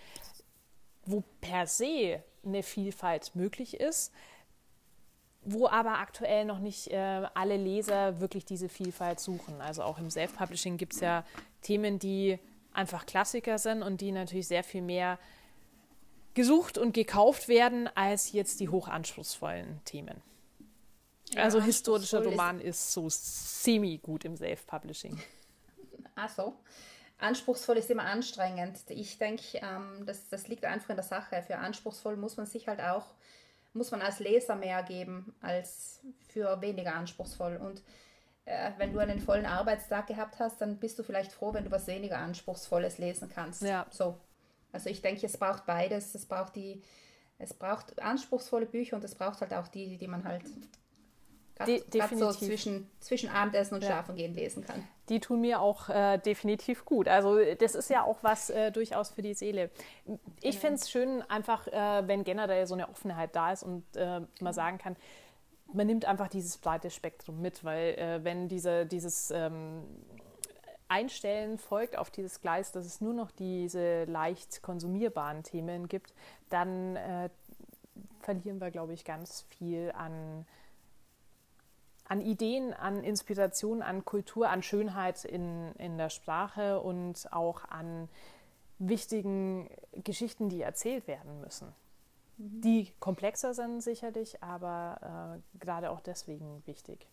wo 1.04 1.22
per 1.40 1.68
se 1.68 2.22
eine 2.44 2.64
Vielfalt 2.64 3.36
möglich 3.36 3.78
ist 3.78 4.12
wo 5.46 5.68
aber 5.68 5.98
aktuell 5.98 6.44
noch 6.44 6.58
nicht 6.58 6.88
äh, 6.88 7.26
alle 7.34 7.56
Leser 7.56 8.20
wirklich 8.20 8.44
diese 8.44 8.68
Vielfalt 8.68 9.20
suchen. 9.20 9.60
Also 9.60 9.82
auch 9.82 9.98
im 9.98 10.10
Self-Publishing 10.10 10.76
gibt 10.76 10.94
es 10.94 11.00
ja 11.00 11.24
Themen, 11.62 11.98
die 11.98 12.38
einfach 12.72 13.06
Klassiker 13.06 13.58
sind 13.58 13.82
und 13.82 14.00
die 14.00 14.12
natürlich 14.12 14.48
sehr 14.48 14.64
viel 14.64 14.82
mehr 14.82 15.18
gesucht 16.34 16.76
und 16.76 16.92
gekauft 16.92 17.48
werden 17.48 17.88
als 17.94 18.32
jetzt 18.32 18.60
die 18.60 18.68
hochanspruchsvollen 18.68 19.80
Themen. 19.84 20.20
Ja, 21.30 21.44
also 21.44 21.60
historischer 21.60 22.22
Roman 22.22 22.60
ist, 22.60 22.80
ist 22.80 22.92
so 22.92 23.08
semi 23.08 23.98
gut 23.98 24.24
im 24.24 24.36
Self-Publishing. 24.36 25.18
Ach 26.14 26.28
so. 26.28 26.54
Anspruchsvoll 27.18 27.78
ist 27.78 27.90
immer 27.90 28.04
anstrengend. 28.04 28.78
Ich 28.88 29.18
denke, 29.18 29.42
ähm, 29.54 30.04
das, 30.04 30.28
das 30.28 30.48
liegt 30.48 30.64
einfach 30.64 30.90
in 30.90 30.96
der 30.96 31.04
Sache. 31.04 31.42
Für 31.46 31.58
anspruchsvoll 31.58 32.16
muss 32.16 32.36
man 32.36 32.46
sich 32.46 32.68
halt 32.68 32.80
auch, 32.80 33.06
muss 33.76 33.90
man 33.90 34.02
als 34.02 34.18
Leser 34.18 34.56
mehr 34.56 34.82
geben 34.82 35.34
als 35.40 36.00
für 36.28 36.60
weniger 36.60 36.94
anspruchsvoll. 36.94 37.56
Und 37.56 37.82
äh, 38.44 38.72
wenn 38.78 38.92
du 38.92 38.98
einen 38.98 39.20
vollen 39.20 39.46
Arbeitstag 39.46 40.06
gehabt 40.06 40.38
hast, 40.38 40.60
dann 40.60 40.78
bist 40.78 40.98
du 40.98 41.02
vielleicht 41.02 41.32
froh, 41.32 41.54
wenn 41.54 41.64
du 41.64 41.70
was 41.70 41.86
weniger 41.86 42.18
Anspruchsvolles 42.18 42.98
lesen 42.98 43.30
kannst. 43.32 43.62
Ja. 43.62 43.86
So. 43.90 44.18
Also 44.72 44.90
ich 44.90 45.02
denke, 45.02 45.26
es 45.26 45.36
braucht 45.36 45.66
beides. 45.66 46.14
Es 46.14 46.26
braucht 46.26 46.56
die, 46.56 46.82
es 47.38 47.54
braucht 47.54 48.00
anspruchsvolle 48.00 48.66
Bücher 48.66 48.96
und 48.96 49.04
es 49.04 49.14
braucht 49.14 49.40
halt 49.40 49.54
auch 49.54 49.68
die, 49.68 49.96
die 49.96 50.08
man 50.08 50.24
halt 50.24 50.44
gerade 51.56 52.16
so 52.16 52.32
zwischen, 52.32 52.90
zwischen 53.00 53.28
Abendessen 53.28 53.74
und 53.74 53.82
ja. 53.82 53.88
Schlafen 53.88 54.16
gehen 54.16 54.34
lesen 54.34 54.64
kann. 54.64 54.86
Die 55.08 55.20
tun 55.20 55.40
mir 55.40 55.60
auch 55.60 55.88
äh, 55.88 56.18
definitiv 56.18 56.84
gut. 56.84 57.08
Also 57.08 57.38
das 57.58 57.74
ist 57.74 57.90
ja 57.90 58.02
auch 58.02 58.18
was 58.22 58.50
äh, 58.50 58.72
durchaus 58.72 59.10
für 59.10 59.22
die 59.22 59.34
Seele. 59.34 59.70
Ich 60.40 60.50
genau. 60.52 60.60
finde 60.60 60.74
es 60.74 60.90
schön, 60.90 61.22
einfach, 61.22 61.66
äh, 61.68 62.06
wenn 62.06 62.24
generell 62.24 62.66
so 62.66 62.74
eine 62.74 62.88
Offenheit 62.88 63.34
da 63.34 63.52
ist 63.52 63.62
und 63.62 63.84
äh, 63.96 64.20
man 64.40 64.52
sagen 64.52 64.78
kann, 64.78 64.96
man 65.72 65.86
nimmt 65.86 66.04
einfach 66.04 66.28
dieses 66.28 66.58
breite 66.58 66.90
Spektrum 66.90 67.40
mit, 67.40 67.64
weil 67.64 67.94
äh, 67.94 68.24
wenn 68.24 68.48
diese, 68.48 68.86
dieses 68.86 69.30
ähm, 69.30 69.82
Einstellen 70.88 71.58
folgt 71.58 71.96
auf 71.96 72.10
dieses 72.10 72.40
Gleis, 72.40 72.72
dass 72.72 72.86
es 72.86 73.00
nur 73.00 73.14
noch 73.14 73.30
diese 73.30 74.04
leicht 74.04 74.62
konsumierbaren 74.62 75.42
Themen 75.42 75.88
gibt, 75.88 76.14
dann 76.48 76.96
äh, 76.96 77.28
verlieren 78.20 78.60
wir, 78.60 78.70
glaube 78.70 78.92
ich, 78.92 79.04
ganz 79.04 79.46
viel 79.58 79.92
an, 79.96 80.46
an 82.08 82.20
Ideen, 82.20 82.72
an 82.72 83.02
Inspiration, 83.02 83.82
an 83.82 84.04
Kultur, 84.04 84.48
an 84.48 84.62
Schönheit 84.62 85.24
in, 85.24 85.72
in 85.78 85.98
der 85.98 86.10
Sprache 86.10 86.80
und 86.80 87.32
auch 87.32 87.64
an 87.64 88.08
wichtigen 88.78 89.68
Geschichten, 89.92 90.48
die 90.48 90.62
erzählt 90.62 91.06
werden 91.06 91.40
müssen 91.40 91.74
die 92.38 92.92
komplexer 93.00 93.54
sind 93.54 93.80
sicherlich, 93.80 94.42
aber 94.42 95.40
äh, 95.54 95.58
gerade 95.58 95.90
auch 95.90 96.00
deswegen 96.00 96.62
wichtig. 96.66 97.06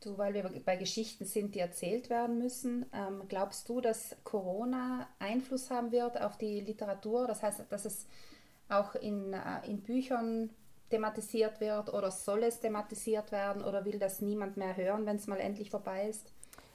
Du, 0.00 0.18
weil 0.18 0.34
wir 0.34 0.42
bei 0.64 0.76
Geschichten 0.76 1.26
sind, 1.26 1.54
die 1.54 1.60
erzählt 1.60 2.10
werden 2.10 2.38
müssen, 2.38 2.86
ähm, 2.92 3.22
glaubst 3.28 3.68
du, 3.68 3.80
dass 3.80 4.16
Corona 4.24 5.06
Einfluss 5.20 5.70
haben 5.70 5.92
wird 5.92 6.20
auf 6.20 6.36
die 6.36 6.60
Literatur? 6.60 7.28
Das 7.28 7.44
heißt, 7.44 7.66
dass 7.70 7.84
es 7.84 8.06
auch 8.68 8.96
in, 8.96 9.32
äh, 9.32 9.64
in 9.66 9.80
Büchern 9.80 10.50
thematisiert 10.92 11.58
wird 11.60 11.92
oder 11.92 12.10
soll 12.10 12.42
es 12.44 12.60
thematisiert 12.60 13.32
werden 13.32 13.64
oder 13.64 13.84
will 13.86 13.98
das 13.98 14.20
niemand 14.20 14.58
mehr 14.58 14.76
hören, 14.76 15.06
wenn 15.06 15.16
es 15.16 15.26
mal 15.26 15.40
endlich 15.40 15.70
vorbei 15.70 16.08
ist? 16.08 16.32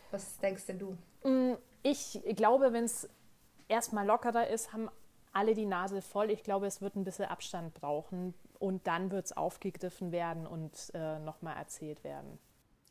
Was 0.09 0.37
denkst 0.39 0.65
denn 0.65 0.79
du? 0.79 0.97
Mm, 1.23 1.55
ich 1.83 2.19
glaube, 2.35 2.73
wenn 2.73 2.85
es 2.85 3.07
erstmal 3.67 4.07
lockerer 4.07 4.47
ist, 4.47 4.73
haben 4.73 4.89
alle 5.33 5.53
die 5.53 5.67
Nase 5.67 6.01
voll. 6.01 6.31
Ich 6.31 6.43
glaube, 6.43 6.65
es 6.65 6.81
wird 6.81 6.95
ein 6.95 7.03
bisschen 7.03 7.25
Abstand 7.25 7.75
brauchen 7.75 8.33
und 8.57 8.87
dann 8.87 9.11
wird 9.11 9.25
es 9.25 9.37
aufgegriffen 9.37 10.11
werden 10.11 10.47
und 10.47 10.91
äh, 10.95 11.19
nochmal 11.19 11.55
erzählt 11.57 12.03
werden. 12.03 12.39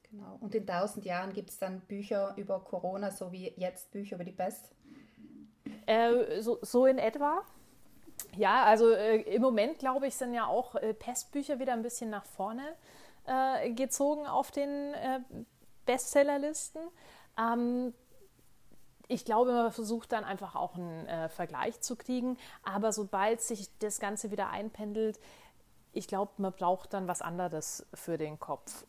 Genau. 0.09 0.39
Und 0.41 0.55
in 0.55 0.65
tausend 0.65 1.05
Jahren 1.05 1.33
gibt 1.33 1.51
es 1.51 1.59
dann 1.59 1.81
Bücher 1.81 2.35
über 2.37 2.61
Corona, 2.61 3.11
so 3.11 3.33
wie 3.33 3.53
jetzt 3.57 3.91
Bücher 3.91 4.15
über 4.15 4.25
die 4.25 4.33
Pest? 4.33 4.71
Äh, 5.87 6.41
so, 6.41 6.59
so 6.63 6.87
in 6.87 6.99
etwa. 6.99 7.43
Ja, 8.37 8.65
also 8.65 8.91
äh, 8.91 9.23
im 9.23 9.43
Moment, 9.43 9.79
glaube 9.79 10.07
ich, 10.07 10.15
sind 10.15 10.35
ja 10.35 10.47
auch 10.47 10.75
äh, 10.77 10.95
Pestbücher 10.95 11.59
wieder 11.59 11.73
ein 11.73 11.83
bisschen 11.83 12.11
nach 12.11 12.25
vorne 12.25 12.63
äh, 13.27 13.73
gezogen 13.73 14.27
auf 14.27 14.51
den 14.51 14.95
äh, 14.95 15.21
Bestsellerlisten. 15.87 16.83
Ähm, 17.39 17.95
ich 19.09 19.25
glaube, 19.25 19.53
man 19.53 19.73
versucht 19.73 20.13
dann 20.13 20.25
einfach 20.25 20.55
auch 20.55 20.75
einen 20.75 21.07
äh, 21.07 21.29
Vergleich 21.29 21.81
zu 21.81 21.97
kriegen. 21.97 22.37
Aber 22.63 22.93
sobald 22.93 23.41
sich 23.41 23.69
das 23.79 24.01
Ganze 24.01 24.31
wieder 24.31 24.51
einpendelt, 24.51 25.19
ich 25.93 26.09
glaube, 26.09 26.33
man 26.39 26.53
braucht 26.53 26.93
dann 26.93 27.09
was 27.09 27.23
anderes 27.23 27.87
für 27.95 28.19
den 28.19 28.39
Kopf. 28.39 28.85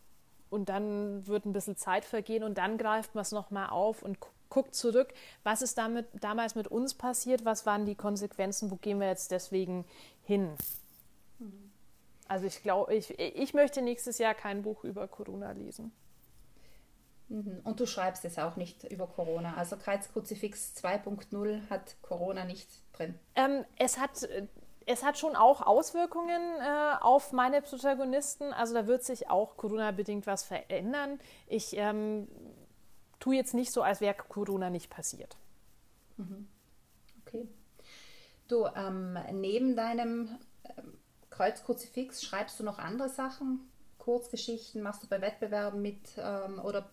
Und 0.50 0.70
dann 0.70 1.28
wird 1.28 1.46
ein 1.46 1.54
bisschen 1.54 1.78
Zeit 1.78 2.06
vergehen 2.06 2.44
und 2.44 2.58
dann 2.58 2.78
greift 2.78 3.16
man 3.16 3.22
es 3.22 3.32
nochmal 3.32 3.70
auf 3.70 4.02
und 4.02 4.20
guckt 4.20 4.37
zurück, 4.72 5.14
was 5.44 5.62
ist 5.62 5.78
damit 5.78 6.08
damals 6.20 6.56
mit 6.56 6.68
uns 6.68 6.94
passiert, 6.94 7.46
was 7.46 7.66
waren 7.66 7.86
die 7.86 7.96
Konsequenzen, 7.96 8.72
wo 8.72 8.76
gehen 8.76 9.00
wir 9.00 9.08
jetzt 9.08 9.32
deswegen 9.32 9.86
hin. 10.24 10.56
Mhm. 11.40 11.72
Also 12.28 12.46
ich 12.46 12.62
glaube, 12.62 12.94
ich, 12.94 13.18
ich 13.20 13.54
möchte 13.54 13.82
nächstes 13.82 14.18
Jahr 14.18 14.34
kein 14.34 14.62
Buch 14.62 14.84
über 14.84 15.08
Corona 15.08 15.52
lesen. 15.52 15.92
Mhm. 17.30 17.62
Und 17.64 17.80
du 17.80 17.86
schreibst 17.86 18.24
es 18.26 18.40
auch 18.40 18.56
nicht 18.56 18.84
über 18.86 19.08
Corona. 19.08 19.56
Also 19.56 19.78
Kreuzkruzifix 19.78 20.74
2.0 20.78 21.70
hat 21.70 21.96
Corona 22.02 22.46
nicht 22.46 22.70
drin. 22.94 23.16
Ähm, 23.36 23.66
es 23.78 24.00
hat. 24.00 24.28
Es 24.90 25.04
hat 25.04 25.18
schon 25.18 25.36
auch 25.36 25.60
Auswirkungen 25.68 26.42
äh, 26.62 26.96
auf 27.02 27.34
meine 27.34 27.62
Protagonisten. 27.62 28.54
Also 28.54 28.74
da 28.74 28.88
wird 28.88 29.04
sich 29.04 29.30
auch 29.30 29.58
Corona-bedingt 29.58 30.26
was 30.26 30.44
verändern. 30.44 31.20
Ich 31.46 31.76
ähm, 31.76 32.30
tue 33.20 33.36
jetzt 33.36 33.54
nicht 33.54 33.72
so, 33.72 33.82
als 33.82 34.02
wäre 34.02 34.16
Corona 34.16 34.70
nicht 34.70 34.90
passiert. 34.90 35.38
Mhm. 36.18 36.48
Okay. 37.26 37.48
Du, 38.48 38.66
ähm, 38.76 39.18
neben 39.34 39.76
deinem 39.76 40.38
ähm, 40.64 40.94
Kreuzkruzifix 41.30 42.24
schreibst 42.24 42.60
du 42.60 42.64
noch 42.64 42.80
andere 42.80 43.10
Sachen? 43.10 43.70
Kurzgeschichten? 43.98 44.82
Machst 44.82 45.04
du 45.04 45.08
bei 45.08 45.20
Wettbewerben 45.20 45.82
mit 45.82 46.00
ähm, 46.18 46.60
oder 46.60 46.90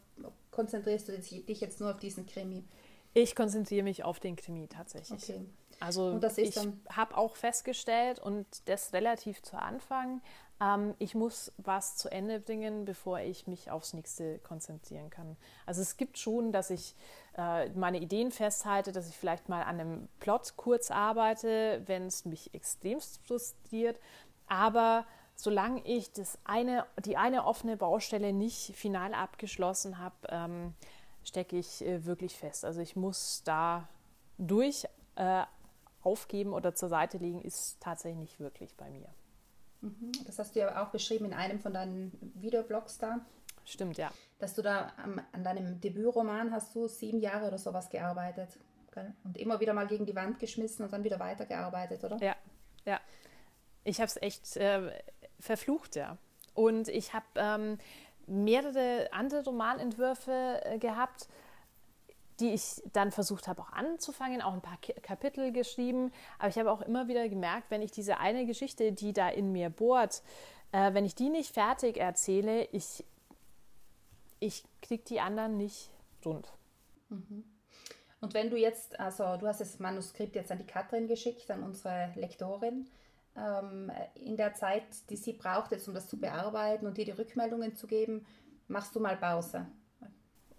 konzentrierst 0.51 1.09
du 1.09 1.18
dich 1.18 1.61
jetzt 1.61 1.81
nur 1.81 1.93
auf 1.93 1.99
diesen 1.99 2.27
Krimi? 2.27 2.64
Ich 3.12 3.37
konzentriere 3.37 3.85
mich 3.85 4.03
auf 4.03 4.18
den 4.18 4.35
Krimi 4.35 4.66
tatsächlich. 4.66 5.22
Okay. 5.22 5.47
Also 5.85 6.20
ich 6.37 6.59
habe 6.91 7.16
auch 7.16 7.37
festgestellt 7.37 8.18
und 8.18 8.47
das 8.66 8.93
relativ 8.93 9.43
zu 9.43 9.57
Anfang, 9.57 10.22
ähm, 10.61 10.95
ich 10.99 11.14
muss 11.14 11.53
was 11.59 11.97
zu 11.97 12.11
Ende 12.11 12.41
bringen, 12.41 12.85
bevor 12.85 13.20
ich 13.20 13.47
mich 13.47 13.70
aufs 13.70 13.93
nächste 13.93 14.39
konzentrieren 14.39 15.11
kann. 15.11 15.37
Also 15.66 15.82
es 15.82 15.97
gibt 15.97 16.18
schon, 16.18 16.53
dass 16.53 16.70
ich 16.70 16.95
äh, 17.37 17.68
meine 17.70 17.99
Ideen 17.99 18.30
festhalte, 18.30 18.93
dass 18.93 19.09
ich 19.09 19.16
vielleicht 19.16 19.49
mal 19.49 19.62
an 19.62 19.80
einem 19.80 20.09
Plot 20.20 20.57
kurz 20.57 20.91
arbeite, 20.91 21.82
wenn 21.87 22.07
es 22.07 22.24
mich 22.24 22.55
extremst 22.55 23.20
frustriert, 23.26 23.99
aber 24.47 25.07
solange 25.37 25.85
ich 25.85 26.12
das 26.12 26.39
eine, 26.45 26.87
die 27.05 27.16
eine 27.16 27.45
offene 27.45 27.76
Baustelle 27.76 28.32
nicht 28.32 28.76
final 28.76 29.14
abgeschlossen 29.14 29.99
habe, 29.99 30.14
ähm, 30.28 30.74
stecke 31.24 31.59
ich 31.59 31.85
äh, 31.85 32.05
wirklich 32.05 32.37
fest. 32.37 32.64
Also 32.64 32.80
ich 32.80 32.95
muss 32.95 33.43
da 33.45 33.89
durch 34.39 34.87
äh, 35.16 35.43
aufgeben 36.05 36.53
oder 36.53 36.75
zur 36.75 36.89
Seite 36.89 37.19
legen, 37.19 37.41
ist 37.43 37.81
tatsächlich 37.81 38.19
nicht 38.19 38.41
wirklich 38.41 38.75
bei 38.77 38.91
mir. 38.91 39.09
Mhm. 39.81 40.13
Das 40.27 40.39
hast 40.39 40.55
du 40.55 40.61
ja 40.61 40.83
auch 40.83 40.89
beschrieben 40.89 41.27
in 41.27 41.35
einem 41.35 41.61
von 41.61 41.73
deinen 41.73 42.13
Videoblogs 42.35 42.99
da. 42.99 43.21
Stimmt, 43.65 43.97
ja. 43.97 44.11
Dass 44.39 44.55
du 44.55 44.63
da 44.63 44.93
am, 45.03 45.21
an 45.33 45.45
deinem 45.45 45.81
Debütroman 45.81 46.53
hast 46.53 46.75
du 46.75 46.87
sieben 46.87 47.21
Jahre 47.21 47.49
oder 47.49 47.59
sowas 47.59 47.89
gearbeitet. 47.89 48.59
Gell? 48.93 49.13
Und 49.25 49.39
immer 49.39 49.61
wieder 49.61 49.73
mal 49.73 49.87
gegen 49.87 50.07
die 50.07 50.15
Wand 50.15 50.39
geschmissen 50.39 50.85
und 50.85 50.93
dann 50.93 51.05
wieder 51.05 51.19
weitergearbeitet, 51.19 52.05
oder? 52.05 52.19
Ja, 52.19 52.37
ja. 52.85 53.01
Ich 53.85 54.01
habe 54.01 54.07
es 54.07 54.17
echt 54.21 54.57
äh, 54.57 54.93
verflucht, 55.39 55.97
ja. 55.97 56.17
Und 56.55 56.89
ich 56.89 57.13
habe 57.13 57.27
ähm, 57.37 57.79
mehrere 58.27 59.09
andere 59.13 59.45
Romanentwürfe 59.45 60.61
äh, 60.65 60.79
gehabt, 60.79 61.29
die 62.41 62.55
ich 62.55 62.82
dann 62.93 63.11
versucht 63.12 63.49
habe 63.49 63.62
auch 63.62 63.72
anzufangen, 63.72 64.43
auch 64.43 64.53
ein 64.53 64.61
paar 64.61 64.78
Kapitel 65.03 65.53
geschrieben. 65.53 66.12
Aber 66.39 66.49
ich 66.49 66.59
habe 66.59 66.70
auch 66.70 66.82
immer 66.82 67.09
wieder 67.09 67.28
gemerkt, 67.28 67.70
wenn 67.70 67.82
ich 67.82 67.91
diese 67.91 68.18
eine 68.18 68.47
Geschichte, 68.47 68.93
die 68.93 69.12
da 69.12 69.28
in 69.28 69.53
mir 69.53 69.70
bohrt, 69.70 70.22
äh, 70.72 70.93
wenn 70.95 71.05
ich 71.05 71.14
die 71.14 71.28
nicht 71.28 71.55
fertig 71.55 71.97
erzähle, 71.97 72.64
ich, 72.72 73.05
ich 74.41 74.64
kriege 74.82 75.05
die 75.05 75.20
anderen 75.20 75.57
nicht 75.57 75.91
rund. 76.24 76.53
Mhm. 77.09 77.45
Und 78.20 78.35
wenn 78.35 78.51
du 78.51 78.57
jetzt, 78.57 78.99
also 78.99 79.37
du 79.37 79.47
hast 79.47 79.61
das 79.61 79.78
Manuskript 79.78 80.35
jetzt 80.35 80.51
an 80.51 80.59
die 80.59 80.66
Katrin 80.66 81.07
geschickt, 81.07 81.51
an 81.51 81.62
unsere 81.62 82.11
Lektorin, 82.14 82.89
ähm, 83.37 83.93
in 84.14 84.37
der 84.37 84.55
Zeit, 84.55 84.85
die 85.11 85.16
sie 85.16 85.35
braucht, 85.35 85.72
jetzt 85.72 85.87
um 85.89 85.95
das 85.95 86.09
zu 86.09 86.18
bearbeiten 86.18 86.87
und 86.87 86.97
dir 86.97 87.05
die 87.05 87.11
Rückmeldungen 87.11 87.76
zu 87.76 87.87
geben, 87.87 88.26
machst 88.66 88.97
du 88.97 89.01
mal 89.01 89.16
Pause. 89.16 89.66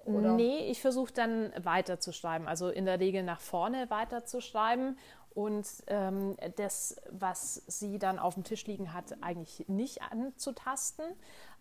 Oder? 0.05 0.33
Nee, 0.33 0.69
ich 0.69 0.81
versuche 0.81 1.13
dann 1.13 1.51
weiterzuschreiben, 1.57 2.47
also 2.47 2.69
in 2.69 2.85
der 2.85 2.99
Regel 2.99 3.23
nach 3.23 3.41
vorne 3.41 3.89
weiterzuschreiben 3.89 4.97
und 5.33 5.67
ähm, 5.87 6.37
das, 6.55 7.01
was 7.09 7.63
sie 7.67 7.99
dann 7.99 8.19
auf 8.19 8.35
dem 8.35 8.43
Tisch 8.43 8.65
liegen 8.67 8.93
hat, 8.93 9.21
eigentlich 9.21 9.67
nicht 9.67 10.01
anzutasten. 10.01 11.05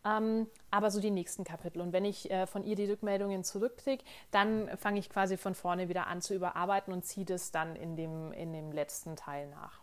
Ähm, 0.06 0.46
aber 0.70 0.90
so 0.90 1.00
die 1.00 1.10
nächsten 1.10 1.44
Kapitel. 1.44 1.80
Und 1.80 1.92
wenn 1.94 2.04
ich 2.04 2.30
äh, 2.30 2.46
von 2.46 2.62
ihr 2.62 2.76
die 2.76 2.84
Rückmeldungen 2.84 3.42
zurückkriege, 3.42 4.04
dann 4.30 4.68
fange 4.76 5.00
ich 5.00 5.08
quasi 5.08 5.38
von 5.38 5.54
vorne 5.54 5.88
wieder 5.88 6.06
an 6.06 6.20
zu 6.20 6.34
überarbeiten 6.34 6.92
und 6.92 7.04
ziehe 7.06 7.24
das 7.24 7.50
dann 7.50 7.74
in 7.74 7.96
dem, 7.96 8.32
in 8.32 8.52
dem 8.52 8.70
letzten 8.70 9.16
Teil 9.16 9.48
nach. 9.48 9.80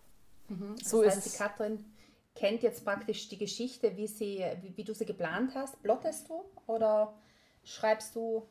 Mhm. 0.48 0.78
So 0.78 1.04
das 1.04 1.16
heißt, 1.16 1.26
ist 1.26 1.34
die 1.34 1.44
Katrin 1.44 1.86
kennt 2.36 2.64
jetzt 2.64 2.86
praktisch 2.86 3.30
die 3.30 3.38
Geschichte, 3.38 3.98
wie, 3.98 4.08
sie, 4.08 4.44
wie, 4.62 4.76
wie 4.78 4.84
du 4.84 4.94
sie 4.94 5.06
geplant 5.06 5.52
hast. 5.56 5.82
Plottest 5.82 6.30
du 6.30 6.44
oder 6.68 7.14
schreibst 7.64 8.16
du 8.16 8.48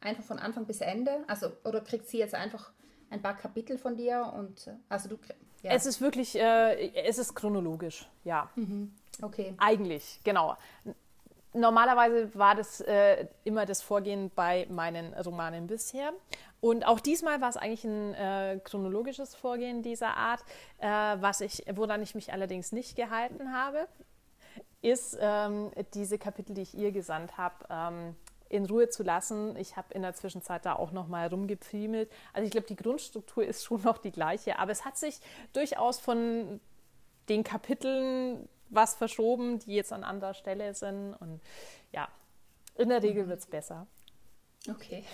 einfach 0.00 0.24
von 0.24 0.38
Anfang 0.38 0.66
bis 0.66 0.80
Ende? 0.80 1.24
Also, 1.26 1.52
oder 1.64 1.80
kriegt 1.80 2.08
sie 2.08 2.18
jetzt 2.18 2.34
einfach 2.34 2.72
ein 3.10 3.22
paar 3.22 3.36
Kapitel 3.36 3.78
von 3.78 3.96
dir 3.96 4.32
und 4.36 4.70
also 4.88 5.08
du 5.08 5.18
ja. 5.62 5.70
Es 5.70 5.86
ist 5.86 6.00
wirklich, 6.00 6.34
äh, 6.34 6.92
es 7.04 7.18
ist 7.18 7.34
chronologisch, 7.34 8.08
ja. 8.24 8.50
Mhm. 8.56 8.92
Okay. 9.20 9.54
Eigentlich, 9.58 10.20
genau. 10.24 10.56
Normalerweise 11.54 12.34
war 12.34 12.54
das 12.54 12.80
äh, 12.80 13.26
immer 13.44 13.64
das 13.66 13.80
Vorgehen 13.82 14.30
bei 14.34 14.66
meinen 14.70 15.14
Romanen 15.14 15.66
bisher. 15.66 16.12
Und 16.60 16.86
auch 16.86 16.98
diesmal 16.98 17.40
war 17.40 17.50
es 17.50 17.56
eigentlich 17.56 17.84
ein 17.84 18.14
äh, 18.14 18.60
chronologisches 18.64 19.34
Vorgehen 19.34 19.82
dieser 19.82 20.16
Art. 20.16 20.40
Äh, 20.78 20.88
was 20.88 21.40
ich, 21.42 21.64
woran 21.74 22.02
ich 22.02 22.14
mich 22.14 22.32
allerdings 22.32 22.72
nicht 22.72 22.96
gehalten 22.96 23.52
habe, 23.52 23.86
ist 24.82 25.16
ähm, 25.20 25.70
diese 25.94 26.18
Kapitel, 26.18 26.54
die 26.54 26.62
ich 26.62 26.74
ihr 26.74 26.92
gesandt 26.92 27.38
habe, 27.38 27.54
ähm, 27.70 28.16
in 28.48 28.66
Ruhe 28.66 28.88
zu 28.90 29.02
lassen. 29.02 29.56
Ich 29.56 29.76
habe 29.76 29.94
in 29.94 30.02
der 30.02 30.14
Zwischenzeit 30.14 30.66
da 30.66 30.74
auch 30.74 30.92
noch 30.92 31.08
mal 31.08 31.28
rumgepfriemelt. 31.28 32.10
Also 32.34 32.44
ich 32.44 32.50
glaube, 32.50 32.66
die 32.66 32.76
Grundstruktur 32.76 33.44
ist 33.44 33.64
schon 33.64 33.82
noch 33.82 33.98
die 33.98 34.12
gleiche, 34.12 34.58
aber 34.58 34.72
es 34.72 34.84
hat 34.84 34.98
sich 34.98 35.20
durchaus 35.54 35.98
von 35.98 36.60
den 37.28 37.44
Kapiteln 37.44 38.48
was 38.68 38.94
verschoben, 38.94 39.58
die 39.60 39.74
jetzt 39.74 39.92
an 39.92 40.04
anderer 40.04 40.34
Stelle 40.34 40.74
sind. 40.74 41.14
Und 41.14 41.40
ja, 41.92 42.08
in 42.76 42.90
der 42.90 43.02
Regel 43.02 43.28
wird 43.28 43.40
es 43.40 43.46
besser. 43.46 43.86
Okay. 44.68 45.04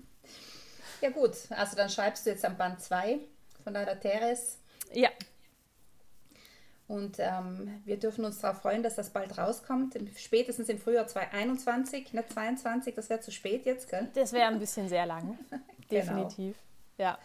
ja 1.00 1.10
gut, 1.10 1.32
also 1.50 1.76
dann 1.76 1.88
schreibst 1.88 2.26
du 2.26 2.30
jetzt 2.30 2.44
am 2.44 2.56
Band 2.56 2.80
2 2.80 3.20
von 3.62 3.74
deiner 3.74 3.98
Teres. 3.98 4.58
Ja. 4.92 5.10
Und 6.86 7.16
ähm, 7.18 7.80
wir 7.84 7.98
dürfen 7.98 8.24
uns 8.24 8.40
darauf 8.40 8.60
freuen, 8.60 8.82
dass 8.82 8.94
das 8.94 9.10
bald 9.10 9.38
rauskommt. 9.38 9.96
Spätestens 10.18 10.68
im 10.68 10.78
Frühjahr 10.78 11.06
2021, 11.06 12.12
nicht 12.12 12.32
22, 12.32 12.94
das 12.94 13.08
wäre 13.08 13.20
zu 13.20 13.30
spät 13.30 13.64
jetzt, 13.64 13.88
gell? 13.88 14.08
Das 14.14 14.32
wäre 14.32 14.48
ein 14.48 14.58
bisschen 14.58 14.88
sehr 14.88 15.06
lang. 15.06 15.38
Genau. 15.90 16.28
Definitiv. 16.28 16.56
Genau. 16.96 17.10
Ja. 17.10 17.18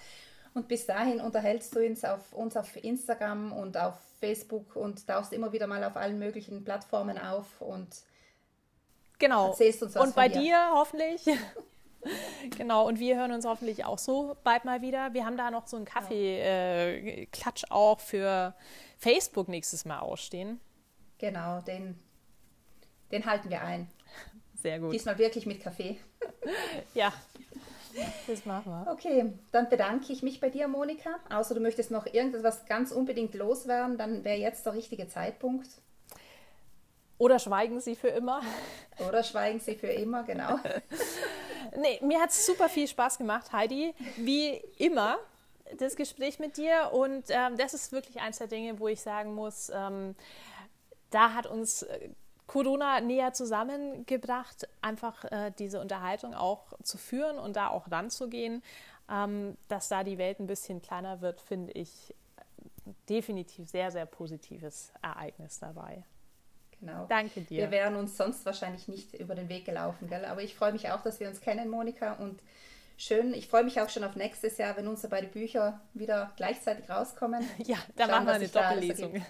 Und 0.54 0.68
bis 0.68 0.86
dahin 0.86 1.22
unterhältst 1.22 1.74
du 1.74 1.80
uns 1.80 2.04
auf, 2.04 2.34
uns 2.34 2.58
auf 2.58 2.76
Instagram 2.84 3.54
und 3.54 3.78
auf 3.78 3.94
Facebook 4.20 4.76
und 4.76 5.08
tauchst 5.08 5.32
immer 5.32 5.54
wieder 5.54 5.66
mal 5.66 5.82
auf 5.86 5.96
allen 5.96 6.20
möglichen 6.20 6.66
Plattformen 6.66 7.18
auf 7.18 7.62
und 7.62 7.88
genau. 9.18 9.48
erzählst 9.48 9.82
uns 9.82 9.96
was 9.96 10.08
Und 10.08 10.16
bei 10.16 10.28
dir, 10.28 10.42
dir 10.42 10.72
hoffentlich. 10.74 11.26
genau, 12.58 12.88
und 12.88 13.00
wir 13.00 13.18
hören 13.18 13.32
uns 13.32 13.46
hoffentlich 13.46 13.86
auch 13.86 13.98
so 13.98 14.36
bald 14.44 14.66
mal 14.66 14.82
wieder. 14.82 15.14
Wir 15.14 15.26
haben 15.26 15.38
da 15.38 15.52
noch 15.52 15.68
so 15.68 15.78
einen 15.78 15.86
Kaffee-Klatsch 15.86 17.64
äh, 17.64 17.68
auch 17.70 18.02
für 18.02 18.54
Facebook 19.00 19.48
nächstes 19.48 19.86
Mal 19.86 20.00
ausstehen. 20.00 20.60
Genau, 21.18 21.62
den, 21.62 21.98
den 23.12 23.26
halten 23.26 23.50
wir 23.50 23.62
ein. 23.62 23.90
Sehr 24.56 24.80
gut. 24.80 24.94
Diesmal 24.94 25.18
wirklich 25.18 25.46
mit 25.46 25.62
Kaffee. 25.62 25.98
ja, 26.94 27.14
das 28.28 28.46
machen 28.46 28.72
wir. 28.72 28.92
Okay, 28.92 29.34
dann 29.52 29.70
bedanke 29.70 30.12
ich 30.12 30.22
mich 30.22 30.42
bei 30.42 30.50
dir, 30.50 30.68
Monika. 30.68 31.12
Außer 31.30 31.56
du 31.56 31.62
möchtest 31.62 31.92
noch 31.92 32.06
irgendetwas 32.06 32.66
ganz 32.66 32.92
unbedingt 32.92 33.34
loswerden, 33.36 33.98
dann 33.98 34.24
wäre 34.26 34.38
jetzt 34.38 34.66
der 34.66 34.74
richtige 34.74 35.08
Zeitpunkt. 35.08 35.70
Oder 37.18 37.40
schweigen 37.40 37.80
Sie 37.80 37.96
für 37.96 38.10
immer. 38.10 38.42
Oder 39.08 39.24
schweigen 39.24 39.60
Sie 39.60 39.76
für 39.76 39.88
immer, 39.88 40.24
genau. 40.24 40.60
nee, 41.78 42.00
mir 42.02 42.20
hat 42.20 42.32
es 42.32 42.46
super 42.46 42.68
viel 42.68 42.88
Spaß 42.88 43.18
gemacht, 43.18 43.52
Heidi. 43.54 43.94
Wie 44.18 44.56
immer, 44.78 45.18
das 45.78 45.96
Gespräch 45.96 46.40
mit 46.40 46.58
dir. 46.58 46.92
Und 46.94 47.26
ähm, 47.30 47.58
das 47.58 47.74
ist 47.74 47.92
wirklich 47.92 48.22
eins 48.22 48.38
der 48.38 48.48
Dinge, 48.48 48.80
wo 48.80 48.88
ich 48.88 49.02
sagen 49.02 49.34
muss, 49.34 49.72
ähm, 49.74 50.16
da 51.12 51.34
hat 51.34 51.48
uns 51.48 51.84
äh, 51.84 52.10
Corona 52.48 53.00
näher 53.00 53.34
zusammengebracht, 53.34 54.68
einfach 54.82 55.24
äh, 55.26 55.52
diese 55.58 55.80
Unterhaltung 55.80 56.34
auch 56.34 56.74
zu 56.82 56.98
führen 56.98 57.38
und 57.38 57.56
da 57.56 57.70
auch 57.70 57.92
ranzugehen. 57.92 58.64
Ähm, 59.12 59.58
dass 59.68 59.90
da 59.90 60.04
die 60.04 60.20
Welt 60.20 60.40
ein 60.40 60.48
bisschen 60.48 60.82
kleiner 60.82 61.22
wird, 61.22 61.42
finde 61.42 61.72
ich 61.72 62.14
definitiv 63.10 63.68
sehr, 63.70 63.92
sehr 63.92 64.06
positives 64.06 64.92
Ereignis 65.02 65.60
dabei. 65.60 66.04
Genau. 66.80 67.06
Danke 67.08 67.42
dir. 67.42 67.58
Wir 67.64 67.72
wären 67.72 67.96
uns 67.96 68.16
sonst 68.16 68.46
wahrscheinlich 68.46 68.88
nicht 68.88 69.14
über 69.16 69.36
den 69.36 69.50
Weg 69.50 69.66
gelaufen, 69.66 70.08
gell? 70.08 70.26
aber 70.26 70.44
ich 70.44 70.56
freue 70.56 70.72
mich 70.72 70.90
auch, 70.92 71.02
dass 71.02 71.20
wir 71.20 71.28
uns 71.28 71.42
kennen, 71.42 71.70
Monika. 71.70 72.14
Und 72.14 72.42
schön, 73.00 73.34
ich 73.34 73.48
freue 73.48 73.64
mich 73.64 73.80
auch 73.82 73.90
schon 73.90 74.04
auf 74.04 74.16
nächstes 74.16 74.58
Jahr, 74.58 74.78
wenn 74.78 74.88
unsere 74.88 75.08
beiden 75.08 75.32
Bücher 75.32 75.82
wieder 75.94 76.32
gleichzeitig 76.36 76.90
rauskommen. 76.90 77.44
Ja, 77.66 77.78
da 77.96 78.04
Schauen, 78.04 78.12
machen 78.12 78.28
wir 78.28 78.34
eine 78.34 78.48
Doppellesung. 78.48 79.26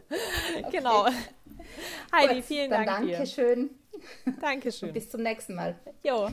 genau. 0.70 1.06
Heidi, 2.12 2.36
Gut, 2.36 2.44
vielen 2.44 2.70
Dank. 2.70 2.86
Dankeschön. 2.86 3.70
Dankeschön. 4.40 4.88
Und 4.88 4.94
bis 4.94 5.10
zum 5.10 5.22
nächsten 5.22 5.54
Mal. 5.54 5.78
Jo. 6.02 6.30